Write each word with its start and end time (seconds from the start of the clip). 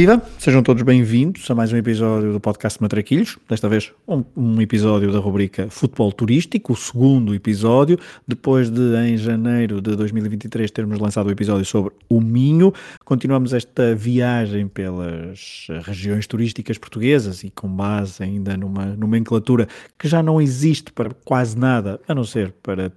Viva! 0.00 0.22
Sejam 0.38 0.62
todos 0.62 0.82
bem-vindos 0.82 1.50
a 1.50 1.54
mais 1.54 1.70
um 1.74 1.76
episódio 1.76 2.32
do 2.32 2.40
podcast 2.40 2.80
Matraquilhos. 2.80 3.36
Desta 3.46 3.68
vez, 3.68 3.92
um, 4.08 4.24
um, 4.34 4.58
episódio 4.58 5.12
da 5.12 5.18
rubrica 5.18 5.68
Futebol 5.68 6.10
Turístico, 6.10 6.72
o 6.72 6.76
segundo 6.76 7.34
episódio, 7.34 7.98
depois 8.26 8.70
de, 8.70 8.80
em 8.96 9.18
janeiro 9.18 9.78
de 9.82 9.94
2023, 9.94 10.70
termos 10.70 10.98
lançado 10.98 11.26
o 11.26 11.30
episódio 11.30 11.66
sobre 11.66 11.92
o 12.08 12.18
Minho. 12.18 12.72
Continuamos 13.04 13.52
esta 13.52 13.94
viagem 13.94 14.68
pelas 14.68 15.66
regiões 15.82 16.26
turísticas 16.26 16.78
portuguesas 16.78 17.44
e 17.44 17.50
com 17.50 17.68
base 17.68 18.22
ainda 18.22 18.56
numa 18.56 18.86
nomenclatura 18.96 19.68
que 19.98 20.08
já 20.08 20.22
não 20.22 20.40
existe 20.40 20.90
para 20.92 21.10
quase 21.26 21.58
nada, 21.58 22.00
a 22.08 22.14
não 22.14 22.24
ser 22.24 22.54
para 22.62 22.90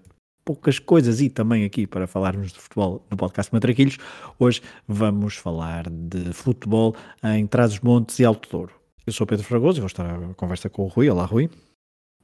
poucas 0.44 0.80
coisas 0.80 1.22
e 1.22 1.30
também 1.30 1.66
aqui 1.66 1.88
para 1.88 2.08
falarmos 2.08 2.52
de 2.52 2.60
futebol 2.60 3.06
no 3.10 3.18
podcast 3.18 3.54
Matraquilhos. 3.54 3.98
Hoje 4.38 4.62
vamos 4.88 5.36
falar 5.36 5.90
de 5.90 6.34
futebol 6.34 6.96
em 7.24 7.48
Trás-os-Montes 7.48 8.20
e 8.20 8.26
Alto 8.26 8.50
Douro. 8.50 8.74
Eu 9.06 9.14
sou 9.14 9.28
Pedro 9.28 9.46
Fragoso 9.46 9.80
e 9.80 9.82
vou 9.82 9.88
estar 9.88 10.06
a 10.06 10.34
conversa 10.36 10.70
com 10.70 10.84
o 10.84 10.88
Rui. 10.88 11.10
Olá, 11.10 11.26
Rui. 11.26 11.50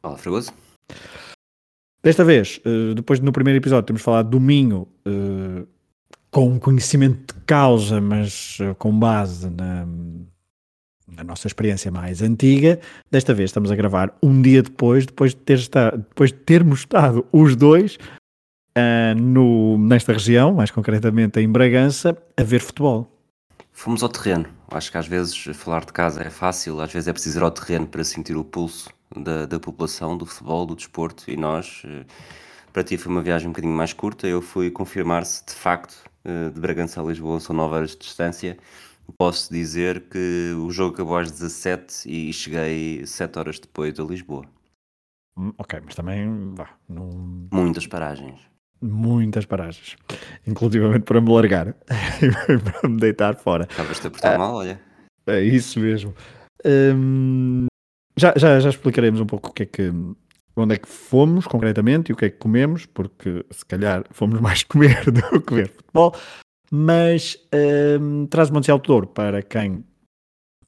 Olá, 0.03 0.17
Fragoso. 0.17 0.53
Desta 2.01 2.23
vez, 2.23 2.61
eh, 2.63 2.93
depois 2.95 3.19
no 3.19 3.31
primeiro 3.31 3.57
episódio, 3.57 3.85
temos 3.85 4.01
falado 4.01 4.29
do 4.29 4.39
Minho 4.39 4.87
eh, 5.05 5.65
com 6.31 6.57
conhecimento 6.59 7.35
de 7.35 7.41
causa, 7.41 7.99
mas 7.99 8.57
eh, 8.61 8.73
com 8.75 8.97
base 8.97 9.49
na, 9.49 9.85
na 11.15 11.23
nossa 11.23 11.47
experiência 11.47 11.91
mais 11.91 12.21
antiga. 12.21 12.79
Desta 13.09 13.33
vez 13.33 13.49
estamos 13.49 13.71
a 13.71 13.75
gravar 13.75 14.13
um 14.21 14.41
dia 14.41 14.61
depois, 14.61 15.05
depois 15.05 15.31
de, 15.31 15.37
ter 15.37 15.57
estado, 15.57 15.97
depois 15.97 16.31
de 16.31 16.37
termos 16.39 16.79
estado 16.79 17.25
os 17.31 17.55
dois 17.55 17.97
uh, 18.77 19.19
no, 19.19 19.77
nesta 19.77 20.13
região, 20.13 20.53
mais 20.53 20.71
concretamente 20.71 21.39
em 21.39 21.49
Bragança, 21.49 22.17
a 22.37 22.43
ver 22.43 22.59
futebol. 22.61 23.11
Fomos 23.71 24.03
ao 24.03 24.09
terreno. 24.09 24.45
Acho 24.71 24.91
que 24.91 24.97
às 24.97 25.07
vezes 25.07 25.35
falar 25.53 25.85
de 25.85 25.93
casa 25.93 26.21
é 26.21 26.29
fácil, 26.29 26.79
às 26.81 26.91
vezes 26.91 27.07
é 27.07 27.13
preciso 27.13 27.39
ir 27.39 27.43
ao 27.43 27.51
terreno 27.51 27.87
para 27.87 28.03
sentir 28.03 28.35
o 28.35 28.43
pulso 28.43 28.89
da, 29.15 29.45
da 29.45 29.59
população, 29.59 30.17
do 30.17 30.25
futebol, 30.25 30.65
do 30.65 30.75
desporto. 30.75 31.23
E 31.31 31.35
nós, 31.35 31.81
eh, 31.85 32.05
para 32.71 32.83
ti 32.83 32.97
foi 32.97 33.11
uma 33.11 33.21
viagem 33.21 33.47
um 33.47 33.51
bocadinho 33.51 33.73
mais 33.73 33.93
curta. 33.93 34.27
Eu 34.27 34.41
fui 34.41 34.69
confirmar-se 34.69 35.45
de 35.45 35.53
facto 35.53 35.95
eh, 36.23 36.49
de 36.49 36.59
Bragança 36.59 37.01
a 37.01 37.03
Lisboa 37.03 37.39
são 37.39 37.55
9 37.55 37.75
horas 37.75 37.91
de 37.91 37.99
distância 37.99 38.57
posso 39.17 39.51
dizer 39.51 40.09
que 40.09 40.53
o 40.57 40.71
jogo 40.71 40.93
acabou 40.93 41.17
às 41.17 41.31
17 41.31 42.09
e 42.09 42.33
cheguei 42.33 43.05
7 43.05 43.39
horas 43.39 43.59
depois 43.59 43.99
a 43.99 44.03
Lisboa. 44.03 44.45
Hum, 45.37 45.53
ok, 45.57 45.79
mas 45.83 45.95
também 45.95 46.53
vá. 46.53 46.69
Não... 46.87 47.09
Muitas 47.51 47.87
paragens. 47.87 48.39
Muitas 48.81 49.45
paragens. 49.45 49.97
Inclusivamente 50.47 51.03
para 51.03 51.21
me 51.21 51.31
largar 51.31 51.69
e 52.21 52.57
para 52.57 52.89
me 52.89 52.97
deitar 52.97 53.35
fora. 53.35 53.67
Estavas-te 53.69 54.07
a 54.07 54.11
portar 54.11 54.35
ah, 54.35 54.37
mal, 54.37 54.55
olha. 54.55 54.79
É 55.27 55.41
isso 55.41 55.79
mesmo. 55.79 56.13
Hum, 56.65 57.67
já, 58.17 58.33
já, 58.35 58.59
já 58.59 58.69
explicaremos 58.69 59.21
um 59.21 59.25
pouco 59.25 59.49
o 59.49 59.53
que 59.53 59.63
é 59.63 59.65
que. 59.65 59.91
Onde 60.55 60.75
é 60.75 60.77
que 60.77 60.89
fomos 60.89 61.47
concretamente 61.47 62.11
e 62.11 62.13
o 62.13 62.17
que 62.17 62.25
é 62.25 62.29
que 62.29 62.37
comemos, 62.37 62.85
porque 62.85 63.45
se 63.49 63.65
calhar 63.65 64.03
fomos 64.11 64.41
mais 64.41 64.63
comer 64.65 65.09
do 65.09 65.41
que 65.41 65.53
ver 65.53 65.69
futebol, 65.69 66.13
mas 66.71 67.37
um, 67.99 68.25
traz 68.27 68.49
Montes 68.49 68.73
Douro 68.83 69.07
para 69.07 69.41
quem 69.41 69.83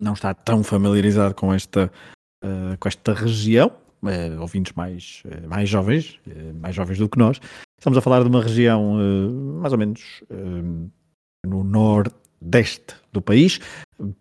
não 0.02 0.14
está 0.14 0.34
tão 0.34 0.64
familiarizado 0.64 1.36
com 1.36 1.54
esta, 1.54 1.92
uh, 2.44 2.78
com 2.80 2.88
esta 2.88 3.14
região, 3.14 3.72
uh, 4.02 4.42
ouvintes 4.42 4.74
mais, 4.74 5.22
uh, 5.26 5.48
mais 5.48 5.70
jovens, 5.70 6.20
mais 6.60 6.76
jovens 6.76 6.98
do 6.98 7.08
que 7.08 7.20
nós. 7.20 7.40
Estamos 7.78 7.98
a 7.98 8.02
falar 8.02 8.24
de 8.24 8.30
uma 8.30 8.42
região 8.42 8.96
mais 9.60 9.74
ou 9.74 9.80
menos 9.80 10.24
no 11.44 11.64
nordeste 11.64 12.96
do 13.12 13.20
país. 13.20 13.60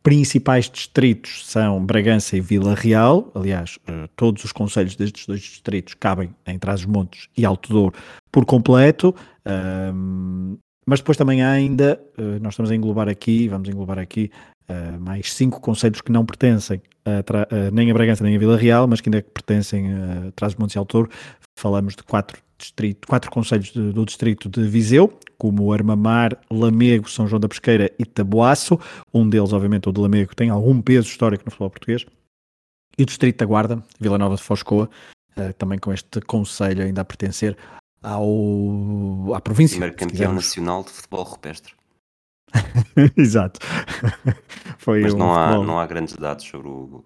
Principais 0.03 0.71
distritos 0.71 1.47
são 1.47 1.85
Bragança 1.85 2.39
e 2.39 2.41
Vila 2.41 2.75
Real. 2.75 3.31
Aliás, 3.35 3.79
todos 4.17 4.45
os 4.45 4.53
conselhos 4.53 4.97
destes 4.97 5.27
dois 5.27 5.43
distritos 5.43 5.93
cabem 5.93 6.35
em 6.47 6.59
Trás-os-Montes 6.59 7.29
e 7.37 7.45
Alto 7.45 7.69
Douro 7.69 7.95
por 8.33 8.47
completo. 8.47 9.15
Um, 9.47 10.57
mas 10.87 11.01
depois 11.01 11.17
também 11.17 11.43
há 11.43 11.51
ainda, 11.51 12.01
uh, 12.19 12.41
nós 12.41 12.55
estamos 12.55 12.71
a 12.71 12.75
englobar 12.75 13.09
aqui, 13.09 13.49
vamos 13.49 13.69
englobar 13.69 13.99
aqui 13.99 14.31
uh, 14.69 15.01
mais 15.01 15.33
cinco 15.33 15.61
conselhos 15.61 16.01
que 16.01 16.11
não 16.11 16.25
pertencem 16.25 16.81
a, 17.05 17.21
uh, 17.21 17.71
nem 17.73 17.91
a 17.91 17.95
Bragança 17.95 18.25
nem 18.25 18.37
a 18.37 18.39
Vila 18.39 18.57
Real, 18.57 18.87
mas 18.87 19.01
que 19.01 19.09
ainda 19.09 19.23
pertencem 19.23 19.93
a 19.93 20.33
Trás-Montes 20.33 20.77
e 20.77 20.79
Altor. 20.79 21.09
Falamos 21.59 21.95
de 21.95 22.03
quatro 22.03 22.41
distrito, 22.59 23.07
quatro 23.07 23.31
conselhos 23.31 23.73
de, 23.73 23.93
do 23.93 24.05
distrito 24.05 24.49
de 24.49 24.67
Viseu, 24.67 25.13
como 25.39 25.73
Armamar, 25.73 26.39
Lamego, 26.51 27.09
São 27.09 27.27
João 27.27 27.41
da 27.41 27.49
Pesqueira 27.49 27.91
e 27.99 28.05
Taboaço. 28.05 28.79
Um 29.13 29.29
deles, 29.29 29.53
obviamente, 29.53 29.89
o 29.89 29.93
de 29.93 30.01
Lamego, 30.01 30.35
tem 30.35 30.51
algum 30.51 30.81
peso 30.81 31.09
histórico 31.09 31.45
no 31.45 31.51
futebol 31.51 31.71
português. 31.71 32.05
E 32.99 33.03
o 33.03 33.07
distrito 33.07 33.39
da 33.39 33.47
Guarda, 33.47 33.83
Vila 33.99 34.19
Nova 34.19 34.37
de 34.37 34.43
Foscoa, 34.43 34.91
também 35.57 35.79
com 35.79 35.91
este 35.91 36.21
conselho 36.21 36.85
ainda 36.85 37.01
a 37.01 37.05
pertencer 37.05 37.57
ao, 38.03 39.35
à 39.35 39.41
província. 39.41 39.75
Primeiro 39.77 39.97
campeão 39.97 40.33
nacional 40.33 40.85
de 40.85 40.91
futebol 40.91 41.23
rupestre. 41.23 41.75
Exato. 43.17 43.61
Foi 44.79 45.03
Mas 45.03 45.15
não, 45.15 45.33
há, 45.33 45.53
não 45.53 45.79
há 45.79 45.87
grandes 45.87 46.17
dados 46.17 46.45
sobre, 46.45 46.69
o, 46.69 47.05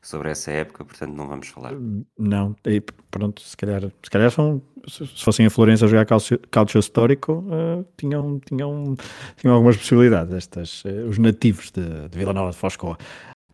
sobre 0.00 0.30
essa 0.30 0.50
época, 0.50 0.84
portanto 0.84 1.14
não 1.14 1.28
vamos 1.28 1.48
falar. 1.48 1.72
Não, 2.18 2.54
e 2.66 2.80
pronto, 3.10 3.40
se 3.40 3.56
calhar, 3.56 3.82
se 4.02 4.10
calhar 4.10 4.30
são, 4.30 4.60
se 4.86 5.06
fossem 5.24 5.46
a 5.46 5.50
Florença 5.50 5.84
a 5.84 5.88
jogar 5.88 6.06
calcio, 6.50 6.78
histórico, 6.78 7.44
uh, 7.46 7.86
tinham, 7.96 8.40
tinham, 8.40 8.96
tinham 9.36 9.54
algumas 9.54 9.76
possibilidades, 9.76 10.34
estas, 10.34 10.84
uh, 10.84 11.08
os 11.08 11.18
nativos 11.18 11.70
de, 11.70 12.08
de 12.08 12.18
Vila 12.18 12.32
Nova 12.32 12.50
de 12.50 12.56
Foscoa. 12.56 12.98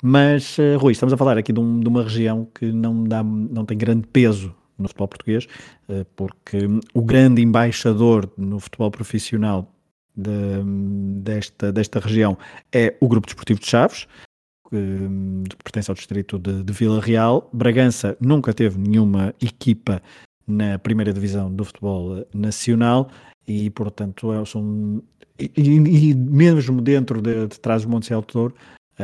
Mas, 0.03 0.57
uh, 0.59 0.79
Rui, 0.79 0.93
estamos 0.93 1.13
a 1.13 1.17
falar 1.17 1.37
aqui 1.37 1.53
de, 1.53 1.61
um, 1.61 1.81
de 1.81 1.89
uma 1.89 2.03
região 2.03 2.49
que 2.55 2.73
não, 2.73 3.05
dá, 3.05 3.23
não 3.23 3.65
tem 3.65 3.77
grande 3.77 4.07
peso 4.07 4.55
no 4.79 4.89
futebol 4.89 5.09
português, 5.09 5.47
eh, 5.89 6.07
porque 6.15 6.59
o 6.95 7.03
grande 7.03 7.43
embaixador 7.43 8.31
no 8.37 8.61
futebol 8.61 8.91
profissional 8.91 9.73
de, 10.17 10.63
desta, 11.21 11.73
desta 11.73 12.01
região 12.01 12.37
é 12.73 12.97
o 13.01 13.09
Grupo 13.09 13.27
Desportivo 13.27 13.61
de 13.61 13.67
Chaves, 13.67 14.07
que 14.69 15.57
pertence 15.63 15.91
ao 15.91 15.95
distrito 15.95 16.39
de, 16.39 16.63
de 16.63 16.73
Vila 16.73 17.01
Real. 17.01 17.49
Bragança 17.53 18.17
nunca 18.21 18.53
teve 18.53 18.79
nenhuma 18.79 19.35
equipa 19.41 20.03
na 20.47 20.79
primeira 20.79 21.13
divisão 21.13 21.53
do 21.55 21.65
futebol 21.65 22.27
nacional 22.35 23.11
e, 23.47 23.71
portanto, 23.71 24.33
é, 24.33 24.45
são, 24.45 25.03
e, 25.39 25.51
e, 25.57 26.15
mesmo 26.15 26.81
dentro 26.83 27.23
de, 27.23 27.47
de 27.47 27.61
Trás-os-Montes 27.61 28.11
e 28.11 28.15
Alto 28.15 28.35
Douro, 28.35 28.55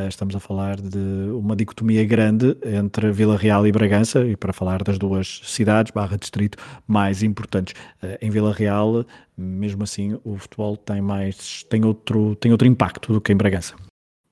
estamos 0.08 0.34
a 0.34 0.40
falar 0.40 0.80
de 0.80 1.30
uma 1.32 1.54
dicotomia 1.54 2.04
grande 2.04 2.56
entre 2.64 3.12
Vila 3.12 3.36
Real 3.36 3.66
e 3.66 3.72
Bragança, 3.72 4.24
e 4.26 4.36
para 4.36 4.52
falar 4.52 4.82
das 4.82 4.98
duas 4.98 5.40
cidades, 5.44 5.92
barra 5.92 6.16
distrito, 6.16 6.58
mais 6.86 7.22
importantes. 7.22 7.74
Eh, 8.02 8.18
em 8.22 8.30
Vila 8.30 8.52
Real, 8.52 9.06
mesmo 9.36 9.84
assim, 9.84 10.18
o 10.24 10.36
futebol 10.36 10.76
tem 10.76 11.00
mais, 11.00 11.62
tem 11.64 11.84
outro, 11.84 12.34
tem 12.36 12.50
outro 12.50 12.66
impacto 12.66 13.12
do 13.12 13.20
que 13.20 13.32
em 13.32 13.36
Bragança. 13.36 13.76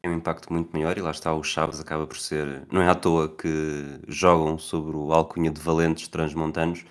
Tem 0.02 0.10
um 0.10 0.16
impacto 0.16 0.52
muito 0.52 0.72
maior 0.72 0.98
e 0.98 1.00
lá 1.00 1.12
está, 1.12 1.32
o 1.32 1.44
Chaves 1.44 1.78
acaba 1.78 2.08
por 2.08 2.16
ser, 2.16 2.66
não 2.72 2.82
é 2.82 2.88
à 2.88 2.94
toa 2.94 3.28
que 3.28 4.00
jogam 4.08 4.58
sobre 4.58 4.96
o 4.96 5.12
alcunha 5.12 5.50
de 5.50 5.60
valentes 5.60 6.08
transmontanos, 6.08 6.84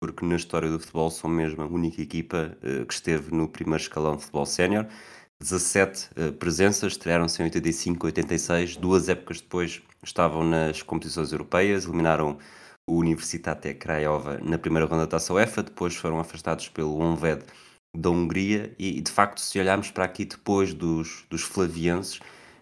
porque 0.00 0.24
na 0.24 0.36
história 0.36 0.70
do 0.70 0.78
futebol 0.78 1.10
são 1.10 1.28
mesmo 1.28 1.62
a 1.62 1.66
única 1.66 2.00
equipa 2.00 2.56
uh, 2.58 2.86
que 2.86 2.94
esteve 2.94 3.34
no 3.34 3.48
primeiro 3.48 3.82
escalão 3.82 4.14
de 4.14 4.22
futebol 4.22 4.46
sénior 4.46 4.86
17 5.42 6.10
uh, 6.16 6.32
presenças, 6.34 6.92
estrearam-se 6.92 7.42
em 7.42 7.46
85 7.46 8.06
86, 8.06 8.76
duas 8.76 9.08
épocas 9.08 9.40
depois 9.40 9.82
estavam 10.02 10.44
nas 10.44 10.82
competições 10.82 11.32
europeias, 11.32 11.84
eliminaram 11.84 12.38
o 12.86 12.98
Universitate 12.98 13.74
Craiova 13.74 14.38
na 14.42 14.58
primeira 14.58 14.86
ronda 14.86 15.02
da 15.02 15.08
Taça 15.08 15.34
UEFA, 15.34 15.62
depois 15.62 15.96
foram 15.96 16.18
afastados 16.18 16.68
pelo 16.68 16.96
Honved 16.98 17.44
da 17.94 18.08
Hungria 18.08 18.74
e, 18.78 19.00
de 19.00 19.10
facto 19.10 19.38
se 19.40 19.58
olharmos 19.58 19.90
para 19.90 20.04
aqui 20.04 20.24
depois 20.24 20.72
dos, 20.72 21.24
dos 21.28 21.42
flavienses 21.42 22.20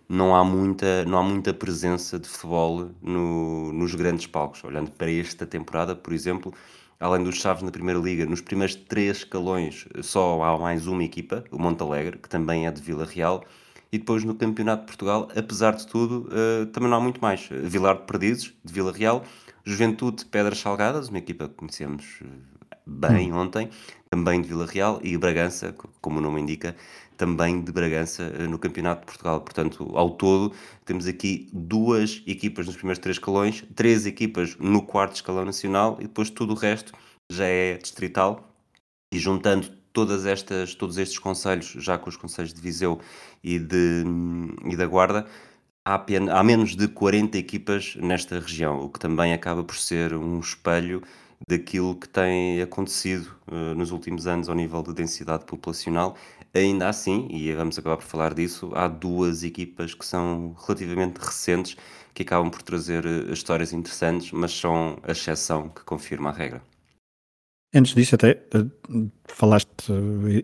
não 0.09 0.35
há 0.35 0.45
muita, 0.45 1.05
não 1.05 1.19
há 1.19 1.23
muita 1.23 1.55
presença 1.55 2.19
de 2.19 2.29
futebol 2.29 2.91
no, 3.01 3.73
nos 3.73 3.95
grandes 3.95 4.27
palcos. 4.27 4.65
Olhando 4.65 4.91
para 4.91 5.09
esta 5.09 5.47
temporada, 5.47 5.95
por 5.95 6.13
exemplo, 6.13 6.53
além 7.01 7.25
dos 7.25 7.37
Chaves 7.37 7.63
na 7.63 7.71
Primeira 7.71 7.99
Liga, 7.99 8.27
nos 8.27 8.43
primeiros 8.43 8.75
três 8.77 9.19
escalões 9.19 9.89
só 10.03 10.43
há 10.43 10.59
mais 10.59 10.87
uma 10.87 11.03
equipa, 11.03 11.43
o 11.51 11.59
Montalegre, 11.59 12.19
que 12.19 12.29
também 12.29 12.67
é 12.67 12.71
de 12.71 12.83
Vila 12.83 13.07
Real, 13.07 13.43
e 13.91 13.99
depois 13.99 14.23
no 14.23 14.35
Campeonato 14.35 14.83
de 14.83 14.87
Portugal, 14.87 15.29
apesar 15.35 15.75
de 15.75 15.87
tudo, 15.87 16.29
uh, 16.29 16.67
também 16.67 16.91
não 16.91 16.99
há 16.99 17.01
muito 17.01 17.21
mais. 17.21 17.49
Vilar 17.51 17.97
de 17.97 18.03
Perdizes, 18.03 18.53
de 18.63 18.73
Vila 18.73 18.93
Real, 18.93 19.25
Juventude 19.65 20.19
de 20.19 20.25
Pedras 20.27 20.59
Salgadas, 20.59 21.09
uma 21.09 21.19
equipa 21.19 21.49
que 21.49 21.55
conhecemos 21.55 22.21
eh, 22.23 22.77
bem 22.87 23.33
hum. 23.33 23.39
ontem, 23.39 23.71
também 24.11 24.41
de 24.41 24.49
Vila 24.49 24.67
Real, 24.67 25.01
e 25.03 25.17
Bragança, 25.17 25.75
como 26.01 26.19
o 26.19 26.21
nome 26.21 26.41
indica, 26.41 26.77
também 27.21 27.61
de 27.61 27.71
Bragança 27.71 28.33
eh, 28.39 28.47
no 28.47 28.59
Campeonato 28.59 29.03
de 29.03 29.07
Portugal. 29.09 29.43
Portanto, 29.43 29.91
ao 29.95 30.09
todo, 30.09 30.55
temos 30.87 31.07
aqui 31.07 31.51
duas 31.53 32.23
equipas 32.27 32.67
nos 32.67 32.77
primeiros 32.77 32.99
três 32.99 33.17
escalões, 33.17 33.63
três 33.77 34.07
equipas 34.07 34.57
no 34.57 34.81
quarto 34.81 35.17
escalão 35.17 35.45
nacional 35.45 35.99
e 36.01 36.05
depois 36.05 36.31
tudo 36.31 36.55
o 36.55 36.57
resto 36.57 36.95
já 37.31 37.45
é 37.45 37.77
distrital. 37.77 38.51
E 39.13 39.19
juntando 39.19 39.69
todas 39.93 40.25
estas, 40.25 40.75
todos 40.75 40.97
estes 40.97 41.19
conselhos, 41.19 41.67
já 41.77 41.99
com 41.99 42.09
os 42.09 42.17
conselhos 42.17 42.55
de 42.55 42.61
Viseu 42.61 42.99
e, 43.45 43.59
de, 43.59 44.03
e 44.65 44.75
da 44.75 44.87
Guarda, 44.87 45.27
há, 45.85 45.97
apenas, 45.97 46.35
há 46.35 46.43
menos 46.43 46.75
de 46.75 46.89
40 46.89 47.37
equipas 47.37 47.97
nesta 47.97 48.41
região, 48.41 48.81
o 48.81 48.89
que 48.89 48.99
também 48.99 49.35
acaba 49.35 49.63
por 49.63 49.77
ser 49.77 50.15
um 50.15 50.41
espelho 50.41 51.03
daquilo 51.49 51.95
que 51.97 52.09
tem 52.09 52.61
acontecido 52.63 53.35
uh, 53.49 53.75
nos 53.75 53.91
últimos 53.91 54.27
anos 54.27 54.49
ao 54.49 54.55
nível 54.55 54.83
de 54.83 54.93
densidade 54.93 55.45
populacional. 55.45 56.17
Ainda 56.53 56.89
assim, 56.89 57.29
e 57.31 57.53
vamos 57.53 57.79
acabar 57.79 57.97
por 57.97 58.05
falar 58.05 58.35
disso, 58.35 58.73
há 58.75 58.89
duas 58.89 59.45
equipas 59.45 59.95
que 59.95 60.05
são 60.05 60.57
relativamente 60.67 61.19
recentes 61.19 61.77
que 62.13 62.23
acabam 62.23 62.51
por 62.51 62.61
trazer 62.63 63.07
uh, 63.07 63.33
histórias 63.33 63.73
interessantes, 63.73 64.33
mas 64.33 64.53
são 64.53 64.99
a 65.05 65.13
exceção 65.13 65.69
que 65.69 65.85
confirma 65.85 66.31
a 66.31 66.33
regra. 66.33 66.63
Antes 67.73 67.95
disso, 67.95 68.17
até 68.17 68.43
uh, 68.55 69.11
falaste, 69.29 69.71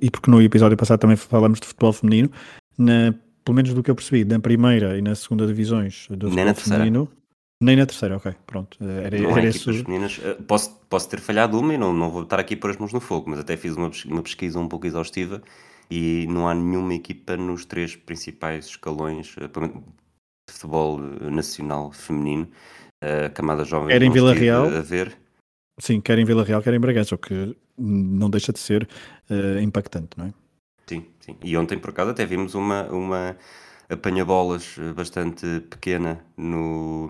e 0.00 0.08
porque 0.08 0.31
no 0.31 0.41
episódio 0.41 0.76
passado 0.76 1.00
também 1.00 1.17
falamos 1.17 1.58
de 1.58 1.67
futebol 1.67 1.93
feminino, 1.93 2.31
na, 2.79 3.12
pelo 3.44 3.56
menos 3.56 3.75
do 3.75 3.82
que 3.82 3.91
eu 3.91 3.97
percebi, 3.97 4.25
na 4.25 4.38
primeira 4.38 4.97
e 4.97 5.03
na 5.03 5.14
segunda 5.17 5.44
divisões 5.44 6.06
do 6.11 6.31
Nem 6.31 6.47
futebol 6.55 6.79
feminino, 6.79 7.08
nem 7.61 7.75
na 7.75 7.87
terceira, 7.87 8.17
ok, 8.17 8.35
pronto. 8.47 8.76
Eh, 8.81 9.06
era, 9.06 9.19
não 9.19 9.37
era 9.37 9.53
femininas. 9.53 10.20
Eh, 10.23 10.35
Posso, 10.47 10.79
posso 10.91 11.08
ter 11.08 11.20
falhado 11.20 11.58
uma 11.58 11.73
e 11.73 11.79
não, 11.79 11.93
não 11.93 12.11
vou 12.11 12.23
estar 12.23 12.38
aqui 12.38 12.55
por 12.55 12.70
as 12.70 12.76
mãos 12.76 12.93
no 12.93 13.00
fogo, 13.00 13.31
mas 13.31 13.38
até 13.38 13.56
fiz 13.56 13.75
uma, 13.76 13.91
uma 14.06 14.23
pesquisa 14.23 14.58
um 14.58 14.69
pouco 14.69 14.87
exaustiva 14.87 15.43
e 15.90 16.26
não 16.28 16.48
há 16.48 16.54
nenhuma 16.54 16.94
equipa 16.94 17.36
nos 17.36 17.64
três 17.64 17.94
principais 17.96 18.66
escalões 18.66 19.34
eh, 19.38 19.46
de 19.48 20.52
futebol 20.52 21.00
eh, 21.00 21.30
nacional 21.30 21.92
feminino. 21.92 22.48
A 23.00 23.28
camada 23.30 23.64
jovem 23.64 23.94
Era 23.94 24.04
em 24.04 24.10
Vila 24.10 24.32
Real? 24.32 24.66
a 24.66 24.80
ver. 24.80 25.16
Sim, 25.78 26.00
quer 26.00 26.18
em 26.18 26.24
Vila 26.24 26.42
Real, 26.44 26.62
quer 26.62 26.72
em 26.74 26.80
Bragança, 26.80 27.14
o 27.14 27.18
que 27.18 27.54
não 27.78 28.30
deixa 28.30 28.52
de 28.52 28.58
ser 28.58 28.88
eh, 29.28 29.60
impactante, 29.62 30.16
não 30.16 30.26
é? 30.26 30.34
Sim, 30.88 31.04
sim. 31.20 31.36
E 31.44 31.56
ontem, 31.56 31.78
por 31.78 31.90
acaso, 31.90 32.10
até 32.12 32.24
vimos 32.24 32.54
uma, 32.54 32.84
uma 32.90 33.36
apanha-bolas 33.90 34.76
eh, 34.78 34.92
bastante 34.94 35.60
pequena 35.68 36.24
no, 36.36 37.08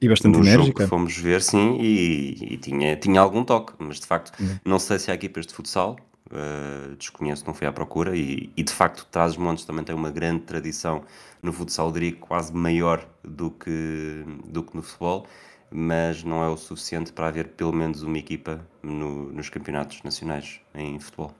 E 0.00 0.08
bastante 0.08 0.36
no 0.36 0.42
jogo 0.42 0.56
enérgica. 0.56 0.82
que 0.84 0.88
fomos 0.88 1.16
ver, 1.16 1.40
sim, 1.42 1.78
e, 1.80 2.54
e 2.54 2.56
tinha, 2.56 2.96
tinha 2.96 3.20
algum 3.20 3.44
toque, 3.44 3.74
mas 3.78 4.00
de 4.00 4.06
facto, 4.06 4.32
Uhum. 4.40 4.58
não 4.64 4.78
sei 4.78 4.98
se 4.98 5.10
há 5.10 5.14
equipas 5.14 5.46
de 5.46 5.54
futsal, 5.54 5.96
eh, 6.34 6.94
desconheço, 6.98 7.46
não 7.46 7.54
fui 7.54 7.66
à 7.66 7.72
procura, 7.72 8.16
e, 8.16 8.50
e 8.56 8.62
de 8.62 8.72
facto, 8.72 9.06
Trás-os-Montes 9.10 9.64
também 9.64 9.84
tem 9.84 9.94
uma 9.94 10.10
grande 10.10 10.42
tradição 10.42 11.02
no 11.42 11.52
futsal, 11.52 11.92
que 11.92 12.12
quase 12.12 12.52
maior 12.54 13.06
do 13.22 13.50
que, 13.50 14.24
do 14.46 14.62
que 14.62 14.76
no 14.76 14.82
futebol, 14.82 15.26
mas 15.70 16.22
não 16.22 16.42
é 16.42 16.48
o 16.48 16.56
suficiente 16.56 17.12
para 17.12 17.28
haver 17.28 17.48
pelo 17.48 17.72
menos 17.72 18.02
uma 18.02 18.18
equipa 18.18 18.66
no- 18.82 19.32
nos 19.32 19.48
campeonatos 19.48 20.02
nacionais 20.02 20.60
em 20.74 20.98
futebol. 21.00 21.32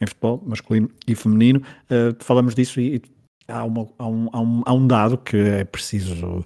em 0.00 0.06
futebol, 0.06 0.42
masculino 0.44 0.90
e 1.06 1.14
feminino. 1.14 1.62
Uh, 1.84 2.16
falamos 2.24 2.54
disso 2.54 2.80
e, 2.80 2.96
e 2.96 3.02
há, 3.52 3.64
uma- 3.64 3.88
há 3.98 4.06
um, 4.08 4.28
há 4.32 4.40
um- 4.40 4.62
há 4.66 4.72
um 4.72 4.86
dado 4.86 5.18
que 5.18 5.36
é 5.36 5.64
preciso 5.64 6.44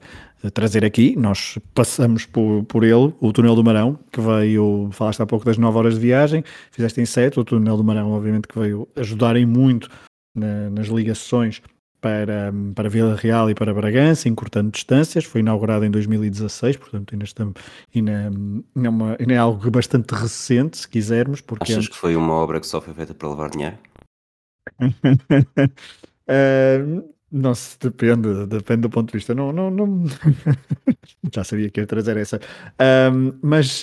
trazer 0.52 0.84
aqui. 0.84 1.16
Nós 1.16 1.58
passamos 1.74 2.24
por, 2.26 2.64
por 2.64 2.84
ele, 2.84 3.12
o 3.20 3.32
Túnel 3.32 3.54
do 3.54 3.64
Marão, 3.64 3.98
que 4.12 4.20
veio, 4.20 4.88
falaste 4.92 5.20
há 5.22 5.26
pouco 5.26 5.44
das 5.44 5.58
9 5.58 5.76
horas 5.78 5.94
de 5.94 6.00
viagem, 6.00 6.44
fizeste 6.70 7.00
em 7.00 7.06
7. 7.06 7.40
O 7.40 7.44
Túnel 7.44 7.76
do 7.76 7.84
Marão, 7.84 8.12
obviamente, 8.12 8.46
que 8.46 8.58
veio 8.58 8.86
ajudarem 8.96 9.44
muito 9.46 9.88
na- 10.34 10.70
nas 10.70 10.86
ligações 10.88 11.62
para, 12.00 12.52
para 12.74 12.88
Vila 12.88 13.16
Real 13.16 13.50
e 13.50 13.54
para 13.54 13.74
Bragança, 13.74 14.28
encurtando 14.28 14.70
distâncias. 14.70 15.24
Foi 15.24 15.40
inaugurado 15.40 15.84
em 15.84 15.90
2016, 15.90 16.76
portanto, 16.76 17.12
ainda, 17.12 17.24
estamos, 17.24 17.54
ainda, 17.92 18.12
ainda, 18.28 18.62
é 18.86 18.88
uma- 18.88 19.16
ainda 19.18 19.32
é 19.32 19.38
algo 19.38 19.68
bastante 19.70 20.14
recente, 20.14 20.76
se 20.76 20.88
quisermos, 20.88 21.40
porque 21.40 21.72
Achas 21.72 21.88
que 21.88 21.96
foi 21.96 22.14
uma 22.14 22.34
obra 22.34 22.60
que 22.60 22.66
só 22.66 22.80
foi 22.80 22.94
feita 22.94 23.14
para 23.14 23.28
levar 23.28 23.50
dinheiro? 23.50 23.76
Uh, 26.28 27.04
não 27.30 27.54
se 27.54 27.78
depende, 27.78 28.46
depende 28.46 28.82
do 28.82 28.90
ponto 28.90 29.08
de 29.10 29.18
vista. 29.18 29.34
Não, 29.34 29.52
não, 29.52 29.70
não... 29.70 30.04
Já 31.34 31.44
sabia 31.44 31.70
que 31.70 31.80
ia 31.80 31.86
trazer 31.86 32.16
essa. 32.16 32.40
Mas, 33.42 33.82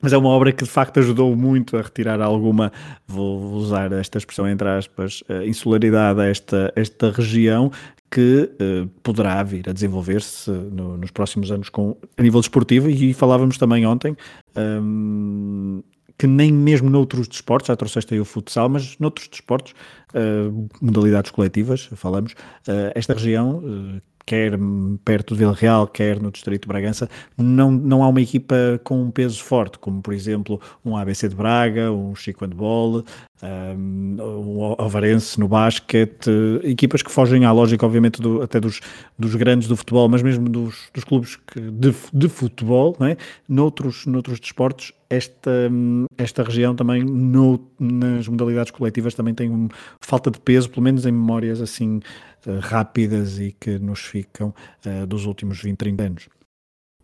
mas 0.00 0.12
é 0.12 0.16
uma 0.16 0.28
obra 0.28 0.52
que 0.52 0.64
de 0.64 0.70
facto 0.70 0.98
ajudou 0.98 1.34
muito 1.34 1.76
a 1.76 1.82
retirar 1.82 2.20
alguma, 2.20 2.72
vou 3.06 3.54
usar 3.54 3.92
esta 3.92 4.18
expressão 4.18 4.48
entre 4.48 4.68
aspas, 4.68 5.22
uh, 5.22 5.42
insularidade 5.44 6.20
a 6.20 6.26
esta, 6.26 6.72
esta 6.76 7.10
região 7.10 7.70
que 8.10 8.50
uh, 8.60 8.86
poderá 9.02 9.42
vir 9.42 9.68
a 9.68 9.72
desenvolver-se 9.72 10.50
no, 10.50 10.96
nos 10.96 11.10
próximos 11.10 11.50
anos 11.50 11.68
com, 11.68 11.96
a 12.16 12.22
nível 12.22 12.40
desportivo 12.40 12.88
e 12.88 13.12
falávamos 13.14 13.58
também 13.58 13.86
ontem 13.86 14.16
um, 14.56 15.82
que 16.18 16.26
nem 16.26 16.52
mesmo 16.52 16.88
noutros 16.88 17.28
desportos, 17.28 17.68
já 17.68 17.76
trouxeste 17.76 18.14
aí 18.14 18.20
o 18.20 18.24
futsal, 18.24 18.68
mas 18.68 18.98
noutros 18.98 19.28
desportos, 19.28 19.74
uh, 20.14 20.68
modalidades 20.80 21.30
coletivas, 21.30 21.88
falamos, 21.94 22.32
uh, 22.32 22.92
esta 22.94 23.12
região, 23.14 23.58
uh, 23.58 24.00
quer 24.26 24.58
perto 25.04 25.34
de 25.34 25.38
Vila 25.38 25.54
Real, 25.54 25.86
quer 25.86 26.20
no 26.20 26.32
Distrito 26.32 26.62
de 26.62 26.68
Bragança, 26.68 27.08
não, 27.38 27.70
não 27.70 28.02
há 28.02 28.08
uma 28.08 28.20
equipa 28.20 28.56
com 28.82 29.00
um 29.00 29.10
peso 29.10 29.42
forte, 29.42 29.78
como 29.78 30.02
por 30.02 30.12
exemplo 30.12 30.60
um 30.84 30.96
ABC 30.96 31.28
de 31.28 31.36
Braga, 31.36 31.92
um 31.92 32.14
Chico 32.14 32.44
Handball, 32.44 33.04
um, 33.42 34.16
um 34.18 34.74
Alvarense 34.78 35.38
no 35.38 35.48
basquete, 35.48 36.30
equipas 36.62 37.02
que 37.02 37.10
fogem 37.10 37.44
à 37.44 37.52
lógica, 37.52 37.84
obviamente, 37.84 38.20
do, 38.20 38.42
até 38.42 38.58
dos, 38.58 38.80
dos 39.18 39.34
grandes 39.34 39.68
do 39.68 39.76
futebol, 39.76 40.08
mas 40.08 40.22
mesmo 40.22 40.48
dos, 40.48 40.88
dos 40.92 41.04
clubes 41.04 41.38
de, 41.54 41.94
de 42.12 42.28
futebol, 42.28 42.96
não 42.98 43.06
é? 43.06 43.16
noutros, 43.48 44.06
noutros 44.06 44.40
desportos, 44.40 44.92
esta, 45.08 45.70
esta 46.16 46.42
região 46.42 46.74
também, 46.74 47.04
no, 47.04 47.60
nas 47.78 48.26
modalidades 48.26 48.70
coletivas, 48.70 49.14
também 49.14 49.34
tem 49.34 49.68
falta 50.00 50.30
de 50.30 50.40
peso, 50.40 50.70
pelo 50.70 50.82
menos 50.82 51.06
em 51.06 51.12
memórias 51.12 51.60
assim 51.60 52.00
uh, 52.46 52.58
rápidas 52.60 53.38
e 53.38 53.54
que 53.58 53.78
nos 53.78 54.00
ficam 54.00 54.54
uh, 54.84 55.06
dos 55.06 55.26
últimos 55.26 55.60
20, 55.62 55.76
30 55.76 56.02
anos. 56.02 56.35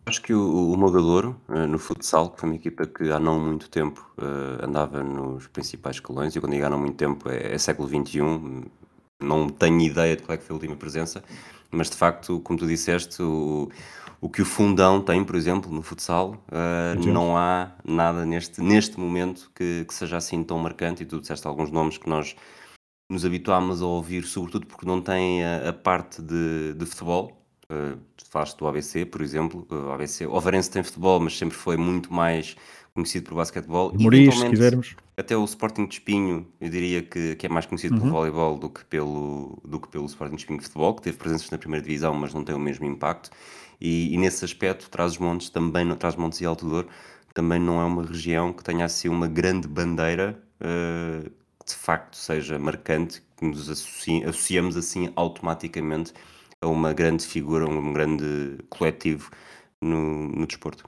Acho 0.05 0.21
que 0.21 0.33
o, 0.33 0.73
o 0.73 0.77
Mogadouro, 0.77 1.39
uh, 1.47 1.65
no 1.65 1.79
futsal, 1.79 2.29
que 2.29 2.39
foi 2.39 2.49
uma 2.49 2.55
equipa 2.55 2.85
que 2.85 3.09
há 3.09 3.19
não 3.19 3.39
muito 3.39 3.69
tempo 3.69 4.05
uh, 4.17 4.65
andava 4.65 5.01
nos 5.01 5.47
principais 5.47 5.95
escalões, 5.95 6.35
e 6.35 6.41
quando 6.41 6.53
digo 6.53 6.65
há 6.65 6.69
não 6.69 6.79
muito 6.79 6.95
tempo 6.95 7.29
é, 7.29 7.53
é 7.53 7.57
século 7.57 7.87
XXI, 7.87 8.19
não 9.21 9.47
tenho 9.47 9.79
ideia 9.79 10.15
de 10.17 10.23
qual 10.23 10.35
é 10.35 10.37
que 10.37 10.43
foi 10.43 10.53
a 10.53 10.57
última 10.57 10.75
presença, 10.75 11.23
mas 11.71 11.89
de 11.89 11.95
facto, 11.95 12.41
como 12.41 12.59
tu 12.59 12.67
disseste, 12.67 13.23
o, 13.23 13.69
o 14.19 14.29
que 14.29 14.41
o 14.41 14.45
Fundão 14.45 15.01
tem, 15.01 15.23
por 15.23 15.35
exemplo, 15.35 15.71
no 15.71 15.81
futsal, 15.81 16.35
uh, 16.49 17.07
não 17.07 17.37
há 17.37 17.71
nada 17.83 18.25
neste, 18.25 18.61
neste 18.61 18.99
momento 18.99 19.49
que, 19.55 19.85
que, 19.85 19.93
seja 19.93 20.17
assim 20.17 20.43
tão 20.43 20.59
marcante, 20.59 21.03
e 21.03 21.05
tu 21.05 21.21
disseste 21.21 21.47
alguns 21.47 21.71
nomes 21.71 21.97
que 21.97 22.09
nós 22.09 22.35
nos 23.09 23.25
habituámos 23.25 23.81
a 23.81 23.85
ouvir, 23.85 24.23
sobretudo 24.25 24.67
porque 24.67 24.85
não 24.85 25.01
têm 25.01 25.43
a, 25.45 25.69
a 25.69 25.73
parte 25.73 26.21
de, 26.21 26.73
de 26.73 26.85
futebol, 26.85 27.42
falaste 28.29 28.57
do 28.57 28.67
ABC, 28.67 29.05
por 29.05 29.21
exemplo. 29.21 29.67
Uh, 29.69 29.87
o 29.87 29.91
ABC, 29.91 30.25
o 30.25 30.35
Avarense 30.35 30.69
tem 30.69 30.83
futebol, 30.83 31.19
mas 31.19 31.37
sempre 31.37 31.55
foi 31.55 31.77
muito 31.77 32.11
mais 32.13 32.55
conhecido 32.93 33.29
por 33.29 33.35
basquetebol. 33.35 33.93
Moris, 33.97 34.35
se 34.37 34.49
quisermos. 34.49 34.95
Até 35.15 35.37
o 35.37 35.43
Sporting 35.45 35.85
de 35.85 35.95
Espinho, 35.95 36.47
eu 36.59 36.69
diria 36.69 37.03
que, 37.03 37.35
que 37.35 37.45
é 37.45 37.49
mais 37.49 37.65
conhecido 37.65 37.95
uhum. 37.95 38.01
pelo 38.01 38.11
voleibol 38.11 38.57
do 38.57 38.69
que 38.69 38.83
pelo, 38.85 39.59
do 39.63 39.79
que 39.79 39.87
pelo 39.87 40.05
Sporting 40.05 40.35
de 40.35 40.41
Espinho 40.41 40.59
de 40.59 40.65
futebol, 40.65 40.95
que 40.95 41.03
teve 41.03 41.17
presenças 41.17 41.49
na 41.51 41.57
primeira 41.57 41.85
divisão, 41.85 42.13
mas 42.15 42.33
não 42.33 42.43
tem 42.43 42.55
o 42.55 42.59
mesmo 42.59 42.85
impacto. 42.85 43.29
E, 43.79 44.13
e 44.13 44.17
nesse 44.17 44.43
aspecto, 44.45 44.89
Trás-os-Montes 44.89 45.49
também, 45.49 45.93
Trás-os-Montes 45.95 46.41
e 46.41 46.45
Alto 46.45 46.67
Douro, 46.67 46.87
também 47.33 47.59
não 47.59 47.81
é 47.81 47.85
uma 47.85 48.03
região 48.03 48.53
que 48.53 48.63
tenha 48.63 48.85
assim 48.85 49.09
uma 49.09 49.27
grande 49.27 49.67
bandeira 49.67 50.39
uh, 50.61 51.29
que 51.59 51.65
de 51.65 51.75
facto 51.75 52.15
seja 52.15 52.59
marcante, 52.59 53.21
que 53.37 53.45
nos 53.45 53.69
associ, 53.69 54.23
associamos 54.23 54.77
assim 54.77 55.11
automaticamente 55.15 56.13
a 56.63 56.67
uma 56.67 56.93
grande 56.93 57.25
figura, 57.25 57.67
um 57.67 57.93
grande 57.93 58.57
coletivo 58.69 59.29
no, 59.81 60.29
no 60.29 60.47
desporto. 60.47 60.85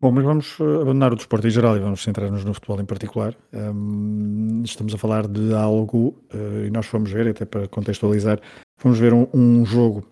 Bom, 0.00 0.10
mas 0.12 0.24
vamos 0.24 0.56
abandonar 0.80 1.12
o 1.12 1.16
desporto 1.16 1.46
em 1.46 1.50
geral 1.50 1.76
e 1.76 1.80
vamos 1.80 2.02
centrar-nos 2.02 2.42
no 2.42 2.54
futebol 2.54 2.80
em 2.80 2.86
particular. 2.86 3.36
Um, 3.52 4.62
estamos 4.64 4.94
a 4.94 4.98
falar 4.98 5.28
de 5.28 5.52
algo, 5.52 6.16
uh, 6.32 6.64
e 6.66 6.70
nós 6.70 6.86
fomos 6.86 7.10
ver, 7.10 7.28
até 7.28 7.44
para 7.44 7.68
contextualizar, 7.68 8.40
fomos 8.78 8.98
ver 8.98 9.12
um, 9.12 9.26
um, 9.34 9.66
jogo 9.66 10.06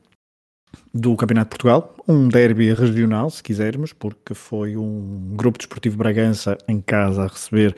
do 0.92 1.16
Campeonato 1.16 1.46
de 1.46 1.50
Portugal, 1.50 1.96
um 2.06 2.28
derby 2.28 2.74
regional, 2.74 3.30
se 3.30 3.42
quisermos, 3.42 3.94
porque 3.94 4.34
foi 4.34 4.76
um 4.76 5.34
grupo 5.34 5.56
desportivo 5.56 5.96
Bragança 5.96 6.58
em 6.68 6.82
casa 6.82 7.22
a 7.22 7.28
receber 7.28 7.74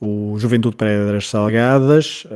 o 0.00 0.38
Juventude 0.38 0.76
Pedras 0.76 1.28
Salgadas, 1.28 2.26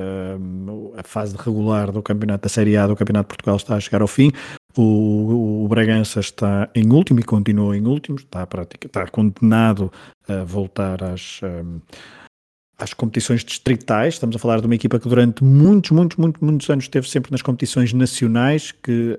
a 0.97 1.02
fase 1.02 1.37
regular 1.37 1.93
do 1.93 2.02
campeonato 2.02 2.43
da 2.45 2.49
Série 2.49 2.76
A 2.76 2.87
do 2.87 2.97
Campeonato 2.97 3.26
de 3.26 3.37
Portugal 3.37 3.57
está 3.57 3.76
a 3.76 3.81
chegar 3.81 4.00
ao 4.00 4.09
fim. 4.09 4.33
O, 4.76 5.64
o 5.64 5.69
Bragança 5.69 6.21
está 6.21 6.71
em 6.75 6.90
último 6.90 7.21
e 7.21 7.23
continua 7.23 7.76
em 7.76 7.87
último, 7.87 8.17
está, 8.17 8.47
prática, 8.47 8.87
está 8.87 9.07
condenado 9.07 9.93
a 10.29 10.45
voltar 10.45 11.02
às, 11.02 11.40
às 12.79 12.95
competições 12.95 13.45
distritais. 13.45 14.14
Estamos 14.14 14.37
a 14.37 14.38
falar 14.38 14.61
de 14.61 14.67
uma 14.67 14.75
equipa 14.75 14.99
que 14.99 15.09
durante 15.09 15.45
muitos, 15.45 15.90
muitos, 15.90 16.17
muitos, 16.17 16.40
muitos 16.40 16.71
anos 16.71 16.85
esteve 16.85 17.09
sempre 17.11 17.31
nas 17.31 17.43
competições 17.43 17.93
nacionais, 17.93 18.73
que 18.73 19.19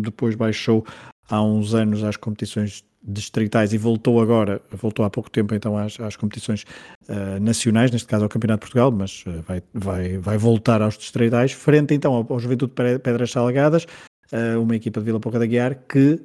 depois 0.00 0.34
baixou 0.34 0.86
há 1.32 1.42
uns 1.42 1.74
anos 1.74 2.04
às 2.04 2.16
competições 2.18 2.84
distritais 3.02 3.72
e 3.72 3.78
voltou 3.78 4.20
agora, 4.20 4.60
voltou 4.70 5.02
há 5.02 5.10
pouco 5.10 5.30
tempo 5.30 5.54
então 5.54 5.76
às, 5.76 5.98
às 5.98 6.14
competições 6.14 6.64
uh, 7.08 7.40
nacionais, 7.40 7.90
neste 7.90 8.06
caso 8.06 8.24
ao 8.24 8.28
Campeonato 8.28 8.60
de 8.60 8.70
Portugal, 8.70 8.92
mas 8.92 9.24
uh, 9.26 9.42
vai, 9.48 9.62
vai, 9.72 10.18
vai 10.18 10.36
voltar 10.36 10.82
aos 10.82 10.98
distritais, 10.98 11.52
frente 11.52 11.94
então 11.94 12.12
ao, 12.12 12.26
ao 12.30 12.38
Juventude 12.38 12.74
Pedras 12.74 13.30
Salgadas, 13.30 13.86
uh, 14.30 14.60
uma 14.60 14.76
equipa 14.76 15.00
de 15.00 15.06
Vila 15.06 15.18
Pouca 15.18 15.38
da 15.38 15.46
Guiar 15.46 15.74
que 15.88 16.20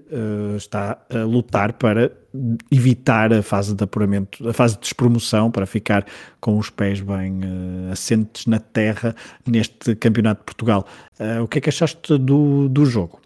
está 0.58 1.02
a 1.10 1.24
lutar 1.24 1.74
para 1.74 2.12
evitar 2.70 3.34
a 3.34 3.42
fase 3.42 3.74
de 3.74 3.84
apuramento, 3.84 4.48
a 4.48 4.54
fase 4.54 4.76
de 4.76 4.82
despromoção, 4.82 5.50
para 5.50 5.66
ficar 5.66 6.06
com 6.42 6.58
os 6.58 6.70
pés 6.70 7.00
bem 7.00 7.40
assentes 7.92 8.46
na 8.46 8.60
terra 8.60 9.16
neste 9.48 9.96
Campeonato 9.96 10.42
de 10.42 10.46
Portugal. 10.46 10.86
o 11.42 11.48
que 11.48 11.58
é 11.58 11.62
que 11.62 11.70
achaste 11.70 12.18
do, 12.18 12.68
do 12.70 12.86
jogo? 12.86 13.22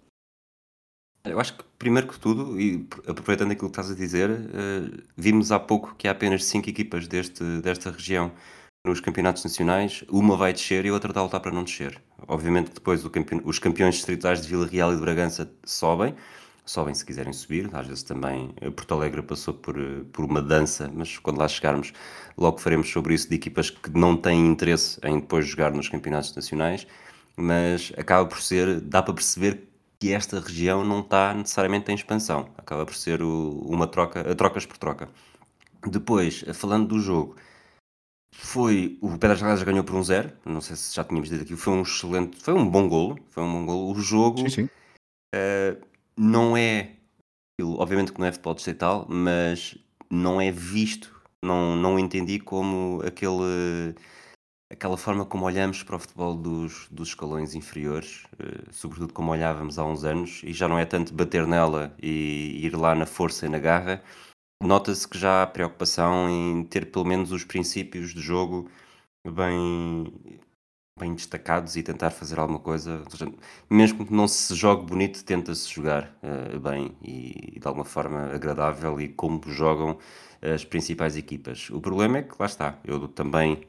Eu 1.24 1.38
acho 1.38 1.56
que, 1.56 1.64
primeiro 1.82 2.06
que 2.06 2.16
tudo, 2.16 2.60
e 2.60 2.86
aproveitando 3.08 3.50
aquilo 3.50 3.68
que 3.68 3.80
estás 3.80 3.90
a 3.90 3.94
dizer, 3.96 4.30
uh, 4.30 5.02
vimos 5.16 5.50
há 5.50 5.58
pouco 5.58 5.96
que 5.96 6.06
há 6.06 6.12
apenas 6.12 6.44
cinco 6.44 6.70
equipas 6.70 7.08
deste, 7.08 7.42
desta 7.60 7.90
região 7.90 8.30
nos 8.86 9.00
campeonatos 9.00 9.42
nacionais, 9.42 10.04
uma 10.08 10.36
vai 10.36 10.52
descer 10.52 10.86
e 10.86 10.90
a 10.90 10.92
outra 10.92 11.10
está 11.10 11.18
a 11.18 11.24
lutar 11.24 11.40
para 11.40 11.50
não 11.50 11.64
descer. 11.64 12.00
Obviamente 12.28 12.68
que 12.68 12.74
depois 12.74 13.04
os 13.44 13.58
campeões 13.58 13.96
distritais 13.96 14.42
de 14.42 14.48
Vila 14.48 14.64
Real 14.64 14.92
e 14.92 14.94
de 14.94 15.00
Bragança 15.00 15.52
sobem, 15.64 16.14
sobem 16.64 16.94
se 16.94 17.04
quiserem 17.04 17.32
subir, 17.32 17.68
às 17.72 17.88
vezes 17.88 18.04
também 18.04 18.54
eh, 18.60 18.70
Porto 18.70 18.94
Alegre 18.94 19.20
passou 19.20 19.52
por, 19.52 19.76
eh, 19.76 20.04
por 20.12 20.24
uma 20.24 20.40
dança, 20.40 20.88
mas 20.94 21.18
quando 21.18 21.38
lá 21.38 21.48
chegarmos 21.48 21.92
logo 22.38 22.58
faremos 22.58 22.88
sobre 22.88 23.14
isso 23.14 23.28
de 23.28 23.34
equipas 23.34 23.70
que 23.70 23.90
não 23.90 24.16
têm 24.16 24.46
interesse 24.46 25.00
em 25.02 25.18
depois 25.18 25.48
jogar 25.48 25.72
nos 25.72 25.88
campeonatos 25.88 26.32
nacionais, 26.36 26.86
mas 27.36 27.92
acaba 27.96 28.28
por 28.28 28.40
ser, 28.40 28.80
dá 28.80 29.02
para 29.02 29.14
perceber 29.14 29.71
que 30.02 30.12
esta 30.12 30.40
região 30.40 30.84
não 30.84 30.98
está 30.98 31.32
necessariamente 31.32 31.92
em 31.92 31.94
expansão. 31.94 32.48
Acaba 32.58 32.84
por 32.84 32.96
ser 32.96 33.22
o, 33.22 33.50
uma 33.68 33.86
troca, 33.86 34.34
trocas 34.34 34.66
por 34.66 34.76
troca. 34.76 35.08
Depois, 35.86 36.44
falando 36.54 36.88
do 36.88 36.98
jogo, 36.98 37.36
foi 38.34 38.98
o 39.00 39.16
Pedras 39.16 39.38
Salgadas 39.38 39.62
ganhou 39.62 39.84
por 39.84 39.94
um 39.94 40.02
zero. 40.02 40.32
Não 40.44 40.60
sei 40.60 40.74
se 40.74 40.92
já 40.92 41.04
tínhamos 41.04 41.28
dito 41.28 41.44
aqui. 41.44 41.54
Foi 41.54 41.74
um 41.74 41.82
excelente, 41.82 42.42
foi 42.42 42.52
um 42.52 42.68
bom 42.68 42.88
golo. 42.88 43.16
Foi 43.28 43.44
um 43.44 43.52
bom 43.52 43.64
golo. 43.64 43.92
O 43.92 44.00
jogo 44.00 44.38
sim, 44.40 44.48
sim. 44.48 44.64
Uh, 45.36 45.80
não 46.16 46.56
é, 46.56 46.96
obviamente 47.62 48.12
que 48.12 48.18
não 48.18 48.26
é 48.26 48.32
futebol 48.32 48.54
distrital, 48.54 49.06
mas 49.08 49.78
não 50.10 50.40
é 50.40 50.50
visto. 50.50 51.14
Não, 51.44 51.76
não 51.76 51.96
entendi 51.96 52.40
como 52.40 53.00
aquele 53.06 53.94
aquela 54.72 54.96
forma 54.96 55.24
como 55.24 55.44
olhamos 55.44 55.82
para 55.82 55.96
o 55.96 55.98
futebol 55.98 56.34
dos, 56.34 56.88
dos 56.90 57.08
escalões 57.08 57.54
inferiores, 57.54 58.24
uh, 58.34 58.72
sobretudo 58.72 59.12
como 59.12 59.30
olhávamos 59.30 59.78
há 59.78 59.84
uns 59.84 60.02
anos, 60.04 60.40
e 60.44 60.52
já 60.52 60.66
não 60.66 60.78
é 60.78 60.86
tanto 60.86 61.12
bater 61.14 61.46
nela 61.46 61.94
e 62.02 62.64
ir 62.64 62.74
lá 62.76 62.94
na 62.94 63.06
força 63.06 63.46
e 63.46 63.48
na 63.48 63.58
garra, 63.58 64.02
nota-se 64.62 65.06
que 65.06 65.18
já 65.18 65.42
há 65.42 65.46
preocupação 65.46 66.28
em 66.28 66.64
ter 66.64 66.90
pelo 66.90 67.04
menos 67.04 67.32
os 67.32 67.44
princípios 67.44 68.14
de 68.14 68.20
jogo 68.20 68.70
bem, 69.28 70.12
bem 70.98 71.14
destacados 71.14 71.76
e 71.76 71.82
tentar 71.82 72.10
fazer 72.10 72.38
alguma 72.38 72.58
coisa. 72.60 73.02
Mesmo 73.70 74.06
que 74.06 74.12
não 74.14 74.26
se 74.26 74.54
jogue 74.54 74.86
bonito, 74.86 75.24
tenta-se 75.24 75.68
jogar 75.68 76.16
uh, 76.22 76.58
bem 76.60 76.96
e, 77.02 77.58
de 77.60 77.66
alguma 77.66 77.84
forma 77.84 78.32
agradável 78.34 79.00
e 79.00 79.08
como 79.08 79.40
jogam 79.48 79.98
as 80.42 80.64
principais 80.64 81.16
equipas. 81.16 81.70
O 81.70 81.80
problema 81.80 82.18
é 82.18 82.22
que 82.22 82.34
lá 82.38 82.46
está, 82.46 82.78
eu 82.84 83.06
também 83.08 83.62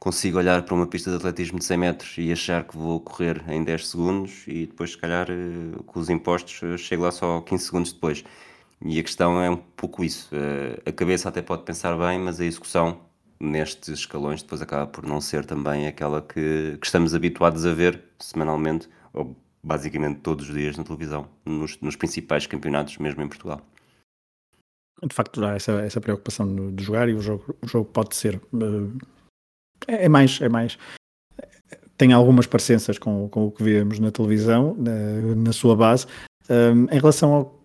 consigo 0.00 0.38
olhar 0.38 0.62
para 0.62 0.74
uma 0.74 0.86
pista 0.86 1.10
de 1.10 1.16
atletismo 1.16 1.58
de 1.58 1.64
100 1.66 1.76
metros 1.76 2.14
e 2.16 2.32
achar 2.32 2.64
que 2.64 2.76
vou 2.76 2.98
correr 3.00 3.44
em 3.48 3.62
10 3.62 3.86
segundos 3.88 4.44
e 4.48 4.66
depois, 4.66 4.92
se 4.92 4.98
calhar, 4.98 5.30
eh, 5.30 5.78
com 5.86 6.00
os 6.00 6.08
impostos, 6.08 6.62
eh, 6.62 6.78
chego 6.78 7.02
lá 7.04 7.12
só 7.12 7.42
15 7.42 7.64
segundos 7.66 7.92
depois. 7.92 8.24
E 8.82 8.98
a 8.98 9.02
questão 9.02 9.42
é 9.42 9.50
um 9.50 9.58
pouco 9.58 10.02
isso. 10.02 10.30
Eh, 10.34 10.80
a 10.86 10.92
cabeça 10.92 11.28
até 11.28 11.42
pode 11.42 11.64
pensar 11.64 11.96
bem, 11.98 12.18
mas 12.18 12.40
a 12.40 12.46
execução 12.46 12.98
nestes 13.38 13.90
escalões 13.90 14.42
depois 14.42 14.62
acaba 14.62 14.86
por 14.86 15.06
não 15.06 15.20
ser 15.20 15.44
também 15.44 15.86
aquela 15.86 16.22
que, 16.22 16.78
que 16.80 16.86
estamos 16.86 17.14
habituados 17.14 17.66
a 17.66 17.74
ver 17.74 18.02
semanalmente, 18.18 18.88
ou 19.12 19.36
basicamente 19.62 20.20
todos 20.20 20.48
os 20.48 20.54
dias 20.54 20.78
na 20.78 20.84
televisão, 20.84 21.28
nos, 21.44 21.78
nos 21.80 21.94
principais 21.96 22.46
campeonatos, 22.46 22.96
mesmo 22.96 23.22
em 23.22 23.28
Portugal. 23.28 23.60
De 25.02 25.14
facto, 25.14 25.44
há 25.44 25.54
essa, 25.54 25.72
essa 25.72 26.00
preocupação 26.00 26.72
de 26.72 26.82
jogar 26.84 27.08
e 27.08 27.14
o 27.14 27.20
jogo, 27.20 27.54
o 27.62 27.66
jogo 27.66 27.86
pode 27.90 28.14
ser 28.16 28.36
uh, 28.52 28.98
é, 29.86 30.06
é 30.06 30.08
mais, 30.08 30.40
é 30.40 30.48
mais. 30.48 30.78
Tem 31.96 32.12
algumas 32.12 32.46
parecenças 32.46 32.98
com, 32.98 33.28
com 33.28 33.46
o 33.46 33.50
que 33.50 33.62
vemos 33.62 33.98
na 33.98 34.10
televisão, 34.10 34.74
na, 34.78 35.34
na 35.36 35.52
sua 35.52 35.76
base. 35.76 36.06
Um, 36.48 36.84
em 36.90 36.98
relação 36.98 37.32
ao. 37.32 37.60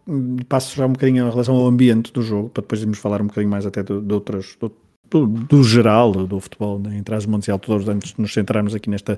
Passo 0.48 0.76
já 0.76 0.86
um 0.86 0.92
bocadinho 0.92 1.26
em 1.26 1.30
relação 1.30 1.56
ao 1.56 1.66
ambiente 1.66 2.14
do 2.14 2.22
jogo, 2.22 2.50
para 2.50 2.62
depois 2.62 2.82
irmos 2.82 3.00
falar 3.00 3.24
um 3.24 3.26
bocadinho 3.28 3.50
mais 3.50 3.66
até 3.66 3.82
de, 3.82 4.00
de 4.00 4.14
outras. 4.14 4.56
Do, 4.60 4.72
do, 5.10 5.26
do, 5.26 5.64
geral 5.64 6.12
do 6.12 6.40
futebol 6.40 6.80
né, 6.80 6.98
em 6.98 7.04
Trás-os-Montes 7.04 7.48
e 7.48 7.52
Alto 7.52 7.72
antes 7.90 8.14
de 8.14 8.22
nos 8.22 8.34
centrarmos 8.34 8.76
aqui 8.76 8.90
nesta, 8.90 9.18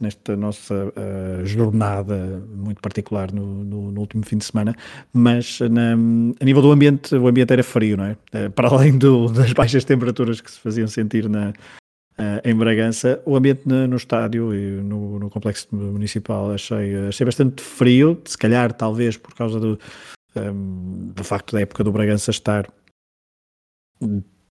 nesta 0.00 0.36
nossa 0.36 0.74
uh, 0.74 1.44
jornada 1.44 2.42
muito 2.54 2.80
particular 2.80 3.32
no, 3.32 3.64
no, 3.64 3.90
no, 3.90 4.00
último 4.00 4.24
fim 4.24 4.36
de 4.36 4.44
semana, 4.44 4.74
mas 5.12 5.58
na, 5.60 5.94
a 6.40 6.44
nível 6.44 6.62
do 6.62 6.70
ambiente, 6.70 7.14
o 7.14 7.26
ambiente 7.26 7.52
era 7.52 7.62
frio, 7.64 7.96
não 7.96 8.04
é? 8.04 8.16
Uh, 8.34 8.50
para 8.50 8.68
além 8.68 8.96
do, 8.96 9.28
das 9.28 9.52
baixas 9.52 9.84
temperaturas 9.84 10.40
que 10.40 10.50
se 10.50 10.58
faziam 10.58 10.86
sentir 10.86 11.28
na, 11.28 11.52
Uh, 12.20 12.42
em 12.44 12.52
Bragança, 12.52 13.22
o 13.24 13.36
ambiente 13.36 13.62
no, 13.64 13.86
no 13.86 13.96
estádio 13.96 14.52
e 14.52 14.82
no, 14.82 15.20
no, 15.20 15.30
complexo 15.30 15.68
municipal 15.72 16.50
achei, 16.50 17.06
achei 17.06 17.24
bastante 17.24 17.62
frio, 17.62 18.20
se 18.24 18.36
calhar 18.36 18.72
talvez 18.72 19.16
por 19.16 19.32
causa 19.34 19.60
do, 19.60 19.78
um, 20.34 20.40
ehm, 20.40 21.12
do 21.14 21.22
facto 21.22 21.52
da 21.52 21.60
época 21.60 21.84
do 21.84 21.92
Bragança 21.92 22.32
estar 22.32 22.68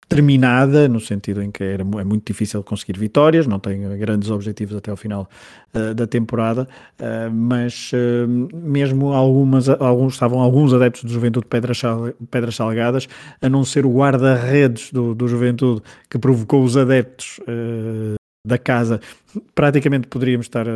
terminada, 0.08 0.88
no 0.88 1.00
sentido 1.00 1.42
em 1.42 1.50
que 1.50 1.62
era, 1.62 1.82
é 1.82 2.04
muito 2.04 2.26
difícil 2.26 2.62
conseguir 2.62 2.98
vitórias, 2.98 3.46
não 3.46 3.58
tem 3.58 3.80
grandes 3.98 4.30
objetivos 4.30 4.76
até 4.76 4.90
ao 4.90 4.96
final 4.96 5.28
uh, 5.74 5.94
da 5.94 6.06
temporada, 6.06 6.68
uh, 6.98 7.32
mas 7.32 7.90
uh, 7.92 8.56
mesmo 8.56 9.12
algumas, 9.12 9.68
alguns, 9.68 10.14
estavam 10.14 10.40
alguns 10.40 10.72
adeptos 10.72 11.04
do 11.04 11.10
Juventude 11.10 11.46
Pedras, 11.46 11.80
Pedras 12.30 12.56
Salgadas, 12.56 13.08
a 13.40 13.48
não 13.48 13.64
ser 13.64 13.86
o 13.86 13.92
guarda-redes 13.92 14.92
do, 14.92 15.14
do 15.14 15.26
Juventude 15.26 15.82
que 16.10 16.18
provocou 16.18 16.62
os 16.62 16.76
adeptos 16.76 17.40
da 18.46 18.58
casa, 18.58 19.00
praticamente 19.54 20.06
poderíamos 20.06 20.46
estar. 20.46 20.66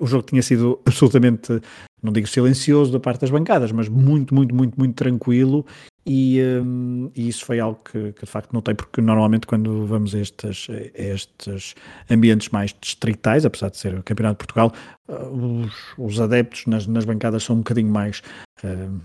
o 0.00 0.06
jogo 0.06 0.24
tinha 0.24 0.42
sido 0.42 0.80
absolutamente, 0.84 1.60
não 2.02 2.12
digo 2.12 2.26
silencioso 2.26 2.92
da 2.92 2.98
parte 2.98 3.20
das 3.20 3.30
bancadas, 3.30 3.70
mas 3.70 3.88
muito, 3.88 4.34
muito, 4.34 4.54
muito, 4.54 4.76
muito 4.76 4.94
tranquilo 4.94 5.64
e, 6.08 6.42
um, 6.42 7.10
e, 7.14 7.28
isso 7.28 7.44
foi 7.44 7.60
algo 7.60 7.78
que, 7.84 8.12
que, 8.12 8.24
de 8.24 8.30
facto 8.30 8.52
notei, 8.52 8.74
porque 8.74 9.02
normalmente 9.02 9.46
quando 9.46 9.84
vamos 9.84 10.14
a 10.14 10.20
estes, 10.20 10.66
a 10.70 11.00
estes 11.00 11.74
ambientes 12.10 12.48
mais 12.48 12.74
distritais, 12.80 13.44
apesar 13.44 13.68
de 13.68 13.76
ser 13.76 13.94
o 13.94 14.02
Campeonato 14.02 14.34
de 14.34 14.46
Portugal, 14.46 14.72
uh, 15.08 15.64
os, 15.64 15.74
os, 15.98 16.20
adeptos 16.20 16.64
nas, 16.66 16.86
nas, 16.86 17.04
bancadas 17.04 17.42
são 17.42 17.56
um 17.56 17.58
bocadinho 17.58 17.90
mais, 17.90 18.22
uh, 18.64 19.00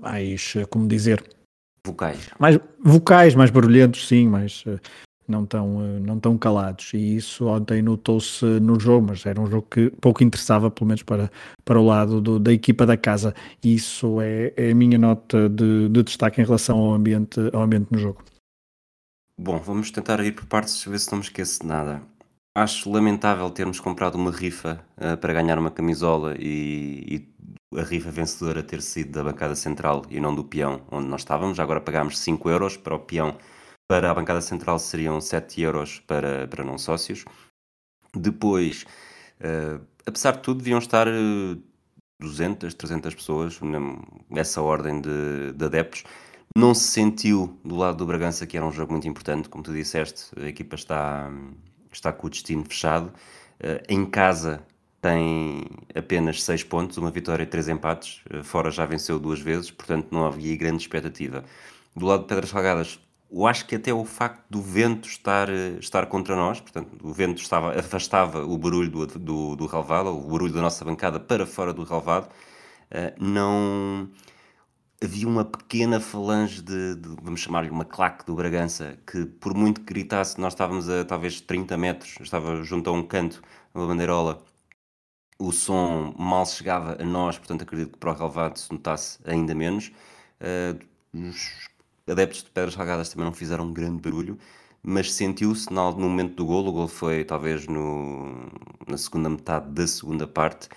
mais, 0.00 0.54
como 0.70 0.88
dizer... 0.88 1.22
Vocais. 1.86 2.30
Mais 2.38 2.58
vocais, 2.82 3.34
mais 3.34 3.50
barulhentos, 3.50 4.08
sim, 4.08 4.26
mais... 4.26 4.64
Não 5.28 5.44
tão, 5.44 5.82
eh, 5.82 6.00
não 6.00 6.18
tão 6.18 6.38
calados. 6.38 6.94
E 6.94 7.16
isso 7.16 7.46
ontem 7.46 7.82
notou-se 7.82 8.44
no 8.44 8.80
jogo, 8.80 9.08
mas 9.08 9.26
era 9.26 9.38
um 9.40 9.46
jogo 9.46 9.66
que 9.70 9.90
pouco 10.00 10.24
interessava, 10.24 10.70
pelo 10.70 10.88
menos 10.88 11.02
para, 11.02 11.30
para 11.64 11.78
o 11.78 11.84
lado 11.84 12.20
do, 12.20 12.38
da 12.38 12.52
equipa 12.52 12.86
da 12.86 12.96
casa. 12.96 13.34
E 13.62 13.74
isso 13.74 14.20
é, 14.22 14.54
é 14.56 14.70
a 14.70 14.74
minha 14.74 14.98
nota 14.98 15.48
de, 15.48 15.88
de, 15.90 16.02
destaque 16.02 16.40
em 16.40 16.44
relação 16.44 16.78
ao 16.78 16.94
ambiente, 16.94 17.38
ao 17.52 17.62
ambiente 17.62 17.88
no 17.92 17.98
jogo. 17.98 18.24
Bom, 19.38 19.58
vamos 19.58 19.90
tentar 19.90 20.18
ir 20.24 20.32
por 20.32 20.46
partes, 20.46 20.82
ver 20.84 20.98
se 20.98 21.12
não 21.12 21.18
me 21.18 21.24
esqueço 21.24 21.60
de 21.60 21.66
nada. 21.66 22.02
Acho 22.56 22.90
lamentável 22.90 23.48
termos 23.50 23.78
comprado 23.78 24.16
uma 24.16 24.32
rifa 24.32 24.84
uh, 24.96 25.16
para 25.16 25.32
ganhar 25.32 25.58
uma 25.58 25.70
camisola 25.70 26.34
e, 26.36 27.28
e, 27.72 27.78
a 27.78 27.82
rifa 27.82 28.10
vencedora 28.10 28.62
ter 28.62 28.82
sido 28.82 29.12
da 29.12 29.22
bancada 29.22 29.54
central 29.54 30.02
e 30.10 30.18
não 30.18 30.34
do 30.34 30.42
peão 30.42 30.80
onde 30.90 31.06
nós 31.06 31.20
estávamos. 31.20 31.60
Agora 31.60 31.80
pagámos 31.80 32.18
5 32.18 32.50
euros 32.50 32.76
para 32.76 32.96
o 32.96 32.98
peão 32.98 33.36
para 33.88 34.10
a 34.10 34.14
bancada 34.14 34.42
central 34.42 34.78
seriam 34.78 35.18
7 35.18 35.62
euros 35.62 35.98
para, 36.00 36.46
para 36.46 36.62
não 36.62 36.76
sócios. 36.76 37.24
Depois, 38.14 38.84
uh, 39.40 39.82
apesar 40.06 40.32
de 40.32 40.42
tudo, 40.42 40.58
deviam 40.58 40.78
estar 40.78 41.06
200, 42.20 42.74
eh, 42.74 42.76
300 42.76 43.14
pessoas, 43.14 43.58
nessa 44.30 44.60
ordem 44.60 45.00
de, 45.00 45.52
de 45.54 45.64
adeptos. 45.64 46.04
Não 46.54 46.74
se 46.74 46.84
sentiu 46.88 47.58
do 47.64 47.76
lado 47.76 47.98
do 47.98 48.06
Bragança 48.06 48.46
que 48.46 48.56
era 48.56 48.66
um 48.66 48.72
jogo 48.72 48.92
muito 48.92 49.08
importante, 49.08 49.48
como 49.48 49.64
tu 49.64 49.72
disseste, 49.72 50.26
a 50.38 50.46
equipa 50.46 50.74
está, 50.74 51.30
está 51.90 52.12
com 52.12 52.26
o 52.26 52.30
destino 52.30 52.64
fechado. 52.64 53.08
Uh, 53.58 53.82
em 53.88 54.04
casa 54.04 54.62
tem 55.00 55.64
apenas 55.94 56.42
6 56.42 56.64
pontos, 56.64 56.98
uma 56.98 57.10
vitória 57.10 57.44
e 57.44 57.46
3 57.46 57.68
empates, 57.68 58.20
fora 58.42 58.70
já 58.70 58.84
venceu 58.84 59.18
duas 59.18 59.40
vezes, 59.40 59.70
portanto 59.70 60.08
não 60.10 60.26
havia 60.26 60.56
grande 60.56 60.82
expectativa. 60.82 61.44
Do 61.94 62.06
lado 62.06 62.22
de 62.22 62.26
Pedras 62.28 62.50
Salgadas, 62.50 62.98
eu 63.30 63.46
acho 63.46 63.66
que 63.66 63.74
até 63.76 63.92
o 63.92 64.04
facto 64.04 64.44
do 64.48 64.62
vento 64.62 65.08
estar, 65.08 65.48
estar 65.78 66.06
contra 66.06 66.34
nós, 66.34 66.60
portanto, 66.60 66.96
o 67.02 67.12
vento 67.12 67.40
estava, 67.42 67.78
afastava 67.78 68.44
o 68.44 68.56
barulho 68.56 68.90
do, 68.90 69.06
do, 69.06 69.56
do 69.56 69.66
relvado, 69.66 70.10
o 70.10 70.30
barulho 70.30 70.52
da 70.52 70.62
nossa 70.62 70.84
bancada 70.84 71.20
para 71.20 71.46
fora 71.46 71.72
do 71.72 71.84
relvado, 71.84 72.26
uh, 72.26 73.22
não, 73.22 74.08
havia 75.02 75.28
uma 75.28 75.44
pequena 75.44 76.00
falange 76.00 76.62
de, 76.62 76.96
de 76.96 77.08
vamos 77.22 77.40
chamar-lhe 77.40 77.70
uma 77.70 77.84
claque 77.84 78.24
do 78.24 78.34
Bragança, 78.34 78.98
que 79.06 79.26
por 79.26 79.54
muito 79.54 79.80
que 79.82 79.86
gritasse, 79.86 80.40
nós 80.40 80.54
estávamos 80.54 80.88
a 80.88 81.04
talvez 81.04 81.40
30 81.40 81.76
metros, 81.76 82.16
estava 82.20 82.62
junto 82.62 82.88
a 82.90 82.92
um 82.92 83.02
canto, 83.02 83.42
uma 83.74 83.86
bandeirola, 83.86 84.42
o 85.38 85.52
som 85.52 86.14
mal 86.18 86.46
chegava 86.46 87.00
a 87.00 87.04
nós, 87.04 87.38
portanto 87.38 87.62
acredito 87.62 87.92
que 87.92 87.98
para 87.98 88.10
o 88.10 88.14
relevado 88.14 88.58
se 88.58 88.72
notasse 88.72 89.18
ainda 89.24 89.54
menos. 89.54 89.92
Uh, 90.40 90.78
adeptos 92.10 92.42
de 92.42 92.50
Pedras 92.50 92.74
Salgadas 92.74 93.08
também 93.08 93.24
não 93.24 93.32
fizeram 93.32 93.66
um 93.66 93.72
grande 93.72 94.00
barulho, 94.00 94.38
mas 94.82 95.12
sentiu-se 95.12 95.72
no 95.72 95.92
momento 95.92 96.34
do 96.34 96.46
golo, 96.46 96.70
o 96.70 96.72
golo 96.72 96.88
foi 96.88 97.24
talvez 97.24 97.66
no, 97.66 98.48
na 98.86 98.96
segunda 98.96 99.28
metade 99.28 99.70
da 99.70 99.86
segunda 99.86 100.26
parte, 100.26 100.68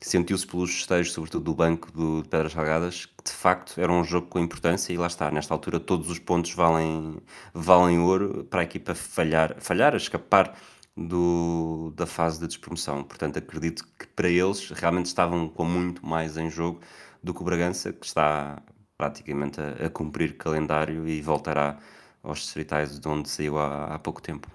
sentiu-se 0.00 0.46
pelos 0.46 0.74
festejos, 0.74 1.12
sobretudo 1.12 1.44
do 1.44 1.54
banco 1.54 1.92
do, 1.92 2.22
de 2.22 2.28
Pedras 2.28 2.52
Salgadas, 2.52 3.06
que 3.06 3.24
de 3.24 3.32
facto 3.32 3.78
era 3.80 3.92
um 3.92 4.02
jogo 4.02 4.28
com 4.28 4.38
importância 4.38 4.92
e 4.92 4.96
lá 4.96 5.06
está, 5.06 5.30
nesta 5.30 5.52
altura 5.54 5.78
todos 5.78 6.10
os 6.10 6.18
pontos 6.18 6.52
valem, 6.54 7.18
valem 7.52 7.98
ouro 8.00 8.44
para 8.50 8.60
a 8.62 8.64
equipa 8.64 8.94
falhar, 8.94 9.56
falhar, 9.60 9.94
escapar 9.94 10.56
do, 10.96 11.92
da 11.96 12.06
fase 12.06 12.40
de 12.40 12.46
despromoção. 12.46 13.02
Portanto, 13.04 13.38
acredito 13.38 13.84
que 13.98 14.06
para 14.08 14.28
eles 14.28 14.70
realmente 14.70 15.06
estavam 15.06 15.48
com 15.48 15.64
muito 15.64 16.04
mais 16.04 16.36
em 16.36 16.50
jogo 16.50 16.80
do 17.22 17.34
que 17.34 17.42
o 17.42 17.44
Bragança, 17.44 17.92
que 17.92 18.06
está 18.06 18.62
praticamente 19.00 19.58
a, 19.58 19.86
a 19.86 19.90
cumprir 19.90 20.36
calendário 20.36 21.08
e 21.08 21.22
voltará 21.22 21.78
aos 22.22 22.40
distritais 22.40 23.00
de 23.00 23.08
onde 23.08 23.30
saiu 23.30 23.58
há, 23.58 23.94
há 23.94 23.98
pouco 23.98 24.20
tempo. 24.20 24.46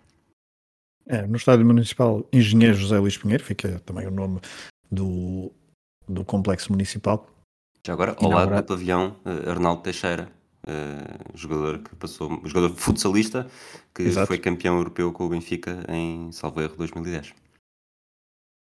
É, 1.07 1.25
no 1.25 1.35
Estádio 1.35 1.65
Municipal 1.65 2.23
Engenheiro 2.31 2.75
José 2.75 2.99
Luís 2.99 3.17
Pinheiro, 3.17 3.43
fica 3.43 3.79
também 3.79 4.05
o 4.05 4.11
nome 4.11 4.39
do, 4.91 5.51
do 6.07 6.23
complexo 6.23 6.71
municipal. 6.71 7.27
Já 7.85 7.93
agora, 7.93 8.15
ao 8.19 8.29
lado 8.29 8.55
do 8.55 8.63
pavilhão, 8.63 9.15
uh, 9.25 9.49
Arnaldo 9.49 9.81
Teixeira, 9.81 10.29
uh, 10.67 11.37
jogador 11.37 11.79
que 11.79 11.95
passou, 11.95 12.39
jogador 12.45 12.75
futsalista, 12.77 13.47
que 13.95 14.03
Exato. 14.03 14.27
foi 14.27 14.37
campeão 14.37 14.77
europeu 14.77 15.11
com 15.11 15.25
o 15.25 15.29
Benfica 15.29 15.83
em 15.89 16.31
Salvo 16.31 16.61
Erro 16.61 16.75
2010. 16.77 17.33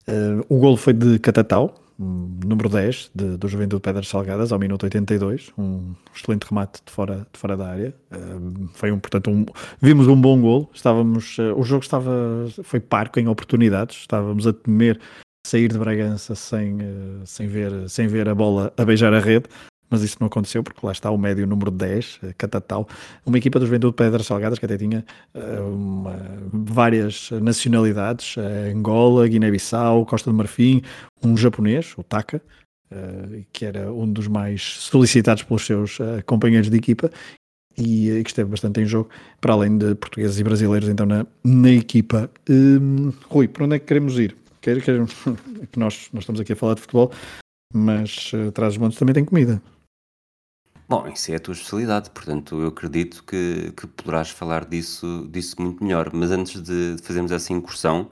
Uh, 0.09 0.45
o 0.49 0.59
golo 0.59 0.77
foi 0.77 0.93
de 0.93 1.21
Catatau, 1.21 1.75
número 2.01 2.69
10 2.69 3.11
de, 3.15 3.37
do 3.37 3.47
Juventude 3.47 3.83
Pedras 3.83 4.09
Salgadas, 4.09 4.53
ao 4.53 4.59
minuto 4.59 4.85
82, 4.85 5.53
um 5.59 5.95
excelente 6.15 6.45
remate 6.45 6.81
de 6.85 6.91
fora, 6.91 7.27
de 7.33 7.39
fora 7.39 7.57
da 7.57 7.69
área. 7.69 7.95
Uh, 8.11 8.69
foi 8.73 8.91
um, 8.91 8.99
portanto, 8.99 9.31
um, 9.31 9.45
vimos 9.81 10.07
um 10.07 10.19
bom 10.19 10.41
golo. 10.41 10.71
Estávamos, 10.73 11.37
uh, 11.39 11.55
o 11.57 11.63
jogo 11.63 11.83
estava, 11.83 12.11
foi 12.63 12.81
parco 12.81 13.21
em 13.21 13.29
oportunidades, 13.29 13.99
estávamos 13.99 14.47
a 14.47 14.53
temer 14.53 14.99
sair 15.47 15.69
de 15.69 15.79
Bragança 15.79 16.35
sem, 16.35 16.77
uh, 16.77 17.27
sem, 17.27 17.47
ver, 17.47 17.89
sem 17.89 18.07
ver 18.07 18.29
a 18.29 18.35
bola 18.35 18.73
a 18.77 18.85
beijar 18.85 19.13
a 19.13 19.21
rede 19.21 19.47
mas 19.91 20.03
isso 20.03 20.17
não 20.21 20.29
aconteceu 20.29 20.63
porque 20.63 20.85
lá 20.85 20.93
está 20.93 21.11
o 21.11 21.19
médio 21.19 21.47
número 21.47 21.71
10, 21.71 22.21
eh, 22.23 22.35
Catatal, 22.39 22.89
uma 23.27 23.37
equipa 23.37 23.59
do 23.59 23.67
Juventude 23.67 23.93
de 23.93 23.97
Pedras 23.97 24.27
Salgadas 24.27 24.59
que 24.59 24.65
até 24.65 24.79
tinha 24.79 25.05
uh, 25.35 25.75
uma, 25.75 26.17
várias 26.53 27.31
nacionalidades, 27.43 28.37
uh, 28.37 28.41
Angola, 28.75 29.27
Guiné-Bissau, 29.27 30.07
Costa 30.07 30.31
do 30.31 30.37
Marfim, 30.37 30.83
um 31.23 31.37
japonês, 31.37 31.95
o 31.99 32.03
Taka, 32.03 32.41
que 33.53 33.65
era 33.65 33.93
um 33.93 34.13
dos 34.13 34.27
mais 34.27 34.63
solicitados 34.63 35.45
pelos 35.45 35.65
seus 35.65 35.99
companheiros 36.27 36.69
de 36.69 36.77
equipa 36.77 37.09
e 37.79 38.23
que 38.23 38.31
esteve 38.31 38.51
bastante 38.51 38.81
em 38.81 38.87
jogo, 38.87 39.09
para 39.41 39.53
além 39.53 39.79
de 39.79 39.95
portugueses 39.95 40.39
e 40.39 40.45
brasileiros 40.45 40.89
então 40.89 41.07
na, 41.07 41.27
na 41.45 41.71
equipa. 41.71 42.31
Um, 42.49 43.13
Rui, 43.29 43.49
para 43.49 43.65
onde 43.65 43.77
é 43.77 43.79
que 43.79 43.87
queremos 43.87 44.19
ir? 44.19 44.37
Quer, 44.61 44.83
quer, 44.83 45.07
que 45.71 45.79
nós, 45.79 46.09
nós 46.13 46.23
estamos 46.23 46.41
aqui 46.41 46.53
a 46.53 46.57
falar 46.57 46.75
de 46.75 46.83
futebol, 46.83 47.11
mas 47.73 48.33
uh, 48.33 48.53
Trás 48.53 48.75
os 48.75 48.79
Montes 48.79 48.99
também 48.99 49.15
tem 49.15 49.25
comida. 49.25 49.63
Bom, 50.91 51.07
isso 51.07 51.31
é 51.31 51.37
a 51.37 51.39
tua 51.39 51.55
especialidade, 51.55 52.11
portanto 52.11 52.61
eu 52.61 52.67
acredito 52.67 53.23
que, 53.23 53.73
que 53.77 53.87
poderás 53.87 54.31
falar 54.31 54.65
disso, 54.65 55.25
disso 55.31 55.55
muito 55.63 55.85
melhor. 55.85 56.11
Mas 56.13 56.33
antes 56.33 56.61
de 56.61 56.97
fazermos 57.01 57.31
essa 57.31 57.53
incursão, 57.53 58.11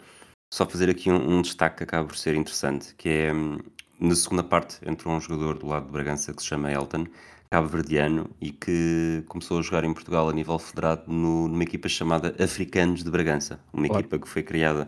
só 0.54 0.64
fazer 0.64 0.88
aqui 0.88 1.10
um, 1.10 1.38
um 1.38 1.42
destaque 1.42 1.78
que 1.78 1.82
acaba 1.82 2.06
por 2.06 2.16
ser 2.16 2.36
interessante, 2.36 2.94
que 2.94 3.08
é 3.08 3.34
hum, 3.34 3.58
na 3.98 4.14
segunda 4.14 4.44
parte 4.44 4.78
entrou 4.88 5.12
um 5.12 5.20
jogador 5.20 5.58
do 5.58 5.66
lado 5.66 5.86
de 5.86 5.90
Bragança 5.90 6.32
que 6.32 6.40
se 6.40 6.46
chama 6.46 6.70
Elton, 6.70 7.06
cabo-verdiano, 7.50 8.30
e 8.40 8.52
que 8.52 9.24
começou 9.26 9.58
a 9.58 9.62
jogar 9.62 9.82
em 9.82 9.92
Portugal 9.92 10.28
a 10.28 10.32
nível 10.32 10.56
federado 10.56 11.02
no, 11.08 11.48
numa 11.48 11.64
equipa 11.64 11.88
chamada 11.88 12.32
Africanos 12.40 13.02
de 13.02 13.10
Bragança, 13.10 13.58
uma 13.72 13.88
claro. 13.88 14.02
equipa 14.02 14.20
que 14.20 14.28
foi 14.28 14.44
criada 14.44 14.86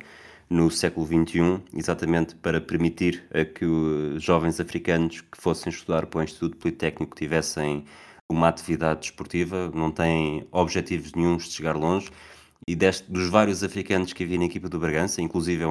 no 0.50 0.68
século 0.68 1.06
XXI, 1.06 1.62
exatamente 1.72 2.34
para 2.34 2.60
permitir 2.60 3.24
a 3.32 3.44
que 3.44 3.64
os 3.64 4.20
jovens 4.20 4.58
africanos 4.58 5.20
que 5.20 5.40
fossem 5.40 5.70
estudar 5.70 6.06
para 6.06 6.18
o 6.18 6.22
Instituto 6.24 6.56
Politécnico 6.56 7.16
tivessem 7.16 7.84
uma 8.28 8.48
atividade 8.48 9.00
desportiva, 9.00 9.70
não 9.72 9.92
têm 9.92 10.46
objetivos 10.50 11.12
nenhums 11.12 11.44
de 11.44 11.54
chegar 11.54 11.76
longe, 11.76 12.10
e 12.66 12.74
deste, 12.74 13.10
dos 13.10 13.28
vários 13.28 13.62
africanos 13.62 14.12
que 14.12 14.24
havia 14.24 14.38
na 14.38 14.44
equipa 14.44 14.68
do 14.68 14.78
Bragança, 14.78 15.22
inclusive 15.22 15.64
um, 15.64 15.70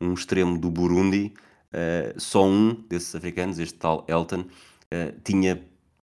um, 0.00 0.08
um 0.08 0.14
extremo 0.14 0.58
do 0.58 0.70
Burundi, 0.70 1.32
uh, 1.72 2.20
só 2.20 2.46
um 2.46 2.74
desses 2.88 3.14
africanos, 3.14 3.58
este 3.58 3.78
tal 3.78 4.04
Elton, 4.06 4.40
uh, 4.40 5.20
tinha 5.24 5.62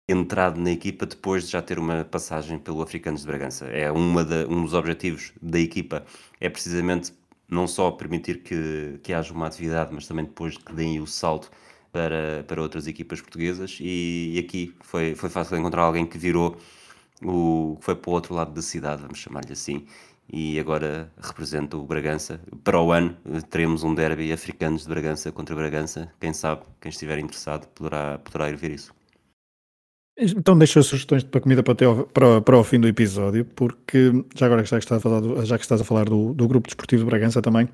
entrado 0.10 0.60
na 0.60 0.72
equipa 0.72 1.06
depois 1.06 1.46
de 1.46 1.52
já 1.52 1.62
ter 1.62 1.78
uma 1.78 2.04
passagem 2.04 2.58
pelo 2.58 2.82
Africanos 2.82 3.22
de 3.22 3.28
Bragança. 3.28 3.66
É 3.66 3.92
uma 3.92 4.22
um 4.50 4.64
dos 4.64 4.74
objetivos 4.74 5.34
da 5.42 5.60
equipa, 5.60 6.06
é 6.40 6.50
precisamente 6.50 7.14
não 7.50 7.68
só 7.68 7.92
permitir 7.92 8.44
que, 8.44 9.00
que 9.04 9.14
haja 9.14 9.34
uma 9.34 9.48
atividade, 9.48 9.94
mas 9.94 10.08
também 10.08 10.26
depois 10.26 10.58
que 10.58 10.74
deem 10.74 11.00
o 11.00 11.08
salto 11.08 11.50
para, 11.92 12.44
para 12.48 12.62
outras 12.62 12.88
equipas 12.88 13.22
portuguesas. 13.22 13.78
E, 13.82 14.34
e 14.36 14.40
aqui 14.40 14.76
foi, 14.82 15.16
foi 15.16 15.30
fácil 15.30 15.58
encontrar 15.58 15.84
alguém 15.84 16.06
que 16.06 16.18
virou 16.18 16.58
o 17.24 17.78
foi 17.82 17.96
para 17.96 18.10
o 18.10 18.14
outro 18.14 18.34
lado 18.36 18.54
da 18.54 18.62
cidade, 18.62 19.02
vamos 19.02 19.20
chamar-lhe 19.20 19.52
assim, 19.54 19.86
e 20.32 20.60
agora 20.60 21.12
representa 21.22 21.78
o 21.78 21.84
Bragança. 21.86 22.42
Para 22.64 22.82
o 22.82 22.92
ano 22.92 23.18
teremos 23.50 23.84
um 23.84 23.94
derby 23.96 24.32
africanos 24.34 24.84
de 24.84 24.90
Bragança 24.90 25.32
contra 25.32 25.56
Bragança. 25.56 26.12
Quem 26.20 26.34
sabe, 26.34 26.64
quem 26.82 26.90
estiver 26.90 27.18
interessado, 27.20 27.68
poderá, 27.70 28.20
poderá 28.20 28.50
ir 28.50 28.56
ver 28.58 28.72
isso. 28.72 28.97
Então 30.18 30.58
deixa 30.58 30.82
sugestões 30.82 31.24
para 31.24 31.40
comida 31.40 31.62
para, 31.62 31.76
para, 31.76 32.42
para 32.42 32.58
o 32.58 32.64
fim 32.64 32.80
do 32.80 32.88
episódio, 32.88 33.46
porque 33.46 34.12
já 34.36 34.48
agora 34.48 34.64
que 34.64 34.74
estás 34.74 34.92
a 34.92 35.00
falar 35.00 35.20
do, 35.20 35.46
já 35.46 35.58
que 35.58 35.64
estás 35.64 35.80
a 35.80 35.84
falar 35.84 36.06
do, 36.06 36.34
do 36.34 36.48
grupo 36.48 36.68
desportivo 36.68 37.04
de 37.04 37.10
Bragança 37.10 37.40
também, 37.40 37.70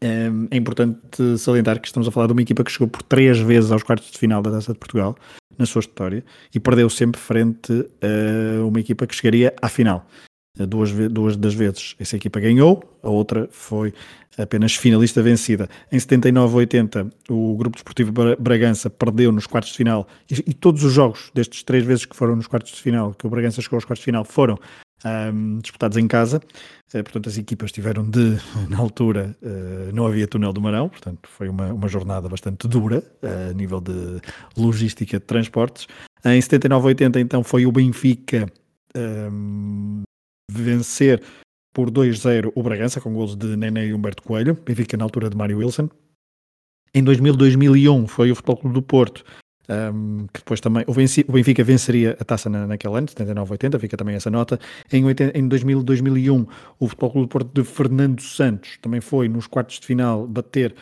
é, 0.00 0.30
é, 0.50 0.56
importante 0.56 1.36
salientar 1.38 1.80
que 1.80 1.88
estamos 1.88 2.06
a 2.06 2.12
falar 2.12 2.28
de 2.28 2.32
uma 2.32 2.42
equipa 2.42 2.62
que 2.62 2.70
chegou 2.70 2.86
por 2.86 3.02
três 3.02 3.38
vezes 3.40 3.72
aos 3.72 3.82
quartos 3.82 4.12
de 4.12 4.18
final 4.18 4.40
da 4.40 4.52
Taça 4.52 4.72
de 4.72 4.78
Portugal 4.78 5.16
na 5.58 5.66
sua 5.66 5.80
história 5.80 6.24
e 6.54 6.60
perdeu 6.60 6.88
sempre 6.88 7.20
frente 7.20 7.72
a 8.00 8.64
uma 8.64 8.78
equipa 8.78 9.04
que 9.04 9.14
chegaria 9.14 9.52
à 9.60 9.68
final. 9.68 10.06
Duas, 10.54 10.90
duas 11.10 11.34
das 11.34 11.54
vezes 11.54 11.96
essa 11.98 12.14
equipa 12.14 12.38
ganhou, 12.38 12.82
a 13.02 13.08
outra 13.08 13.48
foi 13.50 13.94
apenas 14.36 14.74
finalista 14.74 15.22
vencida. 15.22 15.68
Em 15.90 15.96
79-80, 15.96 17.10
o 17.30 17.56
Grupo 17.56 17.76
Desportivo 17.76 18.12
Bragança 18.38 18.90
perdeu 18.90 19.32
nos 19.32 19.46
quartos 19.46 19.72
de 19.72 19.78
final 19.78 20.06
e, 20.30 20.50
e, 20.50 20.54
todos 20.54 20.84
os 20.84 20.92
jogos 20.92 21.30
destes 21.34 21.62
três 21.62 21.84
vezes 21.84 22.04
que 22.04 22.14
foram 22.14 22.36
nos 22.36 22.46
quartos 22.46 22.72
de 22.72 22.82
final, 22.82 23.14
que 23.14 23.26
o 23.26 23.30
Bragança 23.30 23.62
chegou 23.62 23.78
aos 23.78 23.84
quartos 23.86 24.02
de 24.02 24.04
final, 24.04 24.24
foram 24.26 24.58
um, 25.04 25.58
disputados 25.58 25.96
em 25.96 26.06
casa. 26.06 26.40
Uh, 26.94 27.02
portanto, 27.02 27.28
as 27.28 27.38
equipas 27.38 27.72
tiveram 27.72 28.08
de, 28.08 28.38
na 28.68 28.78
altura, 28.78 29.36
uh, 29.42 29.92
não 29.92 30.06
havia 30.06 30.26
túnel 30.26 30.52
do 30.52 30.60
Marão, 30.60 30.88
portanto, 30.88 31.28
foi 31.28 31.48
uma, 31.48 31.72
uma 31.72 31.88
jornada 31.88 32.28
bastante 32.28 32.68
dura 32.68 33.02
uh, 33.22 33.50
a 33.50 33.54
nível 33.54 33.80
de 33.80 34.20
logística 34.56 35.18
de 35.18 35.24
transportes. 35.24 35.86
Em 36.24 36.38
79-80, 36.38 37.20
então, 37.20 37.42
foi 37.42 37.66
o 37.66 37.72
Benfica. 37.72 38.46
Um, 38.94 40.02
vencer 40.60 41.22
por 41.72 41.90
2-0 41.90 42.52
o 42.54 42.62
Bragança, 42.62 43.00
com 43.00 43.12
gols 43.12 43.34
de 43.36 43.56
Nené 43.56 43.86
e 43.86 43.94
Humberto 43.94 44.22
Coelho, 44.22 44.54
Benfica 44.54 44.96
na 44.96 45.04
altura 45.04 45.30
de 45.30 45.36
Mário 45.36 45.58
Wilson. 45.58 45.88
Em 46.94 47.02
2000-2001 47.02 48.06
foi 48.06 48.30
o 48.30 48.34
Futebol 48.34 48.56
Clube 48.58 48.74
do 48.74 48.82
Porto, 48.82 49.24
um, 49.68 50.26
que 50.26 50.40
depois 50.40 50.60
também 50.60 50.84
o, 50.86 50.92
venci, 50.92 51.24
o, 51.26 51.32
Benfica 51.32 51.64
venceria 51.64 52.16
a 52.20 52.24
taça 52.24 52.50
na, 52.50 52.66
naquele 52.66 52.94
ano, 52.94 53.06
79-80, 53.06 53.78
fica 53.78 53.96
também 53.96 54.14
essa 54.14 54.30
nota. 54.30 54.58
Em, 54.92 55.02
em 55.06 55.48
2000-2001 55.48 56.46
o 56.78 56.88
Futebol 56.88 57.10
Clube 57.10 57.26
do 57.26 57.30
Porto 57.30 57.50
de 57.54 57.64
Fernando 57.64 58.20
Santos 58.20 58.76
também 58.82 59.00
foi 59.00 59.28
nos 59.28 59.46
quartos 59.46 59.80
de 59.80 59.86
final 59.86 60.26
bater 60.26 60.74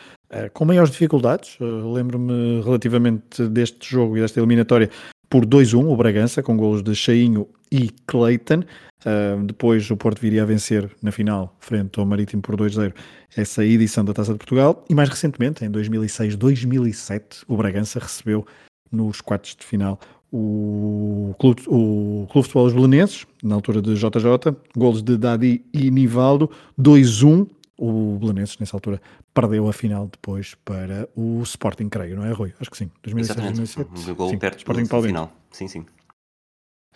com 0.53 0.65
maiores 0.65 0.91
dificuldades. 0.91 1.57
Uh, 1.59 1.91
Lembro-me 1.93 2.61
relativamente 2.61 3.47
deste 3.47 3.89
jogo 3.89 4.17
e 4.17 4.21
desta 4.21 4.39
eliminatória 4.39 4.89
por 5.29 5.45
2-1 5.45 5.85
o 5.85 5.95
Bragança, 5.95 6.43
com 6.43 6.57
gols 6.57 6.83
de 6.83 6.93
Chainho 6.95 7.47
e 7.71 7.89
Clayton. 8.05 8.63
Uh, 9.05 9.43
depois 9.45 9.89
o 9.89 9.97
Porto 9.97 10.19
viria 10.19 10.43
a 10.43 10.45
vencer 10.45 10.89
na 11.01 11.11
final, 11.11 11.55
frente 11.59 11.99
ao 11.99 12.05
Marítimo 12.05 12.41
por 12.41 12.55
2-0, 12.55 12.93
essa 13.35 13.65
edição 13.65 14.05
da 14.05 14.13
Taça 14.13 14.33
de 14.33 14.37
Portugal. 14.37 14.85
E 14.89 14.95
mais 14.95 15.09
recentemente, 15.09 15.65
em 15.65 15.71
2006-2007, 15.71 17.43
o 17.47 17.57
Bragança 17.57 17.99
recebeu 17.99 18.45
nos 18.91 19.21
quartos 19.21 19.55
de 19.55 19.65
final 19.65 19.99
o 20.31 21.35
Clube, 21.37 21.61
o 21.67 22.25
Clube 22.31 22.47
de 22.47 22.53
Futebol 22.53 22.65
dos 22.65 22.73
Belenenses, 22.73 23.25
na 23.43 23.55
altura 23.55 23.81
de 23.81 23.95
JJ, 23.95 24.55
golos 24.77 25.03
de 25.03 25.17
Dadi 25.17 25.65
e 25.73 25.91
Nivaldo, 25.91 26.49
2-1. 26.79 27.47
o 27.77 28.17
Belenenses, 28.19 28.57
nessa 28.59 28.77
altura, 28.77 29.01
perdeu 29.33 29.67
a 29.67 29.73
final 29.73 30.07
depois 30.07 30.55
para 30.65 31.07
o 31.15 31.41
Sporting, 31.43 31.89
creio, 31.89 32.15
não 32.15 32.25
é, 32.25 32.31
Rui? 32.31 32.53
Acho 32.59 32.69
que 32.69 32.77
sim. 32.77 32.91
2006, 33.03 33.35
2007. 33.37 34.11
Um 34.11 34.15
gol 34.15 34.29
sim, 34.29 34.37
perto 34.37 34.57
Sporting 34.59 34.83
do 34.83 35.01
final. 35.01 35.33
Sim, 35.51 35.67
sim. 35.67 35.85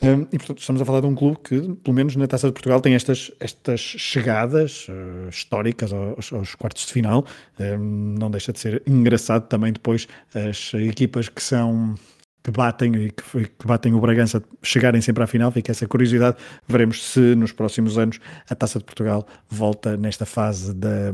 Um, 0.01 0.23
e 0.23 0.37
portanto 0.37 0.59
estamos 0.59 0.81
a 0.81 0.85
falar 0.85 0.99
de 0.99 1.07
um 1.07 1.15
clube 1.15 1.37
que, 1.41 1.57
pelo 1.75 1.95
menos 1.95 2.17
na 2.17 2.27
Taça 2.27 2.47
de 2.47 2.53
Portugal, 2.53 2.81
tem 2.81 2.95
estas, 2.95 3.31
estas 3.39 3.79
chegadas 3.79 4.87
uh, 4.89 5.29
históricas 5.29 5.93
aos, 5.93 6.33
aos, 6.33 6.53
quartos 6.53 6.85
de 6.85 6.91
final. 6.91 7.25
Um, 7.57 8.15
não 8.19 8.29
deixa 8.29 8.51
de 8.51 8.59
ser 8.59 8.83
engraçado 8.85 9.47
também 9.47 9.71
depois 9.71 10.07
as 10.33 10.73
equipas 10.73 11.29
que 11.29 11.41
são 11.41 11.95
que 12.43 12.51
batem 12.51 12.93
e 12.95 13.11
que, 13.11 13.23
que, 13.47 13.65
batem 13.65 13.93
o 13.93 13.99
Bragança 13.99 14.43
chegarem 14.61 15.01
sempre 15.01 15.23
à 15.23 15.27
final. 15.27 15.49
Fica 15.49 15.71
essa 15.71 15.87
curiosidade. 15.87 16.37
Veremos 16.67 17.01
se 17.11 17.33
nos 17.33 17.51
próximos 17.51 17.97
anos 17.97 18.19
a 18.47 18.53
Taça 18.53 18.77
de 18.77 18.85
Portugal 18.85 19.25
volta 19.49 19.97
nesta 19.97 20.25
fase 20.25 20.73
da, 20.73 21.11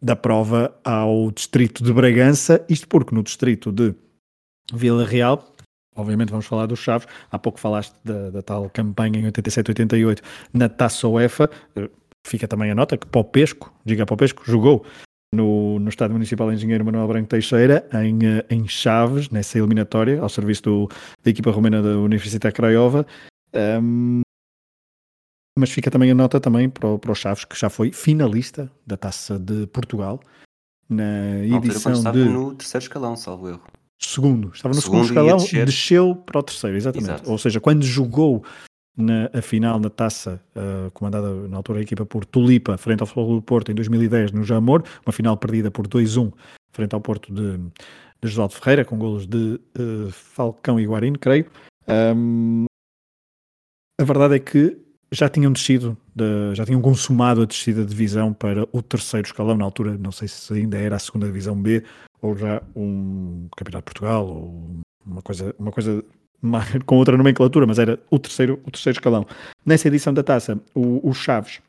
da 0.00 0.16
prova 0.16 0.74
ao 0.84 1.30
distrito 1.30 1.82
de 1.82 1.92
Bragança. 1.92 2.64
Isto 2.68 2.88
porque 2.88 3.14
no 3.14 3.22
distrito 3.22 3.72
de 3.72 3.94
Vila 4.72 5.04
Real 5.04 5.54
Obviamente 5.96 6.30
vamos 6.30 6.46
falar 6.46 6.66
dos 6.66 6.80
Chaves. 6.80 7.06
Há 7.30 7.38
pouco 7.38 7.60
falaste 7.60 7.94
da, 8.04 8.30
da 8.30 8.42
tal 8.42 8.68
campanha 8.70 9.20
em 9.20 9.30
87-88 9.30 10.20
na 10.52 10.68
Taça 10.68 11.06
UEFA. 11.06 11.48
Eh, 11.76 11.88
fica 12.26 12.48
também 12.48 12.70
a 12.70 12.74
nota 12.74 12.96
que 12.96 13.06
Popesco, 13.06 13.72
diga 13.84 14.04
Popesco, 14.04 14.42
jogou 14.44 14.84
no, 15.32 15.78
no 15.78 15.88
Estádio 15.88 16.14
Municipal 16.14 16.52
Engenheiro 16.52 16.84
Manuel 16.84 17.06
Branco 17.06 17.28
Teixeira, 17.28 17.88
em, 17.92 18.18
eh, 18.26 18.44
em 18.50 18.66
Chaves, 18.66 19.30
nessa 19.30 19.58
eliminatória, 19.58 20.20
ao 20.20 20.28
serviço 20.28 20.62
do, 20.62 20.88
da 21.22 21.30
equipa 21.30 21.50
romena 21.52 21.80
da 21.80 21.96
Universidade 21.98 22.54
Craiova. 22.54 23.06
Um, 23.54 24.22
mas 25.58 25.70
fica 25.70 25.90
também 25.90 26.10
a 26.10 26.14
nota 26.14 26.40
também 26.40 26.68
para, 26.68 26.98
para 26.98 27.12
o 27.12 27.14
Chaves, 27.14 27.44
que 27.44 27.58
já 27.58 27.70
foi 27.70 27.92
finalista 27.92 28.70
da 28.86 28.96
Taça 28.96 29.38
de 29.38 29.66
Portugal 29.68 30.20
na 30.88 31.44
edição 31.44 32.12
de... 32.12 32.24
no 32.24 32.54
terceiro 32.54 32.84
escalão, 32.84 33.16
salvo 33.16 33.48
erro. 33.48 33.62
Segundo, 33.98 34.50
estava 34.52 34.74
no 34.74 34.80
segundo, 34.80 35.06
segundo 35.06 35.36
escalão, 35.38 35.64
desceu 35.64 36.14
para 36.14 36.40
o 36.40 36.42
terceiro, 36.42 36.76
exatamente. 36.76 37.10
Exato. 37.10 37.30
Ou 37.30 37.38
seja, 37.38 37.60
quando 37.60 37.84
jogou 37.84 38.44
na 38.96 39.30
a 39.32 39.40
final 39.40 39.78
na 39.80 39.88
taça, 39.88 40.40
uh, 40.54 40.90
comandada 40.90 41.32
na 41.48 41.56
altura 41.56 41.78
a 41.78 41.82
equipa 41.82 42.04
por 42.04 42.24
Tulipa, 42.24 42.76
frente 42.76 43.00
ao 43.00 43.06
Futebol 43.06 43.36
do 43.36 43.42
Porto 43.42 43.72
em 43.72 43.74
2010 43.74 44.32
no 44.32 44.44
Jamor, 44.44 44.84
uma 45.06 45.12
final 45.12 45.36
perdida 45.36 45.70
por 45.70 45.86
2-1 45.86 46.32
frente 46.72 46.94
ao 46.94 47.00
Porto 47.00 47.32
de, 47.32 47.56
de 48.20 48.28
José 48.28 48.48
Ferreira, 48.48 48.84
com 48.84 48.98
golos 48.98 49.26
de 49.26 49.60
uh, 49.78 50.10
Falcão 50.10 50.78
e 50.78 50.86
Guarino, 50.86 51.18
creio. 51.18 51.46
Um, 51.88 52.64
a 54.00 54.04
verdade 54.04 54.34
é 54.34 54.38
que 54.40 54.76
já 55.14 55.28
tinham 55.28 55.52
descido, 55.52 55.96
de, 56.14 56.54
já 56.54 56.64
tinham 56.64 56.80
consumado 56.80 57.42
a 57.42 57.46
descida 57.46 57.82
de 57.82 57.90
divisão 57.90 58.32
para 58.32 58.66
o 58.72 58.82
terceiro 58.82 59.26
escalão, 59.26 59.56
na 59.56 59.64
altura, 59.64 59.96
não 59.96 60.12
sei 60.12 60.28
se 60.28 60.52
ainda 60.52 60.76
era 60.76 60.96
a 60.96 60.98
segunda 60.98 61.26
divisão 61.26 61.60
B 61.60 61.82
ou 62.20 62.36
já 62.36 62.62
um 62.74 63.48
Campeonato 63.54 63.90
de 63.90 63.92
Portugal, 63.92 64.26
ou 64.26 64.80
uma 65.06 65.20
coisa, 65.20 65.54
uma 65.58 65.70
coisa 65.70 66.02
com 66.86 66.96
outra 66.96 67.16
nomenclatura, 67.16 67.66
mas 67.66 67.78
era 67.78 68.00
o 68.10 68.18
terceiro, 68.18 68.60
o 68.64 68.70
terceiro 68.70 68.96
escalão. 68.96 69.26
Nessa 69.64 69.88
edição 69.88 70.12
da 70.12 70.22
taça, 70.22 70.58
o, 70.74 71.06
o 71.08 71.12
Chaves, 71.12 71.60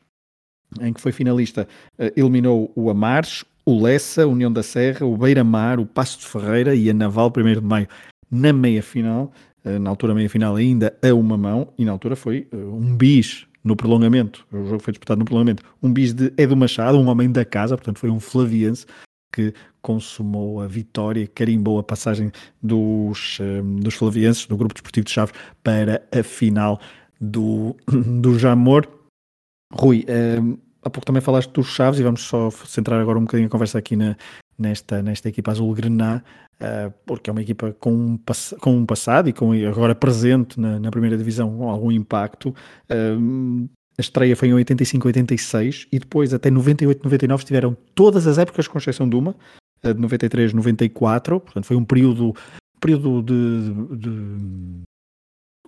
em 0.80 0.92
que 0.92 1.00
foi 1.00 1.12
finalista, 1.12 1.68
uh, 1.98 2.10
eliminou 2.16 2.72
o 2.74 2.90
Amares, 2.90 3.44
o 3.66 3.82
Lessa, 3.82 4.24
a 4.24 4.26
União 4.26 4.50
da 4.50 4.62
Serra, 4.62 5.04
o 5.04 5.16
Beira-Mar, 5.16 5.78
o 5.78 5.86
Passo 5.86 6.20
de 6.20 6.26
Ferreira 6.26 6.74
e 6.74 6.88
a 6.88 6.94
Naval, 6.94 7.32
1 7.36 7.52
de 7.52 7.60
maio, 7.60 7.88
na 8.30 8.52
meia-final. 8.52 9.32
Uh, 9.66 9.78
na 9.80 9.90
altura, 9.90 10.14
meia-final 10.14 10.54
ainda 10.54 10.96
a 11.02 11.12
uma 11.12 11.36
mão, 11.36 11.72
e 11.76 11.84
na 11.84 11.90
altura 11.90 12.14
foi 12.14 12.46
uh, 12.52 12.56
um 12.56 12.96
bis 12.96 13.46
no 13.64 13.74
prolongamento. 13.74 14.46
O 14.52 14.64
jogo 14.64 14.78
foi 14.78 14.92
disputado 14.92 15.18
no 15.18 15.24
prolongamento. 15.24 15.64
Um 15.82 15.92
bis 15.92 16.14
de 16.14 16.32
Edu 16.38 16.56
Machado, 16.56 16.96
um 16.98 17.08
homem 17.08 17.30
da 17.32 17.44
casa, 17.44 17.76
portanto 17.76 17.98
foi 17.98 18.08
um 18.08 18.20
flaviense 18.20 18.86
que 19.32 19.52
consumou 19.82 20.60
a 20.60 20.66
vitória, 20.66 21.26
carimbou 21.26 21.78
a 21.78 21.82
passagem 21.82 22.30
dos, 22.62 23.38
um, 23.40 23.76
dos 23.76 23.94
flavienses, 23.94 24.46
do 24.46 24.56
Grupo 24.56 24.72
Desportivo 24.72 25.04
de 25.04 25.12
Chaves, 25.12 25.34
para 25.62 26.02
a 26.16 26.22
final 26.22 26.80
do, 27.20 27.76
do 28.20 28.38
Jamor. 28.38 28.86
Rui, 29.72 30.06
um, 30.40 30.56
há 30.80 30.88
pouco 30.88 31.04
também 31.04 31.20
falaste 31.20 31.50
dos 31.50 31.66
Chaves 31.66 31.98
e 31.98 32.04
vamos 32.04 32.22
só 32.22 32.50
centrar 32.50 33.00
agora 33.00 33.18
um 33.18 33.22
bocadinho 33.22 33.48
a 33.48 33.50
conversa 33.50 33.78
aqui 33.78 33.96
na, 33.96 34.16
nesta, 34.58 35.02
nesta 35.02 35.28
equipa 35.28 35.50
azul 35.50 35.72
grená, 35.74 36.22
uh, 36.60 36.92
porque 37.04 37.30
é 37.30 37.32
uma 37.32 37.42
equipa 37.42 37.72
com 37.78 37.92
um, 37.92 38.18
com 38.60 38.76
um 38.76 38.86
passado 38.86 39.28
e 39.28 39.32
com 39.32 39.52
agora 39.52 39.94
presente 39.94 40.58
na, 40.58 40.78
na 40.80 40.90
primeira 40.90 41.16
divisão 41.16 41.56
com 41.56 41.68
algum 41.68 41.90
impacto. 41.90 42.54
Uh, 42.90 43.68
a 43.98 44.00
estreia 44.00 44.36
foi 44.36 44.48
em 44.48 44.54
85, 44.54 45.08
86 45.08 45.88
e 45.90 45.98
depois 45.98 46.34
até 46.34 46.50
98, 46.50 47.02
99 47.02 47.42
estiveram 47.42 47.76
todas 47.94 48.26
as 48.26 48.36
épocas 48.36 48.68
com 48.68 48.76
exceção 48.76 49.08
de 49.08 49.16
uma, 49.16 49.34
de 49.82 49.94
93, 49.94 50.52
94, 50.52 51.40
portanto 51.40 51.64
foi 51.64 51.76
um 51.76 51.84
período, 51.84 52.34
período 52.78 53.22
de, 53.22 53.96
de 53.96 54.82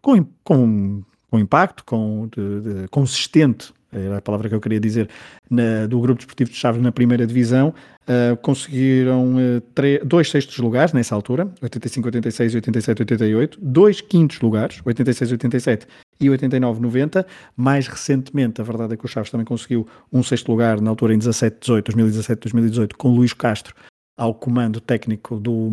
com, 0.02 0.24
com, 0.44 1.02
com 1.30 1.38
impacto, 1.38 1.84
com, 1.84 2.28
de, 2.28 2.60
de, 2.60 2.88
consistente 2.88 3.72
era 3.92 4.18
a 4.18 4.22
palavra 4.22 4.48
que 4.48 4.54
eu 4.54 4.60
queria 4.60 4.80
dizer, 4.80 5.08
na, 5.50 5.86
do 5.86 6.00
Grupo 6.00 6.18
Desportivo 6.18 6.50
de 6.50 6.56
Chaves 6.56 6.82
na 6.82 6.92
primeira 6.92 7.26
divisão, 7.26 7.74
uh, 8.02 8.36
conseguiram 8.38 9.36
uh, 9.36 10.04
dois 10.04 10.30
sextos 10.30 10.58
lugares 10.58 10.92
nessa 10.92 11.14
altura, 11.14 11.48
85, 11.62 12.08
86 12.08 12.52
e 12.52 12.56
87, 12.56 13.02
88, 13.02 13.58
dois 13.60 14.00
quintos 14.00 14.40
lugares, 14.40 14.80
86, 14.84 15.32
87 15.32 15.86
e 16.20 16.28
89, 16.28 16.80
90. 16.80 17.26
Mais 17.56 17.86
recentemente, 17.86 18.60
a 18.60 18.64
verdade 18.64 18.94
é 18.94 18.96
que 18.96 19.04
o 19.04 19.08
Chaves 19.08 19.30
também 19.30 19.46
conseguiu 19.46 19.86
um 20.12 20.22
sexto 20.22 20.50
lugar 20.50 20.80
na 20.80 20.90
altura 20.90 21.14
em 21.14 21.18
17, 21.18 21.56
18, 21.60 21.84
2017, 21.86 22.40
2018, 22.40 22.96
com 22.96 23.08
Luís 23.08 23.32
Castro 23.32 23.74
ao 24.18 24.34
comando 24.34 24.80
técnico 24.80 25.38
do, 25.38 25.70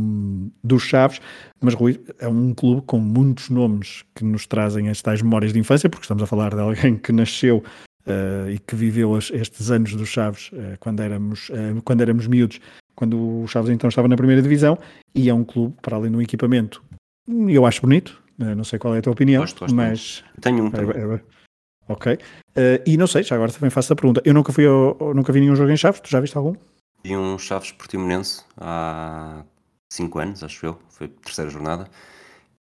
do 0.63 0.79
Chaves, 0.79 1.19
mas 1.59 1.73
Rui 1.73 1.99
é 2.19 2.27
um 2.27 2.53
clube 2.53 2.83
com 2.85 2.99
muitos 2.99 3.49
nomes 3.49 4.03
que 4.13 4.23
nos 4.23 4.45
trazem 4.45 4.87
as 4.87 5.01
tais 5.01 5.23
memórias 5.23 5.51
de 5.51 5.57
infância, 5.57 5.89
porque 5.89 6.03
estamos 6.03 6.21
a 6.21 6.27
falar 6.27 6.53
de 6.53 6.61
alguém 6.61 6.95
que 6.95 7.11
nasceu 7.11 7.63
uh, 8.05 8.49
e 8.49 8.59
que 8.59 8.75
viveu 8.75 9.17
estes 9.17 9.71
anos 9.71 9.95
do 9.95 10.05
Chaves 10.05 10.51
uh, 10.53 10.77
quando, 10.79 11.01
éramos, 11.01 11.49
uh, 11.49 11.81
quando 11.83 12.01
éramos 12.01 12.27
miúdos, 12.27 12.59
quando 12.95 13.41
o 13.41 13.47
Chaves 13.47 13.69
então 13.69 13.87
estava 13.87 14.07
na 14.07 14.15
primeira 14.15 14.41
divisão, 14.41 14.77
e 15.13 15.29
é 15.29 15.33
um 15.33 15.43
clube, 15.43 15.75
para 15.81 15.95
além 15.95 16.11
do 16.11 16.21
equipamento, 16.21 16.83
eu 17.27 17.65
acho 17.65 17.81
bonito, 17.81 18.21
não 18.37 18.63
sei 18.63 18.77
qual 18.79 18.95
é 18.95 18.99
a 18.99 19.01
tua 19.01 19.13
opinião, 19.13 19.41
gosto, 19.41 19.59
gosto 19.59 19.75
mas... 19.75 20.23
Tenho 20.41 20.63
um 20.63 20.67
é, 20.67 21.15
é, 21.15 21.21
Ok. 21.87 22.17
e 22.85 22.97
não 22.97 23.05
sei, 23.05 23.23
já 23.23 23.35
agora 23.35 23.51
também 23.51 23.69
faço 23.69 23.93
a 23.93 23.95
pergunta. 23.95 24.21
Eu 24.25 24.33
nunca 24.33 24.51
fui 24.51 24.65
ao, 24.65 25.13
nunca 25.13 25.31
vi 25.31 25.39
nenhum 25.39 25.55
jogo 25.55 25.71
em 25.71 25.77
Chaves, 25.77 25.99
tu 25.99 26.09
já 26.09 26.19
viste 26.19 26.35
algum? 26.35 26.55
Vi 27.03 27.15
um 27.15 27.37
Chaves 27.37 27.71
Portimonense 27.71 28.43
há 28.57 29.43
5 29.91 30.19
anos, 30.19 30.43
acho 30.43 30.65
eu, 30.65 30.79
foi 30.89 31.07
a 31.07 31.23
terceira 31.23 31.49
jornada, 31.49 31.87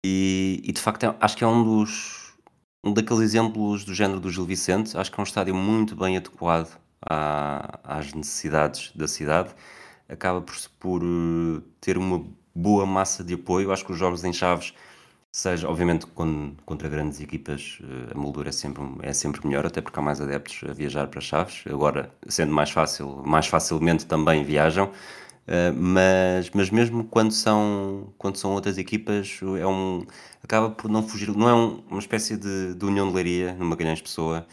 e, 0.05 0.61
e 0.65 0.73
de 0.73 0.81
facto 0.81 1.05
é, 1.05 1.15
acho 1.21 1.37
que 1.37 1.45
é 1.45 1.47
um 1.47 1.65
dos 1.65 2.24
um 2.85 2.93
daqueles 2.93 3.23
exemplos 3.23 3.85
do 3.85 3.95
género 3.95 4.21
do 4.21 4.31
Gil 4.31 4.45
Vicente. 4.45 4.97
Acho 4.97 5.11
que 5.11 5.19
é 5.19 5.23
um 5.23 5.25
estádio 5.25 5.55
muito 5.55 5.97
bem 5.97 6.17
adequado 6.17 6.79
à, 7.01 7.81
às 7.83 8.13
necessidades 8.13 8.93
da 8.95 9.09
cidade. 9.09 9.51
Acaba 10.09 10.43
por, 10.43 10.55
por 10.79 11.03
uh, 11.03 11.63
ter 11.81 11.97
uma 11.97 12.25
boa 12.55 12.85
massa 12.85 13.25
de 13.25 13.35
apoio. 13.35 13.73
Acho 13.73 13.87
que 13.87 13.93
os 13.93 13.99
jogos 13.99 14.23
em 14.23 14.35
Chaves, 14.35 14.75
seja, 15.33 15.67
obviamente, 15.67 16.07
quando, 16.07 16.55
contra 16.67 16.87
grandes 16.87 17.21
equipas, 17.21 17.79
uh, 17.81 18.15
a 18.15 18.19
moldura 18.19 18.51
é 18.51 18.53
sempre, 18.53 18.83
é 19.01 19.15
sempre 19.15 19.47
melhor, 19.47 19.65
até 19.65 19.81
porque 19.81 19.99
há 19.99 20.03
mais 20.03 20.21
adeptos 20.21 20.61
a 20.69 20.75
viajar 20.75 21.07
para 21.07 21.23
Chaves. 21.23 21.65
Agora, 21.67 22.13
sendo 22.29 22.53
mais 22.53 22.71
fácil, 22.71 23.23
mais 23.25 23.47
facilmente 23.47 24.05
também 24.05 24.45
viajam. 24.45 24.93
Uh, 25.47 25.75
mas, 25.77 26.51
mas 26.55 26.71
mesmo 26.71 27.05
quando 27.05 27.33
são, 27.33 28.13
quando 28.17 28.37
são 28.37 28.53
outras 28.53 28.79
equipas, 28.79 29.41
é 29.61 29.67
um, 29.67 30.07
acaba 30.43 30.71
por 30.71 30.91
não 30.91 31.07
fugir, 31.07 31.29
não 31.37 31.49
é 31.49 31.55
um, 31.55 31.83
uma 31.91 32.01
espécie 32.01 32.37
de, 32.37 32.75
de 32.75 32.85
união 32.85 33.09
de 33.09 33.15
leiria 33.15 33.53
numa 33.53 33.71
Magalhães 33.71 34.01
Pessoa, 34.01 34.47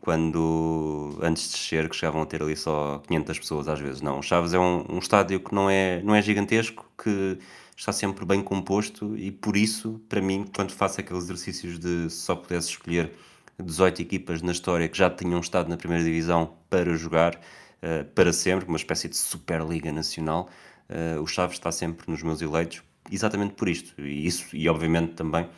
quando 0.00 1.18
antes 1.20 1.44
de 1.44 1.50
descer, 1.52 1.88
que 1.88 1.96
chegavam 1.96 2.22
a 2.22 2.26
ter 2.26 2.42
ali 2.42 2.56
só 2.56 3.02
500 3.08 3.38
pessoas 3.38 3.68
às 3.68 3.80
vezes. 3.80 4.00
Não, 4.00 4.20
o 4.20 4.22
Chaves 4.22 4.54
é 4.54 4.58
um, 4.58 4.84
um 4.88 4.98
estádio 4.98 5.40
que 5.40 5.54
não 5.54 5.68
é, 5.68 6.00
não 6.02 6.14
é 6.14 6.22
gigantesco, 6.22 6.86
que 7.02 7.38
está 7.76 7.92
sempre 7.92 8.24
bem 8.24 8.42
composto 8.42 9.16
e 9.16 9.32
por 9.32 9.56
isso, 9.56 10.00
para 10.08 10.20
mim, 10.20 10.46
quando 10.54 10.72
faço 10.72 11.00
aqueles 11.00 11.24
exercícios 11.24 11.78
de 11.78 12.08
se 12.10 12.16
só 12.18 12.36
pudesse 12.36 12.68
escolher 12.68 13.12
18 13.60 14.02
equipas 14.02 14.42
na 14.42 14.52
história 14.52 14.88
que 14.88 14.96
já 14.96 15.10
tinham 15.10 15.40
estado 15.40 15.68
na 15.68 15.76
primeira 15.76 16.04
divisão 16.04 16.52
para 16.70 16.94
jogar, 16.96 17.38
uh, 17.82 18.04
para 18.14 18.32
sempre, 18.32 18.66
uma 18.66 18.76
espécie 18.76 19.08
de 19.08 19.16
Superliga 19.16 19.92
Nacional. 19.92 20.48
Uh, 20.88 21.20
o 21.20 21.26
Chaves 21.26 21.56
está 21.56 21.72
sempre 21.72 22.10
nos 22.10 22.22
meus 22.22 22.42
eleitos, 22.42 22.82
exatamente 23.10 23.54
por 23.54 23.68
isto. 23.68 24.00
E 24.00 24.26
isso, 24.26 24.54
e 24.54 24.68
obviamente 24.68 25.14
também, 25.14 25.48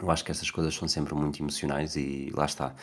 eu 0.00 0.10
acho 0.10 0.24
que 0.24 0.30
essas 0.30 0.50
coisas 0.50 0.74
são 0.74 0.88
sempre 0.88 1.14
muito 1.14 1.40
emocionais 1.42 1.96
e 1.96 2.30
lá 2.34 2.44
está. 2.44 2.74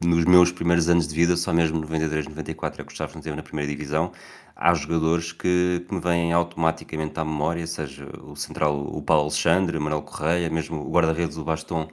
Nos 0.00 0.24
meus 0.24 0.50
primeiros 0.50 0.88
anos 0.88 1.06
de 1.08 1.14
vida, 1.14 1.36
só 1.36 1.52
mesmo 1.52 1.80
93, 1.80 2.26
94 2.26 2.82
é 2.82 2.84
que 2.84 2.92
o 2.92 2.96
Chaves 2.96 3.14
não 3.14 3.22
teve 3.22 3.36
na 3.36 3.42
primeira 3.42 3.70
divisão. 3.70 4.12
Há 4.56 4.72
jogadores 4.74 5.32
que, 5.32 5.84
que 5.86 5.94
me 5.94 6.00
vêm 6.00 6.32
automaticamente 6.32 7.18
à 7.18 7.24
memória, 7.24 7.66
seja 7.66 8.08
o 8.22 8.36
central, 8.36 8.80
o 8.86 9.02
Paulo 9.02 9.24
Alexandre, 9.24 9.76
o 9.76 9.80
Manuel 9.80 10.02
Correia, 10.02 10.48
mesmo 10.48 10.80
o 10.80 10.90
guarda-redes 10.90 11.36
do 11.36 11.44
Baston, 11.44 11.88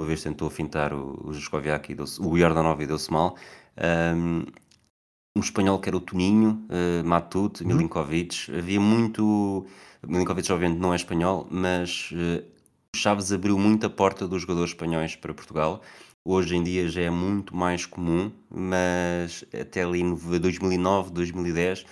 uma 0.00 0.06
vez 0.06 0.22
tentou 0.22 0.48
fintar 0.48 0.94
o, 0.94 1.20
o 1.24 1.32
Juscoviak 1.32 1.92
e 1.92 1.96
o 2.20 2.38
Yardanov 2.38 2.80
e 2.80 2.86
deu-se 2.86 3.12
mal. 3.12 3.36
Um, 4.16 4.44
um 5.36 5.40
espanhol 5.40 5.78
que 5.78 5.88
era 5.88 5.96
o 5.96 6.00
Toninho, 6.00 6.66
uh, 6.68 7.06
Matute, 7.06 7.62
uhum. 7.62 7.68
Milinkovic. 7.68 8.50
Havia 8.56 8.80
muito. 8.80 9.66
Milinkovic, 10.06 10.50
obviamente, 10.50 10.78
não 10.78 10.92
é 10.92 10.96
espanhol, 10.96 11.46
mas 11.50 12.10
uh, 12.12 12.44
Chaves 12.96 13.32
abriu 13.32 13.58
muito 13.58 13.86
a 13.86 13.90
porta 13.90 14.26
dos 14.26 14.42
jogadores 14.42 14.70
espanhóis 14.70 15.14
para 15.14 15.32
Portugal. 15.32 15.82
Hoje 16.24 16.56
em 16.56 16.62
dia 16.62 16.88
já 16.88 17.02
é 17.02 17.10
muito 17.10 17.56
mais 17.56 17.86
comum, 17.86 18.30
mas 18.50 19.44
até 19.58 19.82
ali 19.82 20.00
em 20.00 20.14
2009, 20.14 21.10
2010, 21.12 21.86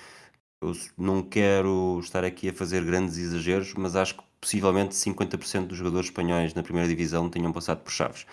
eu 0.60 0.72
não 0.98 1.22
quero 1.22 1.98
estar 2.02 2.24
aqui 2.24 2.50
a 2.50 2.52
fazer 2.52 2.84
grandes 2.84 3.16
exageros, 3.16 3.72
mas 3.74 3.96
acho 3.96 4.16
que 4.16 4.22
possivelmente 4.40 4.94
50% 4.94 5.66
dos 5.66 5.78
jogadores 5.78 6.08
espanhóis 6.08 6.52
na 6.52 6.62
primeira 6.62 6.88
divisão 6.88 7.30
tenham 7.30 7.52
passado 7.52 7.80
por 7.82 7.90
Chaves. 7.92 8.26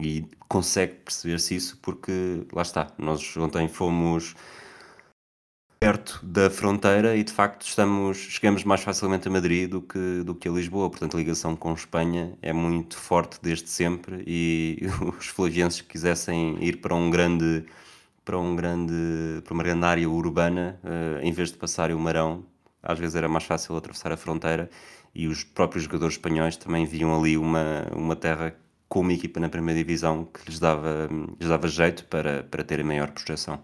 E 0.00 0.24
consegue 0.48 0.94
perceber-se 0.94 1.56
isso 1.56 1.78
porque, 1.82 2.46
lá 2.52 2.62
está, 2.62 2.86
nós 2.98 3.36
ontem 3.36 3.66
fomos 3.66 4.36
perto 5.80 6.20
da 6.24 6.50
fronteira 6.50 7.16
e 7.16 7.24
de 7.24 7.32
facto 7.32 7.66
estamos, 7.66 8.16
chegamos 8.16 8.64
mais 8.64 8.80
facilmente 8.82 9.28
a 9.28 9.30
Madrid 9.30 9.70
do 9.70 9.80
que, 9.82 10.22
do 10.24 10.34
que 10.34 10.48
a 10.48 10.52
Lisboa, 10.52 10.90
portanto 10.90 11.16
a 11.16 11.18
ligação 11.18 11.56
com 11.56 11.72
Espanha 11.72 12.36
é 12.42 12.52
muito 12.52 12.96
forte 12.96 13.38
desde 13.42 13.68
sempre 13.68 14.22
e 14.26 14.78
os 15.18 15.26
flavienses 15.26 15.80
que 15.80 15.88
quisessem 15.88 16.56
ir 16.62 16.80
para 16.80 16.94
um 16.94 17.10
grande 17.10 17.64
para 18.24 18.38
um 18.38 18.54
grande 18.54 19.42
para 19.44 19.54
uma 19.54 19.62
grande 19.62 19.84
área 19.84 20.08
urbana, 20.08 20.78
uh, 20.84 21.20
em 21.22 21.32
vez 21.32 21.50
de 21.50 21.56
passar 21.58 21.90
o 21.92 21.98
Marão, 21.98 22.44
às 22.82 22.98
vezes 22.98 23.16
era 23.16 23.28
mais 23.28 23.44
fácil 23.44 23.76
atravessar 23.76 24.12
a 24.12 24.16
fronteira 24.16 24.70
e 25.14 25.26
os 25.28 25.44
próprios 25.44 25.84
jogadores 25.84 26.14
espanhóis 26.14 26.56
também 26.56 26.84
viam 26.86 27.18
ali 27.18 27.36
uma, 27.36 27.86
uma 27.94 28.16
terra 28.16 28.54
com 28.88 29.00
uma 29.00 29.12
equipa 29.12 29.38
na 29.38 29.48
primeira 29.48 29.78
divisão 29.78 30.24
que 30.24 30.48
lhes 30.48 30.58
dava, 30.58 31.08
lhes 31.38 31.48
dava 31.48 31.68
jeito 31.68 32.04
para, 32.06 32.42
para 32.44 32.64
terem 32.64 32.84
maior 32.84 33.10
projeção. 33.10 33.56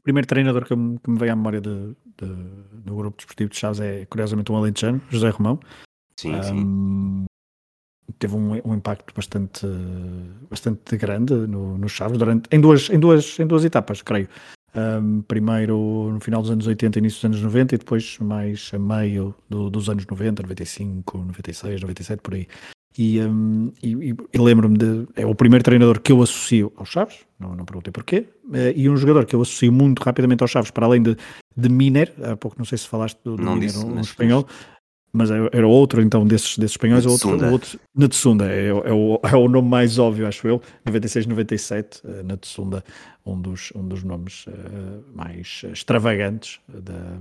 O 0.00 0.02
primeiro 0.02 0.26
treinador 0.26 0.64
que 0.64 0.74
me, 0.74 0.98
que 0.98 1.10
me 1.10 1.18
veio 1.18 1.32
à 1.32 1.36
memória 1.36 1.60
de, 1.60 1.96
de, 2.16 2.26
do 2.84 2.96
grupo 2.96 3.16
desportivo 3.16 3.50
de 3.50 3.56
Chaves 3.56 3.80
é, 3.80 4.04
curiosamente, 4.06 4.50
um 4.52 4.56
alentejano, 4.56 5.00
José 5.10 5.30
Romão. 5.30 5.60
Sim, 6.18 6.34
um, 6.34 6.42
sim. 6.42 7.24
Teve 8.18 8.34
um, 8.34 8.52
um, 8.64 8.74
impacto 8.74 9.12
bastante, 9.14 9.66
bastante 10.48 10.96
grande 10.96 11.34
no, 11.34 11.76
no 11.76 11.88
Chaves 11.88 12.18
durante, 12.18 12.48
em, 12.52 12.60
duas, 12.60 12.88
em, 12.88 12.98
duas, 12.98 13.38
em 13.38 13.46
duas 13.46 13.64
etapas, 13.64 14.02
creio. 14.02 14.28
Um, 14.74 15.22
primeiro 15.22 16.10
no 16.12 16.20
final 16.20 16.42
dos 16.42 16.50
anos 16.50 16.66
80, 16.66 16.98
início 16.98 17.16
dos 17.16 17.24
anos 17.24 17.42
90 17.42 17.74
e 17.74 17.78
depois 17.78 18.18
mais 18.18 18.70
a 18.74 18.78
meio 18.78 19.34
do, 19.48 19.70
dos 19.70 19.88
anos 19.88 20.06
90, 20.06 20.42
95, 20.42 21.18
96, 21.18 21.80
97, 21.80 22.20
por 22.20 22.34
aí. 22.34 22.46
E, 22.98 23.20
um, 23.20 23.72
e, 23.82 24.14
e 24.32 24.38
lembro-me 24.38 24.78
de. 24.78 25.06
É 25.14 25.26
o 25.26 25.34
primeiro 25.34 25.62
treinador 25.62 26.00
que 26.00 26.12
eu 26.12 26.22
associo 26.22 26.72
aos 26.76 26.88
Chaves, 26.88 27.18
não, 27.38 27.54
não 27.54 27.64
perguntei 27.64 27.92
porquê, 27.92 28.26
uh, 28.46 28.72
e 28.74 28.88
um 28.88 28.96
jogador 28.96 29.26
que 29.26 29.36
eu 29.36 29.42
associo 29.42 29.70
muito 29.70 30.02
rapidamente 30.02 30.42
aos 30.42 30.50
Chaves, 30.50 30.70
para 30.70 30.86
além 30.86 31.02
de, 31.02 31.16
de 31.54 31.68
Miner, 31.68 32.14
há 32.22 32.36
pouco 32.36 32.56
não 32.58 32.64
sei 32.64 32.78
se 32.78 32.88
falaste 32.88 33.18
do, 33.22 33.36
do 33.36 33.42
não 33.42 33.54
Miner, 33.54 33.68
disse, 33.68 33.84
um 33.84 34.00
espanhol, 34.00 34.46
mas 35.16 35.30
era 35.30 35.66
outro 35.66 36.02
então 36.02 36.26
desses, 36.26 36.58
desses 36.58 36.72
espanhóis, 36.72 37.06
outro, 37.06 37.50
outro. 37.50 37.80
Natsunda, 37.94 38.46
é, 38.46 38.68
é, 38.68 38.92
o, 38.92 39.20
é 39.22 39.36
o 39.36 39.48
nome 39.48 39.68
mais 39.68 39.98
óbvio, 39.98 40.26
acho 40.26 40.46
eu, 40.46 40.60
96, 40.84 41.26
97, 41.26 42.00
uh, 42.04 42.22
Natsunda, 42.22 42.84
um 43.24 43.40
dos, 43.40 43.72
um 43.74 43.86
dos 43.86 44.04
nomes 44.04 44.46
uh, 44.46 44.52
mais 45.14 45.62
extravagantes 45.72 46.60
da, 46.68 47.18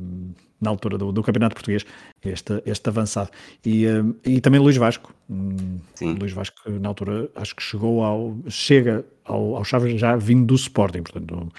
na 0.61 0.69
altura 0.69 0.97
do, 0.97 1.11
do 1.11 1.23
Campeonato 1.23 1.55
Português, 1.55 1.85
este, 2.23 2.61
este 2.65 2.89
avançado. 2.89 3.29
E, 3.65 3.87
uh, 3.87 4.15
e 4.25 4.41
também 4.41 4.59
Luís 4.59 4.77
Vasco, 4.77 5.13
um, 5.29 5.79
Luís 6.19 6.33
Vasco 6.33 6.69
na 6.69 6.89
altura 6.89 7.29
acho 7.35 7.55
que 7.55 7.63
chegou 7.63 8.03
ao, 8.03 8.35
chega 8.49 9.05
ao, 9.23 9.55
ao 9.55 9.63
Chaves 9.63 9.99
já 9.99 10.15
vindo 10.15 10.45
do 10.45 10.55
Sporting, 10.55 11.03
portanto... 11.03 11.51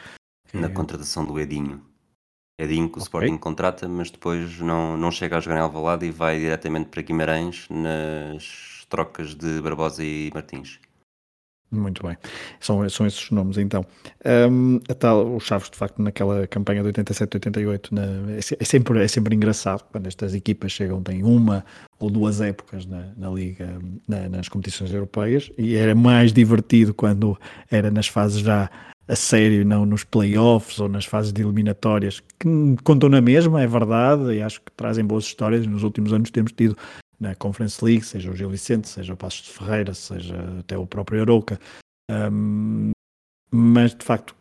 Na 0.52 0.66
é... 0.66 0.70
contratação 0.70 1.24
do 1.24 1.40
Edinho. 1.40 1.80
Edinho 2.58 2.88
que 2.88 2.98
o. 2.98 3.02
Sporting 3.02 3.36
contrata, 3.36 3.86
mas 3.88 4.10
depois 4.10 4.58
não, 4.60 4.96
não 4.96 5.10
chega 5.10 5.36
a 5.36 5.40
jogar 5.40 5.58
em 5.58 5.60
Alvalade 5.60 6.06
e 6.06 6.10
vai 6.10 6.38
diretamente 6.38 6.88
para 6.88 7.02
Guimarães 7.02 7.66
nas 7.68 8.86
trocas 8.88 9.34
de 9.34 9.60
Barbosa 9.60 10.02
e 10.02 10.30
Martins. 10.32 10.80
Muito 11.68 12.06
bem, 12.06 12.16
são, 12.60 12.88
são 12.88 13.06
esses 13.06 13.30
nomes 13.32 13.58
então. 13.58 13.84
Um, 14.24 14.78
a 14.88 14.94
tal, 14.94 15.34
os 15.34 15.44
Chaves, 15.44 15.68
de 15.68 15.76
facto, 15.76 16.00
naquela 16.00 16.46
campanha 16.46 16.82
de 16.82 16.90
87-88, 16.90 17.90
é, 17.98 18.56
é, 18.60 18.64
sempre, 18.64 19.02
é 19.02 19.08
sempre 19.08 19.34
engraçado 19.34 19.84
quando 19.90 20.06
estas 20.06 20.32
equipas 20.32 20.70
chegam, 20.70 21.02
têm 21.02 21.24
uma 21.24 21.64
ou 21.98 22.08
duas 22.08 22.40
épocas 22.40 22.86
na, 22.86 23.12
na 23.16 23.28
Liga, 23.30 23.80
na, 24.06 24.28
nas 24.28 24.48
competições 24.48 24.92
europeias, 24.92 25.50
e 25.58 25.74
era 25.74 25.94
mais 25.94 26.32
divertido 26.32 26.94
quando 26.94 27.36
era 27.68 27.90
nas 27.90 28.06
fases 28.06 28.42
já 28.42 28.70
a 29.08 29.14
sério, 29.14 29.64
não 29.64 29.86
nos 29.86 30.02
playoffs 30.02 30.80
ou 30.80 30.88
nas 30.88 31.04
fases 31.04 31.32
de 31.32 31.42
eliminatórias, 31.42 32.20
que 32.38 32.48
contam 32.82 33.08
na 33.08 33.20
mesma, 33.20 33.62
é 33.62 33.66
verdade, 33.66 34.34
e 34.34 34.42
acho 34.42 34.60
que 34.60 34.72
trazem 34.72 35.04
boas 35.04 35.24
histórias. 35.24 35.66
Nos 35.66 35.82
últimos 35.82 36.12
anos 36.12 36.30
temos 36.30 36.52
tido 36.52 36.76
na 37.20 37.34
Conference 37.34 37.82
League, 37.84 38.04
seja 38.04 38.30
o 38.30 38.36
Gil 38.36 38.50
Vicente, 38.50 38.88
seja 38.88 39.14
o 39.14 39.16
Passos 39.16 39.42
de 39.42 39.50
Ferreira, 39.50 39.94
seja 39.94 40.36
até 40.58 40.76
o 40.76 40.86
próprio 40.86 41.20
Arouca. 41.20 41.60
Um, 42.10 42.90
mas 43.50 43.94
de 43.94 44.04
facto 44.04 44.34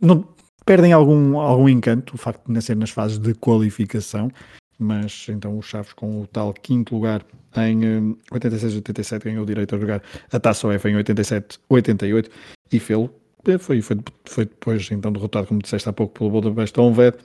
não 0.00 0.28
perdem 0.64 0.92
algum, 0.92 1.38
algum 1.38 1.68
encanto 1.68 2.14
o 2.14 2.18
facto 2.18 2.46
de 2.46 2.52
nascer 2.52 2.76
nas 2.76 2.90
fases 2.90 3.18
de 3.18 3.34
qualificação. 3.34 4.30
Mas 4.78 5.26
então 5.28 5.58
os 5.58 5.66
Chaves 5.66 5.92
com 5.92 6.22
o 6.22 6.26
tal 6.26 6.52
quinto 6.52 6.94
lugar 6.94 7.24
em 7.56 8.14
86-87 8.30 9.24
ganhou 9.24 9.42
o 9.42 9.46
direito 9.46 9.74
a 9.74 9.78
jogar 9.78 10.02
a 10.30 10.38
Taça 10.38 10.68
UEFA 10.68 10.90
em 10.90 10.94
87-88 10.94 12.30
e 12.72 12.78
fê-lo. 12.78 13.12
Foi, 13.58 13.80
foi, 13.80 13.98
foi 14.24 14.44
depois 14.44 14.90
então 14.90 15.12
derrotado, 15.12 15.46
como 15.46 15.60
disseste 15.60 15.88
há 15.88 15.92
pouco, 15.92 16.18
pelo 16.18 16.30
Budapest 16.30 16.76
Honved, 16.78 17.16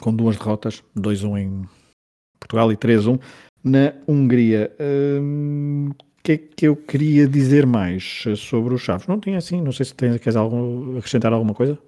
com 0.00 0.14
duas 0.14 0.36
derrotas, 0.36 0.82
2-1 0.96 1.38
em 1.38 1.62
Portugal 2.40 2.72
e 2.72 2.76
3-1 2.76 3.20
na 3.62 3.92
Hungria. 4.08 4.74
Hum, 4.80 5.90
o 5.90 6.22
que 6.22 6.32
é 6.32 6.38
que 6.38 6.66
eu 6.66 6.74
queria 6.74 7.28
dizer 7.28 7.66
mais 7.66 8.24
sobre 8.36 8.74
os 8.74 8.80
Chaves? 8.80 9.06
Não 9.06 9.20
tinha 9.20 9.38
assim, 9.38 9.60
não 9.60 9.72
sei 9.72 9.86
se 9.86 9.94
tens, 9.94 10.18
queres 10.18 10.36
algo, 10.36 10.96
acrescentar 10.98 11.32
alguma 11.32 11.54
coisa? 11.54 11.78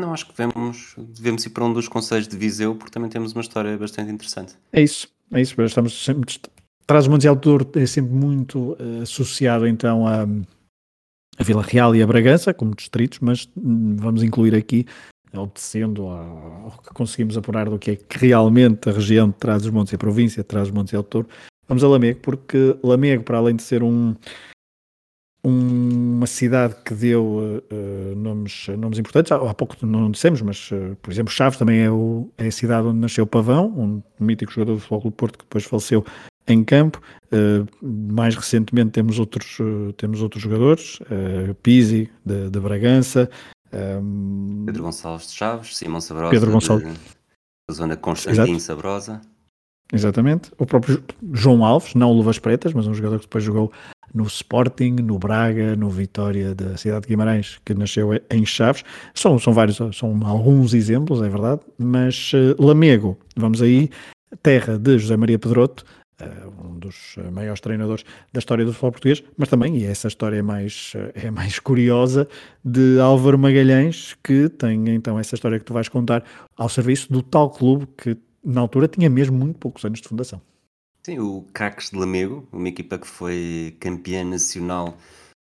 Não, 0.00 0.12
acho 0.12 0.26
que 0.26 0.32
devemos, 0.32 0.94
devemos 0.96 1.44
ir 1.44 1.50
para 1.50 1.64
um 1.64 1.72
dos 1.72 1.88
conselhos 1.88 2.28
de 2.28 2.36
Viseu, 2.36 2.76
porque 2.76 2.92
também 2.92 3.10
temos 3.10 3.32
uma 3.32 3.40
história 3.40 3.76
bastante 3.76 4.12
interessante. 4.12 4.54
É 4.72 4.80
isso, 4.80 5.08
é 5.32 5.40
isso. 5.40 5.60
Estamos 5.60 6.04
sempre, 6.04 6.38
traz 6.86 7.08
o 7.08 7.10
Mundial 7.10 7.34
de 7.34 7.40
Douro 7.40 7.68
é 7.74 7.84
sempre 7.84 8.12
muito 8.12 8.74
uh, 8.74 9.02
associado 9.02 9.66
então 9.66 10.06
a, 10.06 10.22
a 11.36 11.42
Vila 11.42 11.62
Real 11.62 11.96
e 11.96 12.02
a 12.02 12.06
Bragança 12.06 12.54
como 12.54 12.76
distritos, 12.76 13.18
mas 13.18 13.48
hum, 13.56 13.96
vamos 13.98 14.22
incluir 14.22 14.54
aqui, 14.54 14.86
obedecendo 15.34 16.06
ao 16.06 16.78
que 16.80 16.94
conseguimos 16.94 17.36
apurar 17.36 17.68
do 17.68 17.78
que 17.78 17.90
é 17.90 17.96
que 17.96 18.18
realmente 18.18 18.88
a 18.88 18.92
região 18.92 19.28
de 19.28 19.34
Trás-os-Montes 19.34 19.92
e 19.92 19.96
a 19.96 19.98
província 19.98 20.44
de 20.44 20.46
Trás-os-Montes 20.46 20.92
e 20.92 20.96
Alto 20.96 21.26
vamos 21.66 21.82
a 21.82 21.88
Lamego, 21.88 22.20
porque 22.20 22.78
Lamego, 22.84 23.24
para 23.24 23.38
além 23.38 23.56
de 23.56 23.64
ser 23.64 23.82
um, 23.82 24.14
uma 25.44 26.26
cidade 26.26 26.74
que 26.84 26.94
deu 26.94 27.62
uh, 27.70 28.16
nomes, 28.16 28.66
nomes 28.76 28.98
importantes, 28.98 29.30
há, 29.30 29.54
pouco 29.54 29.76
não 29.86 30.10
dissemos, 30.10 30.42
mas 30.42 30.70
uh, 30.72 30.96
por 31.00 31.12
exemplo 31.12 31.32
Chaves 31.32 31.58
também 31.58 31.80
é, 31.80 31.90
o, 31.90 32.28
é 32.36 32.48
a 32.48 32.52
cidade 32.52 32.88
onde 32.88 32.98
nasceu 32.98 33.26
Pavão, 33.26 33.66
um 33.66 34.02
mítico 34.18 34.52
jogador 34.52 34.74
do 34.74 34.80
Futebol 34.80 35.00
Clube 35.02 35.16
Porto 35.16 35.38
que 35.38 35.44
depois 35.44 35.64
faleceu 35.64 36.04
em 36.46 36.64
campo. 36.64 37.00
Uh, 37.26 37.68
mais 38.12 38.34
recentemente 38.34 38.90
temos 38.90 39.18
outros, 39.18 39.58
temos 39.96 40.22
outros 40.22 40.42
jogadores, 40.42 40.98
Pizzi 41.62 42.10
de, 42.24 42.50
de 42.50 42.60
Bragança, 42.60 43.30
um, 43.72 44.64
Pedro 44.66 44.84
Gonçalves 44.84 45.28
de 45.28 45.34
Chaves, 45.34 45.76
Simão 45.76 46.00
Sabrosa 46.00 46.30
Pedro 46.30 46.50
Gonçalves. 46.50 46.98
Da 47.68 47.74
zona 47.74 47.96
Constantino 47.96 48.60
Sabrosa. 48.60 49.20
Exatamente. 49.92 50.50
O 50.58 50.66
próprio 50.66 51.02
João 51.32 51.64
Alves, 51.64 51.94
não 51.94 52.10
o 52.10 52.14
Luvas 52.14 52.38
Pretas, 52.38 52.72
mas 52.72 52.86
um 52.86 52.94
jogador 52.94 53.18
que 53.18 53.26
depois 53.26 53.44
jogou 53.44 53.72
no 54.14 54.24
Sporting, 54.24 54.96
no 55.02 55.18
Braga, 55.18 55.76
no 55.76 55.90
Vitória 55.90 56.54
da 56.54 56.76
cidade 56.76 57.02
de 57.02 57.08
Guimarães, 57.08 57.60
que 57.64 57.74
nasceu 57.74 58.10
em 58.30 58.44
Chaves. 58.44 58.84
São, 59.14 59.38
são 59.38 59.52
vários, 59.52 59.78
são 59.92 60.18
alguns 60.24 60.74
exemplos, 60.74 61.22
é 61.22 61.28
verdade, 61.28 61.60
mas 61.78 62.32
uh, 62.32 62.62
Lamego, 62.62 63.18
vamos 63.36 63.62
aí, 63.62 63.90
terra 64.42 64.78
de 64.78 64.98
José 64.98 65.16
Maria 65.16 65.38
Pedroto, 65.38 65.84
Uh, 66.20 66.66
um 66.66 66.78
dos 66.80 67.14
maiores 67.30 67.60
treinadores 67.60 68.04
da 68.32 68.40
história 68.40 68.64
do 68.64 68.72
futebol 68.72 68.90
português, 68.90 69.22
mas 69.36 69.48
também, 69.48 69.76
e 69.76 69.84
essa 69.84 70.08
história 70.08 70.38
é 70.38 70.42
mais, 70.42 70.92
é 71.14 71.30
mais 71.30 71.60
curiosa, 71.60 72.26
de 72.64 72.98
Álvaro 72.98 73.38
Magalhães, 73.38 74.16
que 74.20 74.48
tem 74.48 74.88
então 74.88 75.16
essa 75.16 75.36
história 75.36 75.60
que 75.60 75.64
tu 75.64 75.72
vais 75.72 75.88
contar 75.88 76.24
ao 76.56 76.68
serviço 76.68 77.12
do 77.12 77.22
tal 77.22 77.48
clube 77.48 77.86
que 77.96 78.16
na 78.44 78.60
altura 78.60 78.88
tinha 78.88 79.08
mesmo 79.08 79.38
muito 79.38 79.60
poucos 79.60 79.84
anos 79.84 80.00
de 80.00 80.08
fundação. 80.08 80.40
Sim, 81.08 81.18
o 81.20 81.46
Cacos 81.54 81.88
de 81.88 81.96
Lamego, 81.96 82.46
uma 82.52 82.68
equipa 82.68 82.98
que 82.98 83.06
foi 83.06 83.74
campeã 83.80 84.22
nacional 84.22 84.94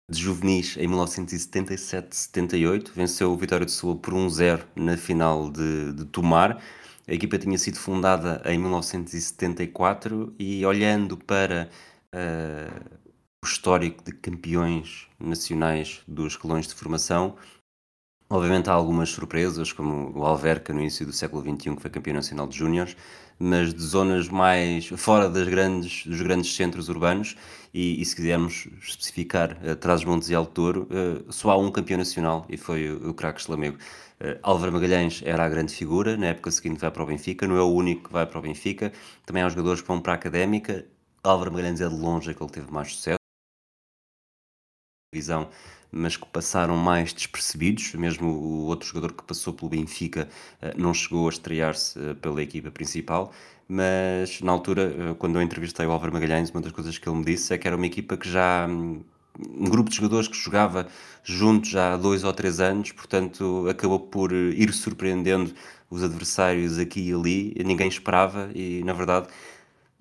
de 0.08 0.20
juvenis 0.20 0.76
em 0.76 0.86
1977-78, 0.86 2.92
venceu 2.94 3.32
o 3.32 3.36
Vitória 3.36 3.66
de 3.66 3.72
Sul 3.72 3.96
por 3.96 4.14
1-0 4.14 4.64
na 4.76 4.96
final 4.96 5.50
de, 5.50 5.92
de 5.92 6.04
Tomar. 6.04 6.62
A 7.08 7.12
equipa 7.12 7.36
tinha 7.36 7.58
sido 7.58 7.78
fundada 7.78 8.40
em 8.44 8.56
1974 8.60 10.36
e 10.38 10.64
olhando 10.64 11.16
para 11.16 11.68
uh, 12.14 13.00
o 13.42 13.46
histórico 13.48 14.04
de 14.04 14.12
campeões 14.12 15.08
nacionais 15.18 16.00
dos 16.06 16.34
escalões 16.34 16.68
de 16.68 16.74
formação, 16.74 17.34
Obviamente 18.28 18.68
há 18.68 18.72
algumas 18.72 19.10
surpresas, 19.10 19.72
como 19.72 20.10
o 20.18 20.24
Alverca 20.24 20.72
no 20.72 20.80
início 20.80 21.06
do 21.06 21.12
século 21.12 21.42
XXI, 21.42 21.76
que 21.76 21.82
foi 21.82 21.90
campeão 21.90 22.14
nacional 22.14 22.48
de 22.48 22.58
júniores, 22.58 22.96
mas 23.38 23.74
de 23.74 23.82
zonas 23.82 24.28
mais 24.28 24.86
fora 24.86 25.28
das 25.28 25.46
grandes, 25.48 26.06
dos 26.06 26.20
grandes 26.20 26.54
centros 26.54 26.88
urbanos, 26.88 27.36
e, 27.72 28.00
e 28.00 28.04
se 28.04 28.16
quisermos 28.16 28.68
especificar 28.80 29.58
uh, 29.62 29.76
Trás-os-Montes 29.76 30.30
e 30.30 30.34
Alto 30.34 30.52
Douro, 30.54 30.88
uh, 30.90 31.32
só 31.32 31.50
há 31.50 31.56
um 31.58 31.70
campeão 31.70 31.98
nacional, 31.98 32.46
e 32.48 32.56
foi 32.56 32.90
o, 32.90 33.10
o 33.10 33.14
craque 33.14 33.48
Lamego. 33.50 33.76
Uh, 34.20 34.38
Álvaro 34.42 34.72
Magalhães 34.72 35.22
era 35.24 35.44
a 35.44 35.48
grande 35.48 35.74
figura, 35.74 36.16
na 36.16 36.26
época 36.26 36.50
seguinte 36.50 36.80
vai 36.80 36.90
para 36.90 37.02
o 37.02 37.06
Benfica, 37.06 37.46
não 37.46 37.56
é 37.56 37.62
o 37.62 37.72
único 37.72 38.04
que 38.04 38.12
vai 38.12 38.26
para 38.26 38.38
o 38.38 38.42
Benfica, 38.42 38.92
também 39.26 39.42
há 39.42 39.48
jogadores 39.48 39.82
que 39.82 39.88
vão 39.88 40.00
para 40.00 40.12
a 40.12 40.16
Académica, 40.16 40.86
Álvaro 41.22 41.52
Magalhães 41.52 41.80
é 41.80 41.88
de 41.88 41.94
longe 41.94 42.30
aquele 42.30 42.48
que 42.48 42.54
teve 42.54 42.72
mais 42.72 42.94
sucesso, 42.94 43.16
mas 45.96 46.16
que 46.16 46.26
passaram 46.26 46.76
mais 46.76 47.12
despercebidos. 47.12 47.94
Mesmo 47.94 48.28
o 48.28 48.66
outro 48.66 48.86
jogador 48.88 49.12
que 49.12 49.24
passou 49.24 49.52
pelo 49.52 49.70
Benfica 49.70 50.28
eh, 50.60 50.74
não 50.76 50.92
chegou 50.94 51.26
a 51.26 51.30
estrear-se 51.30 51.98
eh, 51.98 52.14
pela 52.14 52.42
equipa 52.42 52.70
principal. 52.70 53.32
Mas 53.68 54.40
na 54.42 54.52
altura, 54.52 54.94
eh, 54.96 55.14
quando 55.18 55.36
eu 55.36 55.42
entrevistei 55.42 55.86
o 55.86 55.90
Álvaro 55.90 56.12
Magalhães, 56.12 56.50
uma 56.50 56.60
das 56.60 56.72
coisas 56.72 56.98
que 56.98 57.08
ele 57.08 57.18
me 57.18 57.24
disse 57.24 57.52
é 57.54 57.58
que 57.58 57.66
era 57.66 57.76
uma 57.76 57.86
equipa 57.86 58.16
que 58.16 58.28
já. 58.28 58.66
Hum, 58.68 59.02
um 59.38 59.68
grupo 59.68 59.90
de 59.90 59.96
jogadores 59.96 60.28
que 60.28 60.36
jogava 60.36 60.86
juntos 61.22 61.76
há 61.76 61.96
dois 61.98 62.24
ou 62.24 62.32
três 62.32 62.58
anos, 62.58 62.92
portanto 62.92 63.66
acabou 63.68 64.00
por 64.00 64.32
ir 64.32 64.72
surpreendendo 64.72 65.52
os 65.90 66.02
adversários 66.02 66.78
aqui 66.78 67.10
e 67.10 67.12
ali. 67.12 67.54
Ninguém 67.64 67.88
esperava 67.88 68.50
e, 68.54 68.82
na 68.84 68.92
verdade, 68.92 69.28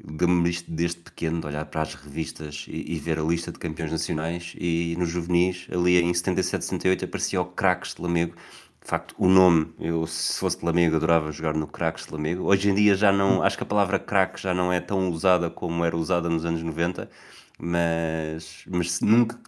Lembro-me 0.03 0.51
desde 0.67 0.99
pequeno 0.99 1.39
de 1.39 1.47
olhar 1.47 1.65
para 1.65 1.81
as 1.81 1.93
revistas 1.95 2.65
e, 2.67 2.93
e, 2.93 2.99
ver 2.99 3.17
a 3.17 3.23
lista 3.23 3.51
de 3.51 3.59
campeões 3.59 3.91
nacionais 3.91 4.53
e 4.59 4.95
nos 4.97 5.09
juvenis, 5.09 5.67
ali 5.71 5.97
em 6.01 6.13
77, 6.13 6.65
78, 6.65 7.05
aparecia 7.05 7.41
o 7.41 7.45
Craques 7.45 7.95
de 7.95 8.01
Lamego. 8.01 8.35
De 8.81 8.89
facto, 8.89 9.15
o 9.17 9.27
nome, 9.27 9.73
eu 9.79 10.05
se 10.05 10.39
fosse 10.39 10.59
de 10.59 10.65
Lamego 10.65 10.97
adorava 10.97 11.31
jogar 11.31 11.55
no 11.55 11.65
Craques 11.65 12.05
de 12.05 12.11
Lamego. 12.13 12.43
Hoje 12.43 12.69
em 12.69 12.75
dia 12.75 12.95
já 12.95 13.11
não, 13.11 13.41
acho 13.41 13.57
que 13.57 13.63
a 13.63 13.65
palavra 13.65 13.97
craque 13.97 14.41
já 14.41 14.53
não 14.53 14.71
é 14.71 14.79
tão 14.79 15.09
usada 15.09 15.49
como 15.49 15.83
era 15.83 15.97
usada 15.97 16.29
nos 16.29 16.45
anos 16.45 16.61
90, 16.61 17.09
mas, 17.57 18.63
mas 18.67 19.01
nunca 19.01 19.39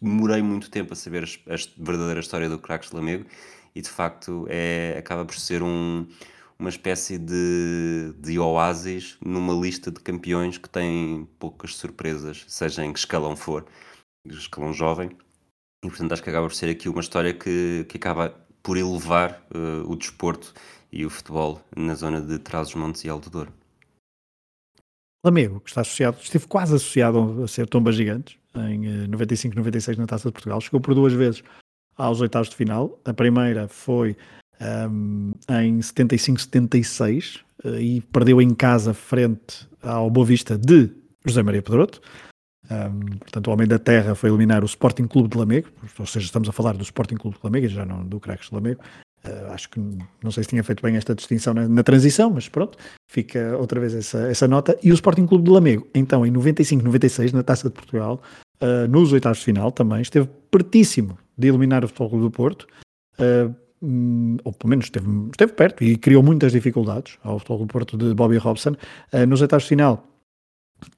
demorei 0.00 0.42
muito 0.42 0.70
tempo 0.70 0.92
a 0.92 0.96
saber 0.96 1.24
a, 1.46 1.54
verdadeira 1.82 2.20
história 2.20 2.48
do 2.48 2.58
Craques 2.58 2.90
de 2.90 2.96
Lamego 2.96 3.26
e 3.74 3.82
de 3.82 3.88
facto 3.88 4.46
é, 4.48 4.96
acaba 4.98 5.24
por 5.24 5.36
ser 5.36 5.62
um 5.62 6.06
uma 6.60 6.68
espécie 6.68 7.16
de, 7.16 8.12
de 8.18 8.38
oásis 8.38 9.16
numa 9.24 9.54
lista 9.54 9.90
de 9.90 9.98
campeões 9.98 10.58
que 10.58 10.68
tem 10.68 11.26
poucas 11.38 11.74
surpresas, 11.74 12.44
seja 12.46 12.84
em 12.84 12.92
que 12.92 12.98
escalão 12.98 13.34
for, 13.34 13.64
escalão 14.26 14.72
jovem. 14.72 15.10
E 15.82 15.88
portanto 15.88 16.12
acho 16.12 16.22
que 16.22 16.28
acaba 16.28 16.46
por 16.46 16.54
ser 16.54 16.68
aqui 16.68 16.88
uma 16.88 17.00
história 17.00 17.32
que, 17.32 17.86
que 17.88 17.96
acaba 17.96 18.34
por 18.62 18.76
elevar 18.76 19.42
uh, 19.54 19.90
o 19.90 19.96
desporto 19.96 20.52
e 20.92 21.06
o 21.06 21.10
futebol 21.10 21.62
na 21.74 21.94
zona 21.94 22.20
de 22.20 22.38
Trás-os-Montes 22.38 23.04
e 23.04 23.08
Alto 23.08 23.30
Douro. 23.30 23.52
Lamego, 25.24 25.60
que 25.60 25.70
está 25.70 25.80
associado, 25.80 26.18
esteve 26.20 26.46
quase 26.46 26.74
associado 26.74 27.42
a 27.42 27.48
ser 27.48 27.66
Tomba 27.66 27.90
Gigantes 27.90 28.36
em 28.54 29.06
95, 29.08 29.54
eh, 29.54 29.56
96 29.56 29.98
na 29.98 30.06
Taça 30.06 30.28
de 30.28 30.32
Portugal, 30.32 30.60
chegou 30.60 30.80
por 30.80 30.94
duas 30.94 31.12
vezes 31.12 31.42
aos 31.96 32.20
oitavos 32.20 32.50
de 32.50 32.56
final. 32.56 32.98
A 33.04 33.14
primeira 33.14 33.68
foi 33.68 34.16
um, 34.60 35.32
em 35.48 35.78
75-76 35.78 37.40
uh, 37.64 37.74
e 37.78 38.00
perdeu 38.00 38.40
em 38.40 38.54
casa 38.54 38.92
frente 38.92 39.68
ao 39.82 40.10
Boa 40.10 40.26
Vista 40.26 40.58
de 40.58 40.90
José 41.24 41.42
Maria 41.42 41.62
Pedroto. 41.62 42.00
Um, 42.70 43.18
portanto, 43.18 43.48
o 43.48 43.50
Homem 43.50 43.66
da 43.66 43.78
Terra 43.78 44.14
foi 44.14 44.30
eliminar 44.30 44.62
o 44.62 44.66
Sporting 44.66 45.06
Clube 45.06 45.28
de 45.28 45.36
Lamego, 45.36 45.68
ou 45.98 46.06
seja, 46.06 46.26
estamos 46.26 46.48
a 46.48 46.52
falar 46.52 46.76
do 46.76 46.82
Sporting 46.82 47.16
Clube 47.16 47.36
de 47.36 47.44
Lamego, 47.44 47.68
já 47.68 47.84
não 47.84 48.06
do 48.06 48.20
Craques 48.20 48.48
de 48.48 48.54
Lamego. 48.54 48.80
Uh, 49.24 49.52
acho 49.52 49.68
que 49.68 49.80
não 50.22 50.30
sei 50.30 50.44
se 50.44 50.48
tinha 50.48 50.64
feito 50.64 50.82
bem 50.82 50.96
esta 50.96 51.14
distinção 51.14 51.52
na, 51.52 51.68
na, 51.68 51.82
transição, 51.82 52.30
mas 52.30 52.48
pronto, 52.48 52.78
fica 53.06 53.54
outra 53.58 53.78
vez 53.78 53.94
essa, 53.94 54.18
essa 54.30 54.48
nota. 54.48 54.78
E 54.82 54.90
o 54.90 54.94
Sporting 54.94 55.26
Clube 55.26 55.44
de 55.44 55.50
Lamego, 55.50 55.86
então 55.94 56.24
em 56.24 56.32
95-96, 56.32 57.32
na 57.32 57.42
Taça 57.42 57.68
de 57.68 57.74
Portugal, 57.74 58.22
uh, 58.62 58.88
nos 58.88 59.12
oitavos 59.12 59.38
de 59.38 59.44
final 59.44 59.70
também, 59.72 60.00
esteve 60.00 60.28
pertíssimo 60.50 61.18
de 61.36 61.48
eliminar 61.48 61.84
o 61.84 61.88
Futebol 61.88 62.10
Clube 62.10 62.24
do 62.24 62.30
Porto. 62.30 62.66
Uh, 63.18 63.54
Hum, 63.82 64.36
ou 64.44 64.52
pelo 64.52 64.68
menos 64.68 64.86
esteve, 64.86 65.08
esteve 65.30 65.52
perto 65.54 65.82
e 65.82 65.96
criou 65.96 66.22
muitas 66.22 66.52
dificuldades 66.52 67.18
ao 67.24 67.38
Futebol 67.38 67.58
do 67.60 67.66
Porto 67.66 67.96
de 67.96 68.12
Bobby 68.12 68.36
Robson. 68.36 68.72
Uh, 69.12 69.26
nos 69.26 69.40
de 69.40 69.58
final, 69.66 70.06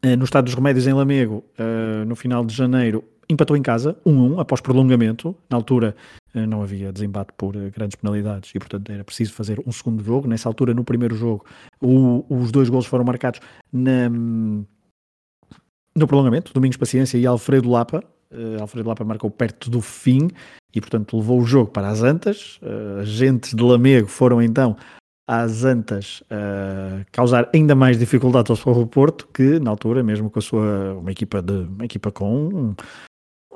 uh, 0.05 0.17
no 0.17 0.25
Estado 0.25 0.47
dos 0.47 0.55
Remédios 0.55 0.87
em 0.89 0.93
Lamego, 0.93 1.45
uh, 1.59 2.05
no 2.05 2.17
final 2.17 2.45
de 2.45 2.53
janeiro, 2.53 3.05
empatou 3.31 3.57
em 3.57 3.63
casa, 3.63 3.97
1-1, 4.05 4.41
após 4.41 4.61
prolongamento. 4.61 5.35
Na 5.49 5.57
altura 5.57 5.95
não 6.35 6.63
havia 6.63 6.91
desembate 6.91 7.31
por 7.37 7.55
grandes 7.71 7.95
penalidades 7.95 8.51
e, 8.55 8.59
portanto, 8.59 8.91
era 8.91 9.05
preciso 9.05 9.35
fazer 9.35 9.63
um 9.67 9.71
segundo 9.71 10.03
jogo. 10.03 10.27
Nessa 10.27 10.49
altura, 10.49 10.75
no 10.75 10.83
primeiro 10.83 11.15
jogo, 11.15 11.45
o, 11.81 12.25
os 12.29 12.51
dois 12.51 12.69
gols 12.71 12.87
foram 12.87 13.05
marcados 13.05 13.39
na, 13.71 14.09
no 14.09 16.07
prolongamento, 16.07 16.53
Domingos 16.55 16.79
Paciência 16.79 17.19
e 17.19 17.27
Alfredo 17.27 17.71
Lapa. 17.71 18.03
Alfredo 18.61 18.89
Lapa 18.89 19.05
marcou 19.05 19.31
perto 19.31 19.71
do 19.71 19.81
fim 19.81 20.29
e, 20.75 20.81
portanto, 20.81 21.17
levou 21.17 21.41
o 21.41 21.45
jogo 21.45 21.71
para 21.71 21.89
as 21.89 22.03
Antas. 22.03 22.59
Uh, 22.63 23.01
agentes 23.01 23.55
de 23.55 23.63
Lamego 23.63 24.09
foram 24.09 24.41
então 24.41 24.77
às 25.27 25.65
Antas 25.65 26.23
uh, 26.23 27.05
causar 27.13 27.49
ainda 27.55 27.75
mais 27.75 27.99
dificuldades 27.99 28.51
ao 28.51 28.75
do 28.75 28.87
Porto, 28.87 29.29
que 29.33 29.59
na 29.61 29.71
altura, 29.71 30.03
mesmo 30.03 30.31
com 30.31 30.39
a 30.39 30.43
sua 30.43 30.95
uma 30.95 31.11
equipa, 31.11 31.41
de, 31.41 31.53
uma 31.53 31.85
equipa 31.85 32.11
com, 32.11 32.75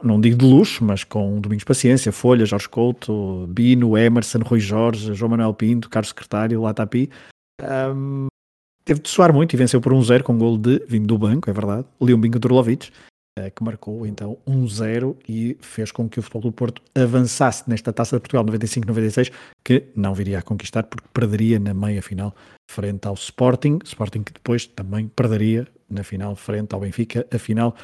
não 0.02 0.20
digo 0.20 0.36
de 0.36 0.44
luxo, 0.44 0.84
mas 0.84 1.04
com 1.04 1.40
Domingos 1.40 1.64
Paciência, 1.64 2.12
Folha, 2.12 2.46
Jorge 2.46 2.68
Couto, 2.68 3.46
Bino, 3.48 3.96
Emerson, 3.96 4.38
Rui 4.38 4.60
Jorge, 4.60 5.14
João 5.14 5.30
Manuel 5.30 5.54
Pinto, 5.54 5.90
Carlos 5.90 6.10
Secretário, 6.10 6.62
Latapi. 6.62 7.10
Um, 7.62 8.26
teve 8.84 9.00
de 9.00 9.08
soar 9.08 9.32
muito 9.32 9.54
e 9.54 9.56
venceu 9.56 9.80
por 9.80 9.92
1-0 9.92 10.20
um 10.20 10.22
com 10.22 10.32
um 10.34 10.38
gol 10.38 10.58
de 10.58 10.82
vindo 10.86 11.06
do 11.06 11.18
banco, 11.18 11.50
é 11.50 11.52
verdade, 11.52 11.86
Leon 12.00 12.20
Bingo 12.20 12.38
Turlovic. 12.38 12.90
Eh, 13.38 13.51
que 13.51 13.62
marcou 13.62 14.07
então 14.07 14.38
1-0 14.46 15.14
e 15.29 15.59
fez 15.61 15.92
com 15.92 16.09
que 16.09 16.18
o 16.18 16.22
Futebol 16.22 16.51
do 16.51 16.53
Porto 16.53 16.81
avançasse 16.94 17.68
nesta 17.68 17.92
Taça 17.92 18.16
de 18.16 18.20
Portugal 18.20 18.42
95-96, 18.46 19.31
que 19.62 19.88
não 19.94 20.14
viria 20.14 20.38
a 20.38 20.42
conquistar 20.42 20.85
porque 20.85 21.07
perderia 21.12 21.59
na 21.59 21.75
meia 21.75 22.01
final 22.01 22.35
frente 22.70 23.07
ao 23.07 23.12
Sporting, 23.12 23.79
Sporting 23.85 24.22
que 24.22 24.33
depois 24.33 24.64
também 24.64 25.09
perderia 25.09 25.68
na 25.90 26.03
final 26.03 26.35
frente 26.35 26.75
ao 26.75 26.81
Benfica, 26.81 27.27
a 27.31 27.38
final 27.38 27.77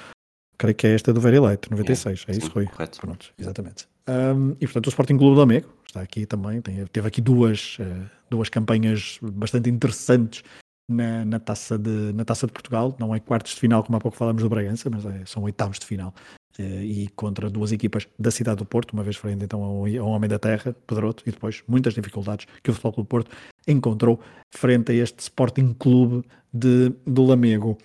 creio 0.57 0.75
que 0.75 0.87
é 0.87 0.95
esta 0.95 1.13
do 1.13 1.21
Very 1.21 1.39
Light, 1.39 1.71
96, 1.71 2.25
é, 2.29 2.33
é 2.33 2.37
isso, 2.39 2.51
Rui? 2.51 2.65
Correto. 2.65 2.99
Pronto, 2.99 3.35
exatamente. 3.39 3.87
Um, 4.09 4.53
e 4.53 4.67
portanto 4.67 4.87
o 4.87 4.89
Sporting 4.89 5.19
Clube 5.19 5.37
do 5.37 5.43
Amigo 5.43 5.69
está 5.87 6.01
aqui 6.01 6.25
também, 6.25 6.63
tem, 6.63 6.87
teve 6.87 7.07
aqui 7.07 7.21
duas, 7.21 7.77
uh, 7.79 8.11
duas 8.31 8.49
campanhas 8.49 9.19
bastante 9.21 9.69
interessantes 9.69 10.43
na, 10.89 11.25
na, 11.25 11.39
taça 11.39 11.79
de, 11.79 12.13
na 12.13 12.25
taça 12.25 12.47
de 12.47 12.53
Portugal. 12.53 12.95
Não 12.99 13.15
é 13.15 13.21
quartos 13.21 13.55
de 13.55 13.61
final, 13.61 13.83
como 13.83 13.97
há 13.97 14.01
pouco 14.01 14.17
falamos 14.17 14.43
do 14.43 14.49
Bragança, 14.49 14.91
mas 14.91 15.05
é, 15.07 15.23
são 15.25 15.43
oitavos 15.43 15.79
de 15.79 15.87
final. 15.87 16.15
Eh, 16.59 16.85
e 16.85 17.09
contra 17.17 17.49
duas 17.49 17.73
equipas 17.73 18.07
da 18.19 18.31
cidade 18.31 18.59
do 18.59 18.67
Porto, 18.67 18.93
uma 18.93 19.03
vez 19.03 19.17
frente 19.17 19.45
então 19.45 19.63
ao, 19.63 20.07
Homem 20.07 20.29
da 20.29 20.39
Terra, 20.39 20.75
Pedroto, 20.87 21.23
e 21.27 21.31
depois 21.31 21.63
muitas 21.67 21.95
dificuldades 21.95 22.47
que 22.63 22.71
o 22.71 22.75
Futebol 22.75 23.05
do 23.05 23.05
Porto 23.05 23.31
encontrou 23.67 24.21
frente 24.51 24.93
a 24.93 24.95
este 24.95 25.21
Sporting 25.21 25.75
Clube 25.79 26.25
de, 26.53 26.93
de 27.07 27.21
Lamego. 27.21 27.79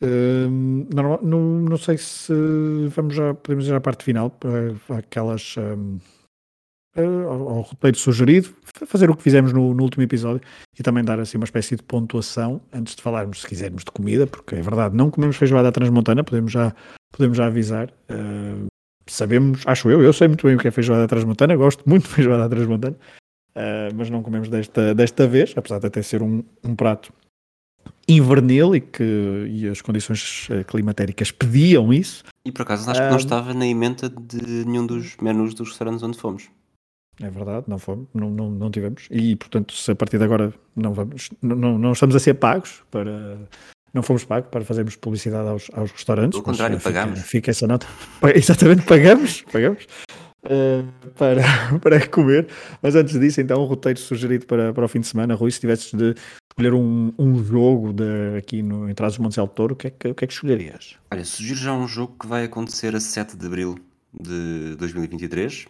Uh, 0.00 0.48
não, 0.94 1.18
não, 1.22 1.40
não, 1.60 1.76
sei 1.76 1.98
se 1.98 2.32
vamos 2.94 3.16
já, 3.16 3.34
podemos 3.34 3.66
ir 3.66 3.74
à 3.74 3.80
parte 3.80 4.04
final, 4.04 4.30
para 4.30 4.98
aquelas. 4.98 5.56
Um, 5.56 5.98
ao, 7.02 7.48
ao 7.48 7.60
roteiro 7.60 7.96
sugerido, 7.98 8.50
fazer 8.86 9.10
o 9.10 9.16
que 9.16 9.22
fizemos 9.22 9.52
no, 9.52 9.74
no, 9.74 9.82
último 9.82 10.02
episódio 10.02 10.40
e 10.78 10.82
também 10.82 11.04
dar 11.04 11.18
assim 11.18 11.36
uma 11.36 11.44
espécie 11.44 11.76
de 11.76 11.82
pontuação 11.82 12.60
antes 12.72 12.94
de 12.94 13.02
falarmos, 13.02 13.42
se 13.42 13.46
quisermos, 13.46 13.84
de 13.84 13.90
comida, 13.90 14.26
porque 14.26 14.56
é 14.56 14.62
verdade, 14.62 14.96
não 14.96 15.10
comemos 15.10 15.36
feijoada 15.36 15.70
transmontana, 15.72 16.24
podemos 16.24 16.52
já, 16.52 16.74
podemos 17.12 17.36
já 17.36 17.46
avisar. 17.46 17.88
Uh, 18.10 18.66
sabemos, 19.06 19.62
acho 19.66 19.90
eu, 19.90 20.02
eu 20.02 20.12
sei 20.12 20.28
muito 20.28 20.46
bem 20.46 20.56
o 20.56 20.58
que 20.58 20.68
é 20.68 20.70
feijoada 20.70 21.06
transmontana, 21.06 21.56
gosto 21.56 21.82
muito 21.88 22.04
de 22.04 22.14
feijoada 22.14 22.48
transmontana, 22.48 22.96
uh, 23.56 23.94
mas 23.94 24.10
não 24.10 24.22
comemos 24.22 24.48
desta, 24.48 24.94
desta 24.94 25.26
vez, 25.26 25.54
apesar 25.56 25.78
de 25.78 25.86
até 25.86 26.02
ser 26.02 26.22
um, 26.22 26.42
um 26.64 26.74
prato 26.74 27.12
invernil 28.08 28.74
e 28.74 28.80
que 28.80 29.46
e 29.50 29.68
as 29.68 29.82
condições 29.82 30.48
eh, 30.50 30.64
climatéricas 30.64 31.30
pediam 31.30 31.92
isso. 31.92 32.24
E 32.44 32.50
por 32.50 32.62
acaso 32.62 32.90
acho 32.90 33.00
que 33.00 33.08
não 33.08 33.16
estava 33.16 33.52
na 33.52 33.66
emenda 33.66 34.08
de 34.08 34.64
nenhum 34.64 34.86
dos 34.86 35.16
menus 35.18 35.52
dos 35.54 35.68
restaurantes 35.70 36.02
onde 36.02 36.18
fomos. 36.18 36.48
É 37.20 37.30
verdade, 37.30 37.64
não 37.66 37.78
fomos, 37.78 38.06
não, 38.14 38.30
não, 38.30 38.50
não 38.50 38.70
tivemos. 38.70 39.08
E, 39.10 39.34
portanto, 39.34 39.74
se 39.74 39.90
a 39.90 39.94
partir 39.94 40.18
de 40.18 40.24
agora 40.24 40.52
não 40.74 40.92
vamos, 40.92 41.30
não, 41.42 41.78
não 41.78 41.92
estamos 41.92 42.14
a 42.14 42.20
ser 42.20 42.34
pagos 42.34 42.82
para. 42.90 43.38
Não 43.92 44.02
fomos 44.02 44.24
pagos 44.24 44.50
para 44.50 44.64
fazermos 44.64 44.96
publicidade 44.96 45.48
aos, 45.48 45.68
aos 45.72 45.90
restaurantes. 45.90 46.38
Pelo 46.38 46.44
contrário, 46.44 46.78
fica, 46.78 46.92
pagamos. 46.92 47.20
Fica 47.20 47.50
essa 47.50 47.66
nota. 47.66 47.86
Exatamente, 48.36 48.82
pagamos, 48.82 49.42
pagamos 49.50 49.86
uh, 50.44 51.10
para, 51.12 51.42
para 51.80 52.06
comer. 52.06 52.48
Mas 52.82 52.94
antes 52.94 53.18
disso, 53.18 53.40
então, 53.40 53.62
um 53.62 53.66
roteiro 53.66 53.98
sugerido 53.98 54.46
para, 54.46 54.72
para 54.72 54.84
o 54.84 54.88
fim 54.88 55.00
de 55.00 55.06
semana. 55.06 55.34
Rui, 55.34 55.50
se 55.50 55.60
tivesses 55.60 55.92
de 55.92 56.14
escolher 56.50 56.74
um, 56.74 57.12
um 57.18 57.42
jogo 57.42 57.92
de, 57.92 58.36
aqui 58.36 58.62
no, 58.62 58.88
em 58.88 58.94
Trás 58.94 59.14
dos 59.14 59.18
Montes 59.18 59.38
Alto 59.38 59.54
Touro, 59.54 59.74
o 59.74 59.76
que, 59.76 59.88
é 59.88 59.90
que, 59.90 60.08
o 60.08 60.14
que 60.14 60.24
é 60.24 60.28
que 60.28 60.34
escolherias? 60.34 60.96
Olha, 61.10 61.24
sugiro 61.24 61.58
já 61.58 61.72
um 61.72 61.88
jogo 61.88 62.14
que 62.20 62.26
vai 62.26 62.44
acontecer 62.44 62.94
a 62.94 63.00
7 63.00 63.36
de 63.36 63.46
abril 63.46 63.78
de 64.12 64.76
2023 64.76 65.66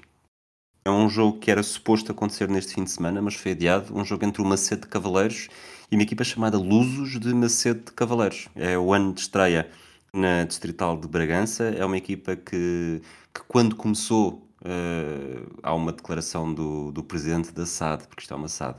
É 0.85 0.91
um 0.91 1.09
jogo 1.09 1.39
que 1.39 1.51
era 1.51 1.63
suposto 1.63 2.13
acontecer 2.13 2.49
neste 2.49 2.75
fim 2.75 2.85
de 2.85 2.91
semana, 2.91 3.21
mas 3.21 3.35
foi 3.35 3.53
adiado. 3.53 3.97
Um 3.97 4.05
jogo 4.05 4.25
entre 4.25 4.41
o 4.41 4.45
Macedo 4.45 4.83
de 4.83 4.89
Cavaleiros 4.89 5.49
e 5.91 5.97
uma 5.97 6.03
equipa 6.03 6.25
chamada 6.25 6.59
Lusos 6.59 7.19
de 7.19 7.35
Macedo 7.35 7.85
de 7.87 7.93
Cavaleiros. 7.93 8.49
É 8.55 8.79
o 8.79 8.93
ano 8.93 9.13
de 9.13 9.21
estreia 9.21 9.69
na 10.13 10.45
Distrital 10.45 10.97
de 10.97 11.09
Bragança. 11.09 11.65
É 11.65 11.85
uma 11.85 11.97
equipa 11.97 12.37
que, 12.37 13.03
que 13.35 13.43
quando 13.49 13.77
começou, 13.77 14.49
uh, 14.63 15.59
há 15.63 15.75
uma 15.75 15.93
declaração 15.93 16.53
do, 16.53 16.93
do 16.93 17.03
presidente 17.03 17.53
da 17.53 17.67
SAD, 17.67 18.07
porque 18.07 18.23
isto 18.23 18.33
é 18.33 18.37
uma 18.37 18.49
SAD, 18.49 18.79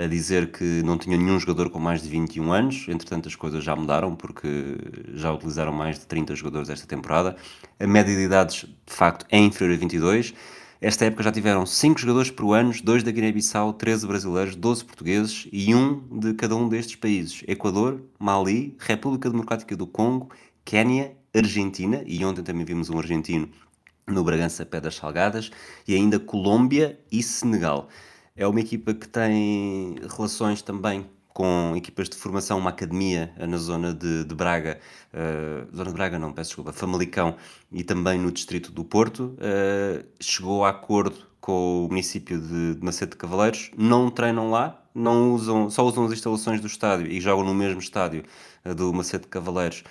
a 0.00 0.06
dizer 0.06 0.52
que 0.52 0.82
não 0.84 0.96
tinha 0.96 1.16
nenhum 1.16 1.38
jogador 1.40 1.70
com 1.70 1.80
mais 1.80 2.02
de 2.02 2.08
21 2.08 2.52
anos. 2.52 2.86
Entretanto, 2.88 3.28
as 3.28 3.34
coisas 3.34 3.64
já 3.64 3.74
mudaram 3.74 4.14
porque 4.14 4.76
já 5.14 5.32
utilizaram 5.32 5.72
mais 5.72 5.98
de 5.98 6.06
30 6.06 6.36
jogadores 6.36 6.70
esta 6.70 6.86
temporada. 6.86 7.36
A 7.80 7.86
média 7.86 8.14
de 8.14 8.22
idades, 8.22 8.64
de 8.86 8.94
facto, 8.94 9.26
é 9.28 9.38
inferior 9.38 9.74
a 9.74 9.78
22. 9.78 10.34
Esta 10.80 11.06
época 11.06 11.24
já 11.24 11.32
tiveram 11.32 11.66
5 11.66 11.98
jogadores 11.98 12.30
por 12.30 12.54
ano, 12.54 12.72
2 12.72 13.02
da 13.02 13.10
Guiné-Bissau, 13.10 13.72
13 13.72 14.06
brasileiros, 14.06 14.54
12 14.54 14.84
portugueses 14.84 15.48
e 15.52 15.74
um 15.74 16.00
de 16.20 16.34
cada 16.34 16.54
um 16.54 16.68
destes 16.68 16.94
países: 16.94 17.42
Equador, 17.48 18.00
Mali, 18.16 18.76
República 18.78 19.28
Democrática 19.28 19.76
do 19.76 19.88
Congo, 19.88 20.30
Quénia, 20.64 21.16
Argentina, 21.34 22.04
e 22.06 22.24
ontem 22.24 22.44
também 22.44 22.64
vimos 22.64 22.90
um 22.90 22.98
argentino 22.98 23.48
no 24.06 24.22
Bragança 24.22 24.64
Pedras 24.64 24.94
Salgadas, 24.94 25.50
e 25.86 25.96
ainda 25.96 26.20
Colômbia 26.20 27.00
e 27.10 27.24
Senegal. 27.24 27.88
É 28.36 28.46
uma 28.46 28.60
equipa 28.60 28.94
que 28.94 29.08
tem 29.08 29.96
relações 30.16 30.62
também 30.62 31.04
com 31.38 31.72
equipas 31.76 32.08
de 32.08 32.16
formação, 32.16 32.58
uma 32.58 32.70
academia 32.70 33.32
na 33.38 33.58
zona 33.58 33.94
de, 33.94 34.24
de 34.24 34.34
Braga, 34.34 34.80
uh, 35.14 35.72
zona 35.72 35.90
de 35.90 35.94
Braga 35.94 36.18
não, 36.18 36.32
peço 36.32 36.48
desculpa, 36.48 36.72
Famalicão 36.72 37.36
e 37.70 37.84
também 37.84 38.18
no 38.18 38.32
distrito 38.32 38.72
do 38.72 38.84
Porto. 38.84 39.36
Uh, 39.38 40.04
chegou 40.18 40.64
a 40.64 40.70
acordo 40.70 41.14
com 41.40 41.84
o 41.84 41.88
município 41.88 42.40
de, 42.40 42.74
de 42.74 42.84
Macedo 42.84 43.12
de 43.12 43.18
Cavaleiros, 43.18 43.70
não 43.78 44.10
treinam 44.10 44.50
lá, 44.50 44.82
não 44.92 45.32
usam, 45.32 45.70
só 45.70 45.86
usam 45.86 46.06
as 46.06 46.12
instalações 46.12 46.60
do 46.60 46.66
estádio 46.66 47.06
e 47.06 47.20
jogam 47.20 47.44
no 47.44 47.54
mesmo 47.54 47.78
estádio 47.78 48.24
do 48.76 48.92
Macedo 48.92 49.22
de 49.22 49.28
Cavaleiros 49.28 49.84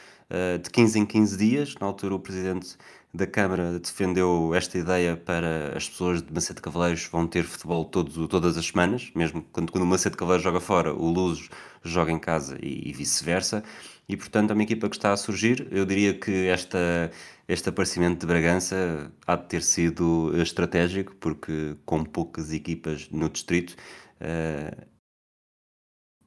de 0.61 0.69
15 0.69 0.99
em 0.99 1.05
15 1.05 1.37
dias. 1.37 1.75
Na 1.79 1.87
altura 1.87 2.13
o 2.13 2.19
presidente 2.19 2.75
da 3.13 3.25
Câmara 3.25 3.79
defendeu 3.79 4.53
esta 4.53 4.77
ideia 4.77 5.15
para 5.17 5.75
as 5.75 5.89
pessoas 5.89 6.21
de 6.21 6.31
Macedo 6.31 6.57
de 6.57 6.61
Cavaleiros 6.61 7.05
vão 7.05 7.27
ter 7.27 7.43
futebol 7.43 7.85
todos, 7.85 8.27
todas 8.27 8.57
as 8.57 8.65
semanas, 8.67 9.11
mesmo 9.15 9.41
quando, 9.51 9.71
quando 9.71 9.83
o 9.83 9.87
Macedo 9.87 10.13
de 10.13 10.17
Cavaleiros 10.17 10.43
joga 10.43 10.59
fora, 10.59 10.93
o 10.93 11.09
Luz 11.09 11.49
joga 11.83 12.11
em 12.11 12.19
casa 12.19 12.57
e, 12.61 12.89
e 12.89 12.93
vice-versa. 12.93 13.63
E 14.09 14.15
portanto 14.15 14.51
é 14.51 14.53
uma 14.53 14.63
equipa 14.63 14.89
que 14.89 14.95
está 14.95 15.11
a 15.11 15.17
surgir. 15.17 15.67
Eu 15.71 15.85
diria 15.85 16.13
que 16.13 16.47
esta, 16.47 17.11
este 17.47 17.69
aparecimento 17.69 18.21
de 18.21 18.27
Bragança 18.27 19.11
há 19.25 19.35
de 19.35 19.47
ter 19.47 19.63
sido 19.63 20.31
estratégico, 20.41 21.15
porque 21.15 21.75
com 21.85 22.03
poucas 22.03 22.53
equipas 22.53 23.09
no 23.09 23.29
distrito. 23.29 23.75
Uh, 24.21 24.97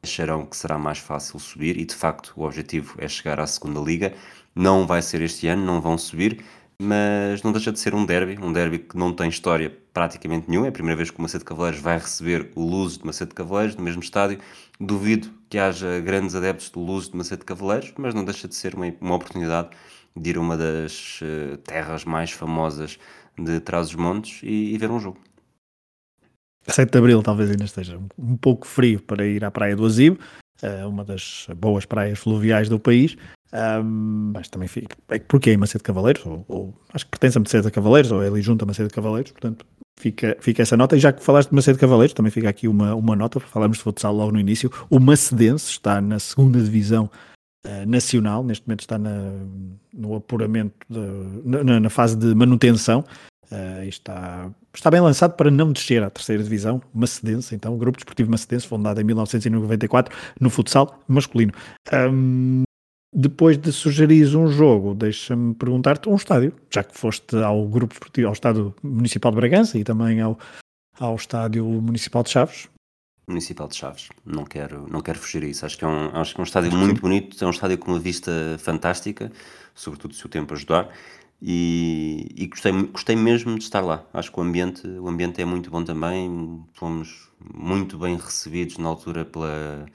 acharão 0.02 0.46
que 0.46 0.56
será 0.56 0.78
mais 0.78 0.98
fácil 0.98 1.38
subir 1.38 1.76
e 1.76 1.84
de 1.84 1.94
facto 1.94 2.32
o 2.36 2.44
objetivo 2.44 2.94
é 2.98 3.08
chegar 3.08 3.38
à 3.40 3.46
segunda 3.46 3.80
liga. 3.80 4.14
Não 4.54 4.86
vai 4.86 5.02
ser 5.02 5.20
este 5.20 5.46
ano, 5.46 5.64
não 5.64 5.80
vão 5.80 5.96
subir, 5.96 6.44
mas 6.82 7.42
não 7.42 7.52
deixa 7.52 7.70
de 7.70 7.78
ser 7.78 7.94
um 7.94 8.06
derby, 8.06 8.38
um 8.42 8.50
derby 8.50 8.78
que 8.78 8.96
não 8.96 9.12
tem 9.12 9.28
história 9.28 9.70
praticamente 9.92 10.48
nenhuma. 10.48 10.66
É 10.66 10.70
a 10.70 10.72
primeira 10.72 10.96
vez 10.96 11.10
que 11.10 11.18
o 11.18 11.22
Macedo 11.22 11.44
Cavaleiros 11.44 11.78
vai 11.78 11.98
receber 11.98 12.50
o 12.54 12.62
Luz 12.62 12.96
de 12.96 13.04
Macedo 13.04 13.34
Cavaleiros 13.34 13.76
no 13.76 13.82
mesmo 13.82 14.02
estádio. 14.02 14.38
Duvido 14.80 15.30
que 15.50 15.58
haja 15.58 16.00
grandes 16.00 16.34
adeptos 16.34 16.70
do 16.70 16.80
Luz 16.80 17.10
de 17.10 17.16
Macedo 17.18 17.44
Cavaleiros, 17.44 17.92
mas 17.98 18.14
não 18.14 18.24
deixa 18.24 18.48
de 18.48 18.54
ser 18.54 18.74
uma, 18.74 18.86
uma 18.98 19.14
oportunidade 19.14 19.68
de 20.16 20.30
ir 20.30 20.38
a 20.38 20.40
uma 20.40 20.56
das 20.56 21.20
uh, 21.20 21.58
terras 21.58 22.06
mais 22.06 22.30
famosas 22.30 22.98
de 23.38 23.60
Trás-os-Montes 23.60 24.40
e, 24.42 24.72
e, 24.74 24.78
ver 24.78 24.90
um 24.90 24.98
jogo. 24.98 25.20
7 26.66 26.90
de 26.90 26.98
Abril 26.98 27.22
talvez 27.22 27.50
ainda 27.50 27.64
esteja 27.64 28.00
um, 28.18 28.38
pouco 28.38 28.66
frio 28.66 29.02
para 29.02 29.26
ir 29.26 29.44
à 29.44 29.50
Praia 29.50 29.76
do 29.76 29.84
Azibo, 29.84 30.18
uh, 30.62 30.88
uma 30.88 31.04
das 31.04 31.46
boas 31.58 31.84
praias 31.84 32.18
fluviais 32.18 32.70
do 32.70 32.80
país, 32.80 33.18
um, 33.52 34.32
mas 34.32 34.48
também 34.48 34.68
fica. 34.68 34.96
Porque 35.26 35.50
é 35.50 35.52
em 35.54 35.56
Macedo 35.56 35.82
Cavaleiros, 35.82 36.24
ou, 36.24 36.44
ou, 36.48 36.74
acho 36.94 37.04
que 37.04 37.10
pertence 37.10 37.36
a 37.36 37.40
Macedo 37.40 37.70
Cavaleiros, 37.70 38.12
ou 38.12 38.22
é 38.22 38.28
ali 38.28 38.40
junto 38.42 38.62
a 38.62 38.66
Macedo 38.66 38.92
Cavaleiros, 38.92 39.32
portanto 39.32 39.66
fica, 39.98 40.36
fica 40.40 40.62
essa 40.62 40.76
nota. 40.76 40.96
E 40.96 41.00
já 41.00 41.12
que 41.12 41.22
falaste 41.22 41.50
de 41.50 41.54
Macedo 41.54 41.78
Cavaleiros, 41.78 42.14
também 42.14 42.30
fica 42.30 42.48
aqui 42.48 42.68
uma, 42.68 42.94
uma 42.94 43.16
nota, 43.16 43.40
falamos 43.40 43.78
de 43.78 43.82
futsal 43.82 44.14
logo 44.14 44.32
no 44.32 44.40
início. 44.40 44.70
O 44.88 45.00
Macedense 45.00 45.70
está 45.70 46.00
na 46.00 46.18
segunda 46.18 46.60
divisão 46.60 47.10
uh, 47.66 47.86
nacional, 47.86 48.44
neste 48.44 48.66
momento 48.66 48.80
está 48.80 48.98
na, 48.98 49.32
no 49.92 50.14
apuramento, 50.14 50.74
de, 50.88 51.00
na, 51.44 51.80
na, 51.80 51.90
fase 51.90 52.16
de 52.16 52.34
manutenção. 52.34 53.04
Uh, 53.50 53.82
está, 53.88 54.48
está 54.72 54.92
bem 54.92 55.00
lançado 55.00 55.34
para 55.34 55.50
não 55.50 55.72
descer 55.72 56.04
à 56.04 56.08
terceira 56.08 56.40
divisão, 56.40 56.80
Macedense, 56.94 57.52
então, 57.52 57.74
o 57.74 57.76
Grupo 57.76 57.98
Desportivo 57.98 58.30
Macedense, 58.30 58.68
fundado 58.68 59.00
em 59.00 59.04
1994, 59.04 60.16
no 60.40 60.48
futsal 60.48 61.00
masculino. 61.08 61.52
Um, 61.92 62.62
depois 63.12 63.58
de 63.58 63.72
sugerir 63.72 64.36
um 64.36 64.46
jogo, 64.46 64.94
deixa-me 64.94 65.54
perguntar-te 65.54 66.08
um 66.08 66.14
estádio, 66.14 66.54
já 66.70 66.84
que 66.84 66.96
foste 66.96 67.36
ao 67.36 67.66
grupo 67.66 67.94
ao 68.26 68.32
estádio 68.32 68.74
municipal 68.82 69.32
de 69.32 69.36
Bragança 69.36 69.78
e 69.78 69.84
também 69.84 70.20
ao, 70.20 70.38
ao 70.98 71.16
estádio 71.16 71.64
municipal 71.64 72.22
de 72.22 72.30
Chaves. 72.30 72.68
Municipal 73.26 73.68
de 73.68 73.76
Chaves, 73.76 74.08
não 74.24 74.44
quero, 74.44 74.86
não 74.90 75.00
quero 75.00 75.18
fugir 75.18 75.42
a 75.42 75.46
isso. 75.46 75.64
Acho 75.66 75.78
que 75.78 75.84
é 75.84 75.88
um, 75.88 76.16
acho 76.16 76.34
que 76.34 76.40
é 76.40 76.42
um 76.42 76.44
estádio 76.44 76.72
muito 76.72 77.00
bonito, 77.00 77.42
é 77.42 77.46
um 77.46 77.50
estádio 77.50 77.78
com 77.78 77.92
uma 77.92 78.00
vista 78.00 78.32
fantástica, 78.58 79.30
sobretudo 79.74 80.14
se 80.14 80.24
o 80.26 80.28
tempo 80.28 80.54
ajudar. 80.54 80.88
E, 81.42 82.28
e, 82.36 82.46
gostei, 82.46 82.72
gostei 82.72 83.16
mesmo 83.16 83.56
de 83.56 83.64
estar 83.64 83.80
lá. 83.80 84.04
Acho 84.12 84.30
que 84.30 84.38
o 84.38 84.42
ambiente, 84.42 84.86
o 84.86 85.08
ambiente 85.08 85.40
é 85.40 85.44
muito 85.44 85.70
bom 85.70 85.82
também. 85.82 86.62
Fomos 86.74 87.30
muito 87.54 87.98
bem 87.98 88.16
recebidos 88.16 88.76
na 88.76 88.88
altura 88.88 89.24
pela, 89.24 89.86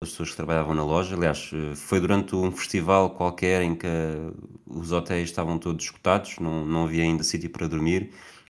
pessoas 0.00 0.30
que 0.30 0.36
trabalhavam 0.36 0.74
na 0.74 0.84
loja. 0.84 1.14
Aliás, 1.14 1.50
eh, 1.52 1.74
foi 1.76 2.00
durante 2.00 2.34
um 2.34 2.50
festival 2.50 3.10
qualquer 3.10 3.62
em 3.62 3.74
que 3.74 3.86
os 4.66 4.92
hotéis 4.92 5.28
estavam 5.28 5.58
todos 5.58 5.84
escutados, 5.84 6.38
não, 6.38 6.64
não 6.64 6.84
havia 6.84 7.02
ainda 7.04 7.22
sítio 7.22 7.50
para 7.50 7.68
dormir. 7.68 8.10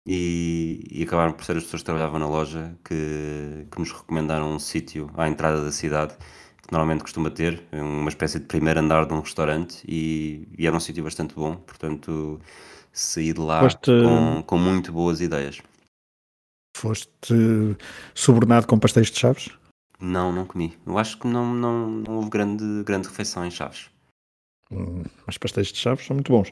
E, 0.06 0.86
e, 0.90 1.02
acabaram 1.02 1.32
por 1.32 1.44
ser 1.44 1.56
as 1.56 1.64
pessoas 1.64 1.82
que 1.82 1.86
trabalhavam 1.86 2.18
na 2.18 2.26
loja 2.26 2.74
que, 2.84 3.66
que 3.70 3.78
nos 3.78 3.92
recomendaram 3.92 4.50
um 4.50 4.58
sítio 4.58 5.10
à 5.14 5.28
entrada 5.28 5.62
da 5.62 5.70
cidade 5.70 6.16
que 6.16 6.72
normalmente 6.72 7.02
costuma 7.02 7.30
ter, 7.30 7.62
uma 7.70 8.08
espécie 8.08 8.38
de 8.38 8.46
primeiro 8.46 8.80
andar 8.80 9.04
de 9.04 9.12
um 9.12 9.20
restaurante 9.20 9.84
e, 9.86 10.48
e 10.58 10.66
era 10.66 10.74
um 10.74 10.80
sítio 10.80 11.04
bastante 11.04 11.34
bom, 11.34 11.56
portanto 11.56 12.40
saí 12.92 13.32
de 13.32 13.40
lá 13.40 13.60
Foste... 13.60 13.90
com, 13.90 14.42
com 14.42 14.58
muito 14.58 14.90
boas 14.90 15.20
ideias. 15.20 15.60
Foste 16.76 17.76
subornado 18.14 18.66
com 18.66 18.78
pastéis 18.78 19.10
de 19.10 19.18
chaves? 19.18 19.50
Não, 20.00 20.32
não 20.32 20.46
comi. 20.46 20.76
Eu 20.86 20.96
acho 20.96 21.18
que 21.18 21.26
não, 21.26 21.54
não, 21.54 21.88
não 21.88 22.16
houve 22.16 22.30
grande, 22.30 22.82
grande 22.84 23.08
refeição 23.08 23.44
em 23.44 23.50
Chaves. 23.50 23.90
Hum, 24.72 25.02
mas 25.26 25.36
pastéis 25.36 25.68
de 25.68 25.78
Chaves 25.78 26.06
são 26.06 26.14
muito 26.14 26.30
bons. 26.30 26.50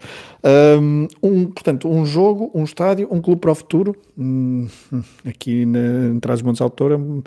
Um, 0.81 1.07
portanto, 1.53 1.89
um 1.89 2.05
jogo, 2.05 2.51
um 2.53 2.65
estádio, 2.65 3.09
um 3.11 3.23
clube 3.23 3.41
para 3.41 3.53
o 3.53 3.55
futuro. 3.55 3.97
Hum, 4.19 4.69
aqui 5.25 5.65
na, 5.65 6.09
em 6.09 6.21
Trás-os-Montes 6.21 6.61
Autor 6.61 6.93
é 6.93 6.97
um, 6.97 7.19
um 7.19 7.23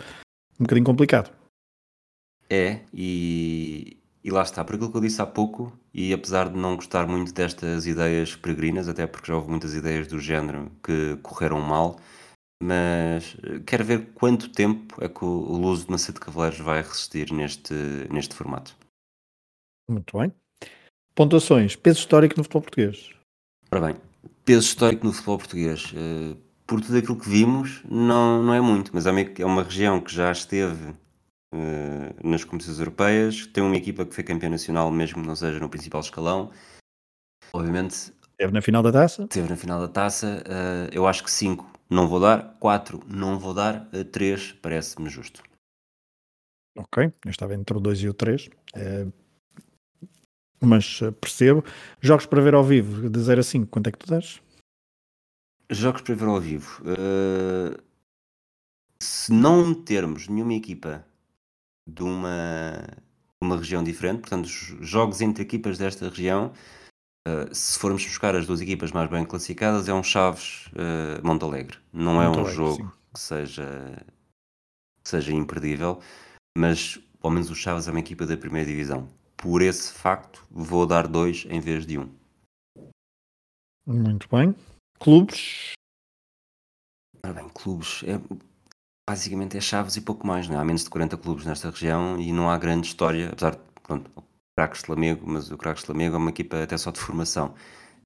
bocadinho 0.60 0.84
complicado. 0.86 1.32
É, 2.48 2.80
e, 2.92 3.96
e 4.22 4.30
lá 4.30 4.42
está, 4.42 4.62
por 4.62 4.74
aquilo 4.74 4.90
que 4.90 4.96
eu 4.98 5.00
disse 5.00 5.22
há 5.22 5.26
pouco, 5.26 5.72
e 5.94 6.12
apesar 6.12 6.50
de 6.50 6.58
não 6.58 6.76
gostar 6.76 7.06
muito 7.06 7.32
destas 7.32 7.86
ideias 7.86 8.36
peregrinas, 8.36 8.88
até 8.88 9.06
porque 9.06 9.28
já 9.28 9.36
houve 9.36 9.48
muitas 9.48 9.74
ideias 9.74 10.06
do 10.06 10.20
género 10.20 10.70
que 10.84 11.16
correram 11.22 11.60
mal, 11.60 11.98
mas 12.62 13.36
eh, 13.42 13.60
quero 13.66 13.84
ver 13.84 14.06
quanto 14.14 14.48
tempo 14.48 15.02
é 15.02 15.08
que 15.08 15.24
o, 15.24 15.28
o 15.28 15.56
Luso 15.56 15.86
de 15.86 15.90
Macedo 15.90 16.20
Cavaleiros 16.20 16.60
vai 16.60 16.80
resistir 16.80 17.32
neste, 17.32 17.74
neste 18.08 18.36
formato. 18.36 18.76
Muito 19.90 20.16
bem. 20.16 20.32
Pontuações. 21.12 21.74
Peso 21.74 21.98
histórico 21.98 22.36
no 22.36 22.44
futebol 22.44 22.62
português. 22.62 23.10
Ora 23.70 23.86
bem, 23.86 23.96
peso 24.44 24.68
histórico 24.68 25.04
no 25.04 25.12
futebol 25.12 25.38
português. 25.38 25.92
Uh, 25.92 26.36
por 26.64 26.80
tudo 26.80 26.96
aquilo 26.98 27.18
que 27.18 27.28
vimos, 27.28 27.82
não, 27.84 28.42
não 28.42 28.54
é 28.54 28.60
muito, 28.60 28.92
mas 28.94 29.06
é 29.06 29.10
uma, 29.44 29.60
é 29.60 29.64
região 29.64 30.00
que 30.00 30.14
já 30.14 30.30
esteve 30.30 30.90
uh, 31.52 32.14
nas 32.28 32.44
competições 32.44 32.78
europeias, 32.78 33.46
tem 33.48 33.62
uma 33.62 33.76
equipa 33.76 34.06
que 34.06 34.14
foi 34.14 34.22
campeã 34.22 34.48
nacional, 34.48 34.90
mesmo 34.92 35.20
que 35.20 35.26
não 35.26 35.34
seja 35.34 35.58
no 35.58 35.68
principal 35.68 36.00
escalão. 36.00 36.52
Obviamente. 37.52 38.12
Esteve 38.30 38.52
na 38.52 38.62
final 38.62 38.82
da 38.84 38.92
taça? 38.92 39.24
Esteve 39.24 39.48
na 39.48 39.56
final 39.56 39.80
da 39.80 39.88
taça. 39.88 40.42
Eu 40.90 41.06
acho 41.06 41.22
que 41.22 41.30
5 41.30 41.72
não 41.92 42.08
vou 42.08 42.20
dar, 42.20 42.56
4 42.58 43.00
não 43.06 43.38
vou 43.38 43.54
dar, 43.54 43.88
3 44.10 44.52
parece-me 44.52 45.08
justo. 45.08 45.42
Ok, 46.76 47.12
eu 47.24 47.30
estava 47.30 47.54
entre 47.54 47.76
o 47.76 47.80
2 47.80 47.98
e 48.00 48.08
o 48.08 48.14
3, 48.14 48.48
é, 48.74 49.06
mas 50.62 51.00
eh, 51.02 51.10
percebo. 51.10 51.64
Jogos 52.00 52.24
para 52.24 52.40
ver 52.40 52.54
ao 52.54 52.64
vivo, 52.64 53.10
de 53.10 53.20
0 53.20 53.40
a 53.40 53.42
5, 53.42 53.66
quanto 53.66 53.88
é 53.88 53.92
que 53.92 53.98
tu 53.98 54.06
dás? 54.06 54.40
Jogos 55.70 56.02
para 56.02 56.14
ver 56.14 56.26
ao 56.26 56.40
vivo. 56.40 56.82
Uh, 56.82 57.82
se 59.02 59.32
não 59.32 59.74
termos 59.74 60.28
nenhuma 60.28 60.54
equipa 60.54 61.04
de 61.86 62.02
uma, 62.02 62.86
uma 63.40 63.56
região 63.56 63.82
diferente, 63.82 64.20
portanto, 64.20 64.48
jogos 64.80 65.20
entre 65.20 65.42
equipas 65.42 65.78
desta 65.78 66.08
região, 66.08 66.52
Uh, 67.26 67.54
se 67.54 67.78
formos 67.78 68.04
buscar 68.04 68.34
as 68.34 68.46
duas 68.46 68.60
equipas 68.60 68.90
mais 68.90 69.08
bem 69.08 69.24
classificadas, 69.24 69.88
é 69.88 69.94
um 69.94 70.02
Chaves 70.02 70.66
uh, 70.68 71.24
Montalegre. 71.24 71.78
Não 71.92 72.20
é 72.20 72.28
um 72.28 72.44
jogo 72.46 72.92
que 73.14 73.20
seja, 73.20 74.04
que 75.02 75.08
seja 75.08 75.32
imperdível, 75.32 76.00
mas 76.56 76.98
ao 77.22 77.30
menos 77.30 77.50
o 77.50 77.54
Chaves 77.54 77.86
é 77.86 77.90
uma 77.90 78.00
equipa 78.00 78.26
da 78.26 78.36
primeira 78.36 78.68
divisão. 78.68 79.08
Por 79.36 79.62
esse 79.62 79.92
facto, 79.92 80.44
vou 80.50 80.86
dar 80.86 81.06
dois 81.06 81.46
em 81.48 81.60
vez 81.60 81.86
de 81.86 81.98
um. 81.98 82.12
Muito 83.86 84.28
bem. 84.28 84.54
Clubes? 84.98 85.72
Ora 87.24 87.34
bem, 87.34 87.48
clubes. 87.48 88.02
É, 88.04 88.20
basicamente 89.08 89.56
é 89.56 89.60
Chaves 89.60 89.96
e 89.96 90.00
pouco 90.00 90.26
mais. 90.26 90.48
Não 90.48 90.56
é? 90.56 90.58
Há 90.58 90.64
menos 90.64 90.84
de 90.84 90.90
40 90.90 91.16
clubes 91.18 91.44
nesta 91.44 91.70
região 91.70 92.18
e 92.18 92.32
não 92.32 92.50
há 92.50 92.58
grande 92.58 92.86
história, 92.88 93.30
apesar 93.30 93.52
de 93.52 93.60
pronto, 93.82 94.10
o 94.52 94.60
Craques 94.60 94.82
de 94.82 94.90
Lamego, 94.90 95.22
mas 95.26 95.50
o 95.50 95.56
Craques 95.56 95.84
de 95.84 95.90
Lamego 95.90 96.14
é 96.14 96.18
uma 96.18 96.30
equipa 96.30 96.62
até 96.62 96.76
só 96.76 96.90
de 96.90 97.00
formação. 97.00 97.54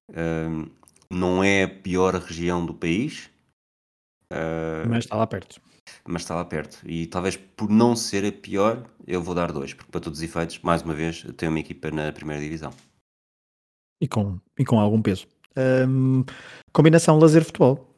Uh, 0.09 0.69
não 1.11 1.43
é 1.43 1.63
a 1.63 1.69
pior 1.69 2.15
região 2.15 2.65
do 2.65 2.73
país. 2.73 3.29
Uh, 4.31 4.87
mas 4.87 5.05
está 5.05 5.15
lá 5.15 5.27
perto. 5.27 5.61
Mas 6.05 6.21
está 6.21 6.35
lá 6.35 6.45
perto. 6.45 6.79
E 6.85 7.07
talvez 7.07 7.35
por 7.35 7.69
não 7.69 7.95
ser 7.95 8.25
a 8.25 8.31
pior, 8.31 8.85
eu 9.05 9.21
vou 9.21 9.35
dar 9.35 9.51
dois, 9.51 9.73
porque 9.73 9.91
para 9.91 10.01
todos 10.01 10.19
os 10.19 10.23
efeitos, 10.23 10.59
mais 10.59 10.81
uma 10.81 10.93
vez, 10.93 11.25
tenho 11.35 11.51
uma 11.51 11.59
equipa 11.59 11.91
na 11.91 12.11
primeira 12.11 12.41
divisão. 12.41 12.73
E 14.01 14.07
com, 14.07 14.39
e 14.57 14.63
com 14.63 14.79
algum 14.79 15.01
peso. 15.01 15.27
Um, 15.57 16.23
combinação 16.71 17.17
lazer-futebol. 17.17 17.95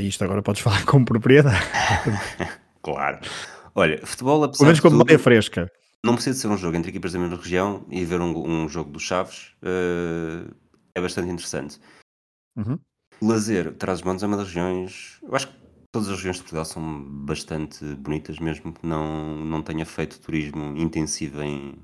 Isto 0.00 0.24
agora 0.24 0.42
podes 0.42 0.62
falar 0.62 0.84
com 0.86 1.04
propriedade. 1.04 1.64
claro. 2.82 3.18
Olha, 3.74 4.04
futebol, 4.06 4.44
apesar 4.44 4.58
Pelo 4.58 4.66
menos 4.66 4.80
como 4.80 5.04
tudo, 5.04 5.18
fresca. 5.18 5.70
Não 6.04 6.14
precisa 6.14 6.38
ser 6.38 6.48
um 6.48 6.56
jogo 6.58 6.76
entre 6.76 6.90
equipas 6.90 7.14
da 7.14 7.18
mesma 7.18 7.38
região 7.38 7.86
e 7.88 8.04
ver 8.04 8.20
um, 8.20 8.46
um 8.46 8.68
jogo 8.68 8.90
dos 8.90 9.02
Chaves 9.02 9.54
uh, 9.62 10.54
é 10.94 11.00
bastante 11.00 11.30
interessante. 11.30 11.80
Uhum. 12.54 12.78
Lazer, 13.22 13.74
Trás-os-Montes 13.74 14.22
é 14.22 14.26
uma 14.26 14.36
das 14.36 14.48
regiões. 14.48 15.18
Eu 15.22 15.34
acho 15.34 15.48
que 15.48 15.54
todas 15.90 16.08
as 16.10 16.16
regiões 16.16 16.36
de 16.36 16.42
Portugal 16.42 16.66
são 16.66 17.02
bastante 17.24 17.82
bonitas, 17.94 18.38
mesmo 18.38 18.74
que 18.74 18.86
não, 18.86 19.46
não 19.46 19.62
tenha 19.62 19.86
feito 19.86 20.20
turismo 20.20 20.76
intensivo 20.76 21.42
em 21.42 21.74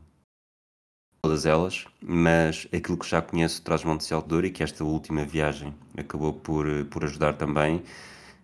todas 1.23 1.47
elas. 1.47 1.87
Mas 2.03 2.69
aquilo 2.75 2.99
que 2.99 3.09
já 3.09 3.23
conheço 3.23 3.63
traz 3.63 3.83
Montes 3.85 4.07
de 4.07 4.13
Alto 4.13 4.45
e 4.45 4.51
que 4.51 4.63
esta 4.63 4.85
última 4.85 5.25
viagem 5.25 5.75
acabou 5.97 6.35
por, 6.35 6.67
por 6.91 7.05
ajudar 7.05 7.39
também. 7.39 7.83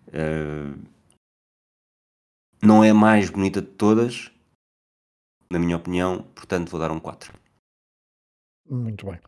Uh, 0.07 0.75
não 2.63 2.83
é 2.83 2.89
a 2.89 2.95
mais 2.95 3.29
bonita 3.29 3.61
de 3.61 3.67
todas, 3.67 4.31
na 5.49 5.59
minha 5.59 5.77
opinião, 5.77 6.23
portanto 6.35 6.69
vou 6.69 6.79
dar 6.79 6.91
um 6.91 6.99
4. 6.99 7.33
Muito 8.69 9.05
bem. 9.05 9.19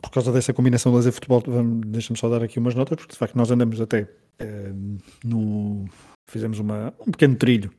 Por 0.00 0.10
causa 0.10 0.32
dessa 0.32 0.54
combinação 0.54 0.92
lazer 0.92 1.12
futebol, 1.12 1.42
deixa-me 1.86 2.18
só 2.18 2.28
dar 2.28 2.42
aqui 2.42 2.58
umas 2.58 2.74
notas, 2.74 2.96
porque 2.96 3.12
de 3.12 3.18
facto 3.18 3.36
nós 3.36 3.50
andamos 3.50 3.80
até 3.80 4.08
eh, 4.38 4.72
no. 5.24 5.86
Fizemos 6.30 6.58
uma, 6.58 6.94
um 7.00 7.10
pequeno 7.10 7.36
trilho 7.36 7.72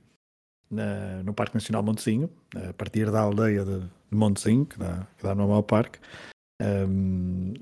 na, 0.70 1.24
no 1.24 1.34
Parque 1.34 1.56
Nacional 1.56 1.84
Montezinho, 1.84 2.30
a 2.70 2.74
partir 2.74 3.10
da 3.12 3.22
aldeia 3.22 3.64
de, 3.64 3.80
de 3.80 4.16
Montezinho, 4.18 4.66
que 4.66 4.78
dá, 4.78 5.08
que 5.18 5.24
dá 5.24 5.36
no 5.36 5.48
mau 5.48 5.64
parque. 5.64 6.00
Um, 6.62 7.54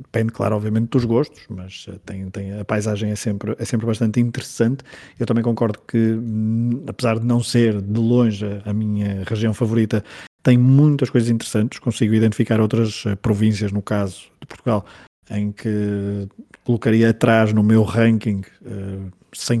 depende, 0.00 0.32
claro, 0.32 0.56
obviamente 0.56 0.90
dos 0.90 1.04
gostos, 1.04 1.42
mas 1.48 1.86
eh, 1.88 1.98
tem, 2.04 2.30
tem, 2.30 2.58
a 2.58 2.64
paisagem 2.64 3.10
é 3.10 3.16
sempre, 3.16 3.54
é 3.58 3.64
sempre 3.64 3.86
bastante 3.86 4.20
interessante. 4.20 4.84
Eu 5.18 5.26
também 5.26 5.42
concordo 5.42 5.78
que, 5.86 5.96
hum, 5.96 6.84
apesar 6.86 7.18
de 7.18 7.26
não 7.26 7.42
ser 7.42 7.80
de 7.80 8.00
longe 8.00 8.44
a 8.64 8.72
minha 8.72 9.24
região 9.26 9.52
favorita, 9.52 10.04
tem 10.42 10.56
muitas 10.56 11.10
coisas 11.10 11.28
interessantes. 11.28 11.78
Consigo 11.78 12.14
identificar 12.14 12.60
outras 12.60 13.04
eh, 13.06 13.16
províncias, 13.16 13.72
no 13.72 13.82
caso 13.82 14.22
de 14.40 14.46
Portugal, 14.46 14.84
em 15.30 15.52
que 15.52 16.28
colocaria 16.64 17.10
atrás 17.10 17.52
no 17.52 17.62
meu 17.62 17.82
ranking 17.82 18.42
uh, 18.62 19.12
sem, 19.32 19.60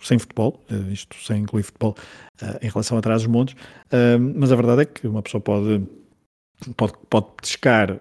sem 0.00 0.18
futebol, 0.18 0.60
uh, 0.70 0.92
isto 0.92 1.16
sem 1.24 1.42
incluir 1.42 1.62
futebol, 1.62 1.96
uh, 2.42 2.58
em 2.60 2.68
relação 2.68 2.98
a 2.98 3.00
dos 3.00 3.26
montes. 3.26 3.56
mas 4.34 4.50
a 4.50 4.56
verdade 4.56 4.82
é 4.82 4.84
que 4.84 5.06
uma 5.06 5.22
pessoa 5.22 5.40
pode, 5.40 5.82
pode, 6.76 6.94
pode 7.08 7.26
pescar 7.40 8.00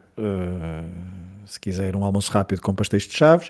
se 1.46 1.60
quiser 1.60 1.96
um 1.96 2.04
almoço 2.04 2.32
rápido 2.32 2.62
com 2.62 2.74
pastéis 2.74 3.04
de 3.04 3.14
chaves, 3.14 3.50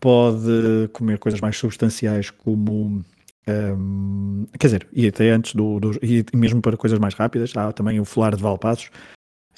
pode 0.00 0.88
comer 0.92 1.18
coisas 1.18 1.40
mais 1.40 1.56
substanciais 1.56 2.30
como 2.30 3.04
um, 3.46 4.46
quer 4.58 4.66
dizer, 4.66 4.88
e 4.92 5.06
até 5.06 5.30
antes 5.30 5.54
do, 5.54 5.78
do, 5.78 5.92
e 6.02 6.24
mesmo 6.34 6.62
para 6.62 6.76
coisas 6.76 6.98
mais 6.98 7.14
rápidas, 7.14 7.54
há 7.56 7.72
também 7.72 8.00
o 8.00 8.04
folar 8.04 8.34
de 8.34 8.42
Valpassos, 8.42 8.90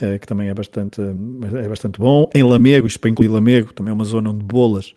uh, 0.00 0.18
que 0.18 0.26
também 0.26 0.48
é 0.48 0.54
bastante, 0.54 1.00
é 1.00 1.68
bastante 1.68 1.98
bom. 1.98 2.28
Em 2.34 2.42
Lamego, 2.42 2.86
isto 2.86 2.98
para 2.98 3.10
incluir 3.10 3.28
Lamego, 3.28 3.72
também 3.72 3.90
é 3.90 3.94
uma 3.94 4.04
zona 4.04 4.30
onde 4.30 4.44
bolas, 4.44 4.92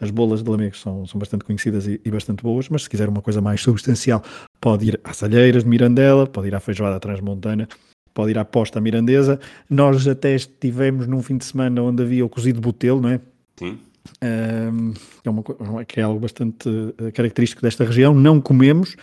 as 0.00 0.10
bolas 0.10 0.42
de 0.42 0.50
Lamego 0.50 0.76
são, 0.76 1.06
são 1.06 1.18
bastante 1.18 1.44
conhecidas 1.44 1.86
e, 1.86 2.00
e, 2.04 2.10
bastante 2.10 2.42
boas, 2.42 2.68
mas 2.68 2.84
se 2.84 2.90
quiser 2.90 3.08
uma 3.08 3.22
coisa 3.22 3.40
mais 3.40 3.60
substancial, 3.60 4.22
pode 4.60 4.86
ir 4.88 5.00
às 5.04 5.22
Alheiras 5.22 5.62
de 5.62 5.68
Mirandela, 5.68 6.26
pode 6.26 6.48
ir 6.48 6.54
à 6.54 6.60
Feijoada 6.60 6.98
Transmontana, 6.98 7.68
pode 8.14 8.30
ir 8.30 8.38
à 8.38 8.44
Posta 8.44 8.80
Mirandesa. 8.80 9.38
Nós 9.68 10.06
até 10.06 10.34
estivemos 10.34 11.06
num 11.06 11.20
fim 11.20 11.36
de 11.36 11.44
semana 11.44 11.82
onde 11.82 12.02
havia 12.02 12.24
o 12.24 12.28
cozido 12.28 12.60
botelo, 12.60 13.00
não 13.00 13.10
é? 13.10 13.20
Sim. 13.58 13.78
Um, 14.22 14.94
é, 15.24 15.30
uma, 15.30 15.84
que 15.84 15.98
é 15.98 16.02
algo 16.02 16.20
bastante 16.20 16.68
eh, 16.98 17.10
característico 17.10 17.62
desta 17.62 17.84
região. 17.84 18.14
Não 18.14 18.40
comemos, 18.40 18.96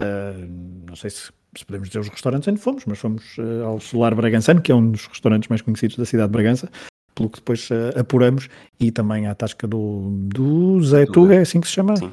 uh, 0.00 0.84
não 0.86 0.96
sei 0.96 1.10
se, 1.10 1.30
se, 1.56 1.64
podemos 1.64 1.88
dizer 1.88 2.00
os 2.00 2.08
restaurantes 2.08 2.48
onde 2.48 2.60
fomos, 2.60 2.84
mas 2.84 2.98
fomos 2.98 3.38
uh, 3.38 3.64
ao 3.64 3.80
Solar 3.80 4.14
Bragançano, 4.14 4.60
que 4.60 4.72
é 4.72 4.74
um 4.74 4.90
dos 4.90 5.06
restaurantes 5.06 5.48
mais 5.48 5.62
conhecidos 5.62 5.96
da 5.96 6.04
cidade 6.04 6.28
de 6.28 6.32
Bragança, 6.32 6.68
pelo 7.14 7.30
que 7.30 7.38
depois 7.38 7.70
uh, 7.70 7.98
apuramos, 7.98 8.48
e 8.78 8.90
também 8.90 9.28
à 9.28 9.34
tasca 9.34 9.68
do, 9.68 10.10
do 10.26 10.82
Zé 10.82 11.06
Tuga, 11.06 11.36
é 11.36 11.40
assim 11.40 11.60
que 11.60 11.68
se 11.68 11.74
chama? 11.74 11.96
Sim. 11.96 12.12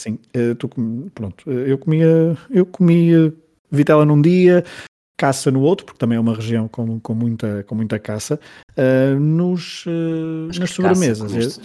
Sim, 0.00 0.18
tu, 0.58 0.68
pronto, 1.14 1.48
eu 1.48 1.78
comia, 1.78 2.36
eu 2.50 2.66
comia 2.66 3.32
vitela 3.70 4.04
num 4.04 4.20
dia, 4.20 4.64
caça 5.16 5.50
no 5.50 5.60
outro, 5.60 5.86
porque 5.86 5.98
também 5.98 6.16
é 6.16 6.20
uma 6.20 6.34
região 6.34 6.68
com, 6.68 6.98
com, 7.00 7.14
muita, 7.14 7.62
com 7.64 7.74
muita 7.74 7.98
caça, 7.98 8.38
uh, 8.70 9.18
nos, 9.18 9.86
uh, 9.86 10.48
nas 10.58 10.70
sobremesas. 10.70 11.60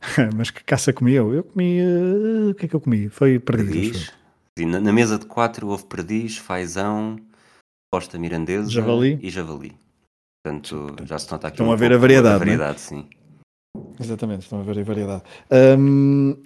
Mas 0.36 0.50
que 0.50 0.62
caça 0.62 0.92
comi 0.92 1.12
eu? 1.14 1.34
Eu 1.34 1.44
comi. 1.44 1.80
Uh, 1.80 2.50
o 2.50 2.54
que 2.54 2.66
é 2.66 2.68
que 2.68 2.76
eu 2.76 2.80
comi? 2.80 3.08
Foi 3.08 3.38
perdiz. 3.38 4.10
perdiz. 4.56 4.72
Na, 4.72 4.80
na, 4.80 4.92
mesa 4.92 5.18
de 5.18 5.26
quatro 5.26 5.68
houve 5.68 5.84
perdiz, 5.84 6.38
fazão, 6.38 7.18
posta 7.92 8.18
mirandesa 8.18 8.70
javali. 8.70 9.18
e 9.22 9.30
javali. 9.30 9.76
Portanto, 10.42 10.94
já 11.04 11.18
se 11.18 11.30
nota 11.30 11.48
aqui 11.48 11.56
Estão 11.56 11.68
um 11.68 11.72
a 11.72 11.76
ver 11.76 11.92
a 11.92 11.98
variedade. 11.98 12.34
A 12.34 12.36
é? 12.36 12.38
variedade, 12.38 12.80
sim. 12.80 13.08
Exatamente, 14.00 14.42
estão 14.42 14.60
a 14.60 14.62
ver 14.62 14.78
a 14.78 14.82
variedade. 14.84 15.22
Um, 15.78 16.36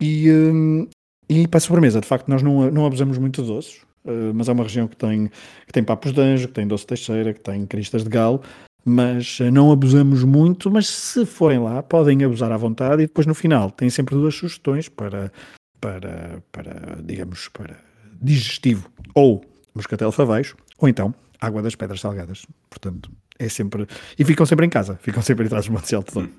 e, 0.00 0.30
um, 0.30 0.88
e 1.28 1.48
para 1.48 1.58
a 1.58 1.60
sobremesa, 1.60 2.00
de 2.00 2.06
facto, 2.06 2.28
nós 2.28 2.42
não, 2.42 2.70
não 2.70 2.86
abusamos 2.86 3.18
muito 3.18 3.42
de 3.42 3.48
doces. 3.48 3.85
Eh, 4.06 4.32
mas 4.32 4.48
é 4.48 4.52
uma 4.52 4.62
região 4.62 4.86
que 4.86 4.96
tem, 4.96 5.28
que 5.66 5.72
tem 5.72 5.82
papos 5.82 6.12
de 6.12 6.20
anjo, 6.20 6.48
que 6.48 6.54
tem 6.54 6.66
doce 6.66 6.86
teixeira, 6.86 7.34
que 7.34 7.40
tem 7.40 7.66
cristas 7.66 8.04
de 8.04 8.08
galo, 8.08 8.40
mas 8.84 9.38
eh, 9.40 9.50
não 9.50 9.72
abusamos 9.72 10.22
muito, 10.22 10.70
mas 10.70 10.86
se 10.86 11.26
forem 11.26 11.58
lá 11.58 11.82
podem 11.82 12.22
abusar 12.24 12.52
à 12.52 12.56
vontade 12.56 13.02
e 13.02 13.06
depois 13.06 13.26
no 13.26 13.34
final 13.34 13.70
tem 13.70 13.90
sempre 13.90 14.14
duas 14.14 14.34
sugestões 14.34 14.88
para, 14.88 15.32
para, 15.80 16.42
para 16.52 17.02
digamos, 17.02 17.48
para 17.48 17.76
digestivo, 18.22 18.88
ou 19.12 19.44
moscatel 19.74 20.12
faveixo, 20.12 20.56
ou 20.78 20.88
então 20.88 21.12
água 21.40 21.60
das 21.60 21.74
pedras 21.74 22.00
salgadas. 22.00 22.46
Portanto, 22.70 23.10
é 23.38 23.48
sempre... 23.48 23.86
E 24.18 24.24
ficam 24.24 24.46
sempre 24.46 24.64
em 24.64 24.70
casa, 24.70 24.96
ficam 25.02 25.22
sempre 25.22 25.46
atrás 25.46 25.66
do 25.66 25.72
Monte 25.72 25.94
Alto. 25.94 26.30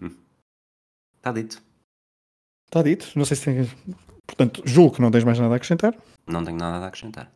Está 1.17 1.31
dito. 1.33 1.61
Está 2.65 2.81
dito. 2.81 3.11
Não 3.15 3.25
sei 3.25 3.37
se 3.37 3.45
tem... 3.45 3.69
Portanto, 4.25 4.61
julgo 4.65 4.95
que 4.95 5.01
não 5.01 5.11
tens 5.11 5.23
mais 5.23 5.37
nada 5.37 5.53
a 5.53 5.57
acrescentar. 5.57 5.95
Não 6.27 6.43
tenho 6.43 6.57
nada 6.57 6.83
a 6.83 6.87
acrescentar. 6.87 7.31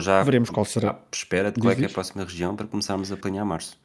Já 0.00 0.22
Veremos 0.22 0.48
qual 0.48 0.64
será. 0.64 1.00
espera 1.12 1.50
de 1.50 1.60
qual 1.60 1.72
é, 1.72 1.80
é 1.80 1.86
a 1.86 1.88
próxima 1.88 2.24
região 2.24 2.54
para 2.54 2.66
começarmos 2.66 3.10
a 3.10 3.16
planear 3.16 3.44
março. 3.44 3.76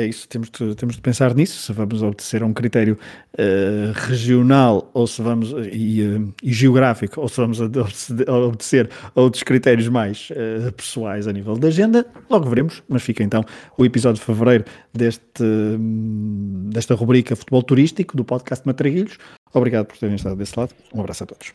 É 0.00 0.06
isso, 0.06 0.26
temos 0.26 0.48
de, 0.48 0.74
temos 0.76 0.96
de 0.96 1.02
pensar 1.02 1.34
nisso, 1.34 1.60
se 1.60 1.72
vamos 1.74 2.02
obedecer 2.02 2.42
a 2.42 2.46
um 2.46 2.54
critério 2.54 2.96
uh, 3.34 3.92
regional 4.08 4.90
ou 4.94 5.06
se 5.06 5.20
vamos 5.20 5.50
e, 5.70 6.00
uh, 6.00 6.34
e, 6.42 6.52
geográfico, 6.54 7.20
ou 7.20 7.28
se 7.28 7.36
vamos 7.36 7.60
obedecer 7.60 8.88
a 9.14 9.20
outros 9.20 9.42
critérios 9.42 9.88
mais 9.88 10.30
uh, 10.30 10.72
pessoais 10.72 11.28
a 11.28 11.32
nível 11.34 11.54
da 11.58 11.68
agenda, 11.68 12.06
logo 12.30 12.48
veremos. 12.48 12.82
Mas 12.88 13.02
fica 13.02 13.22
então 13.22 13.44
o 13.76 13.84
episódio 13.84 14.20
de 14.20 14.24
fevereiro 14.24 14.64
deste, 14.90 15.44
desta 16.70 16.94
rubrica 16.94 17.36
Futebol 17.36 17.62
Turístico 17.62 18.16
do 18.16 18.24
podcast 18.24 18.66
Matraguilhos. 18.66 19.18
Obrigado 19.52 19.84
por 19.84 19.98
terem 19.98 20.16
estado 20.16 20.36
desse 20.36 20.58
lado. 20.58 20.72
Um 20.94 21.00
abraço 21.00 21.24
a 21.24 21.26
todos. 21.26 21.52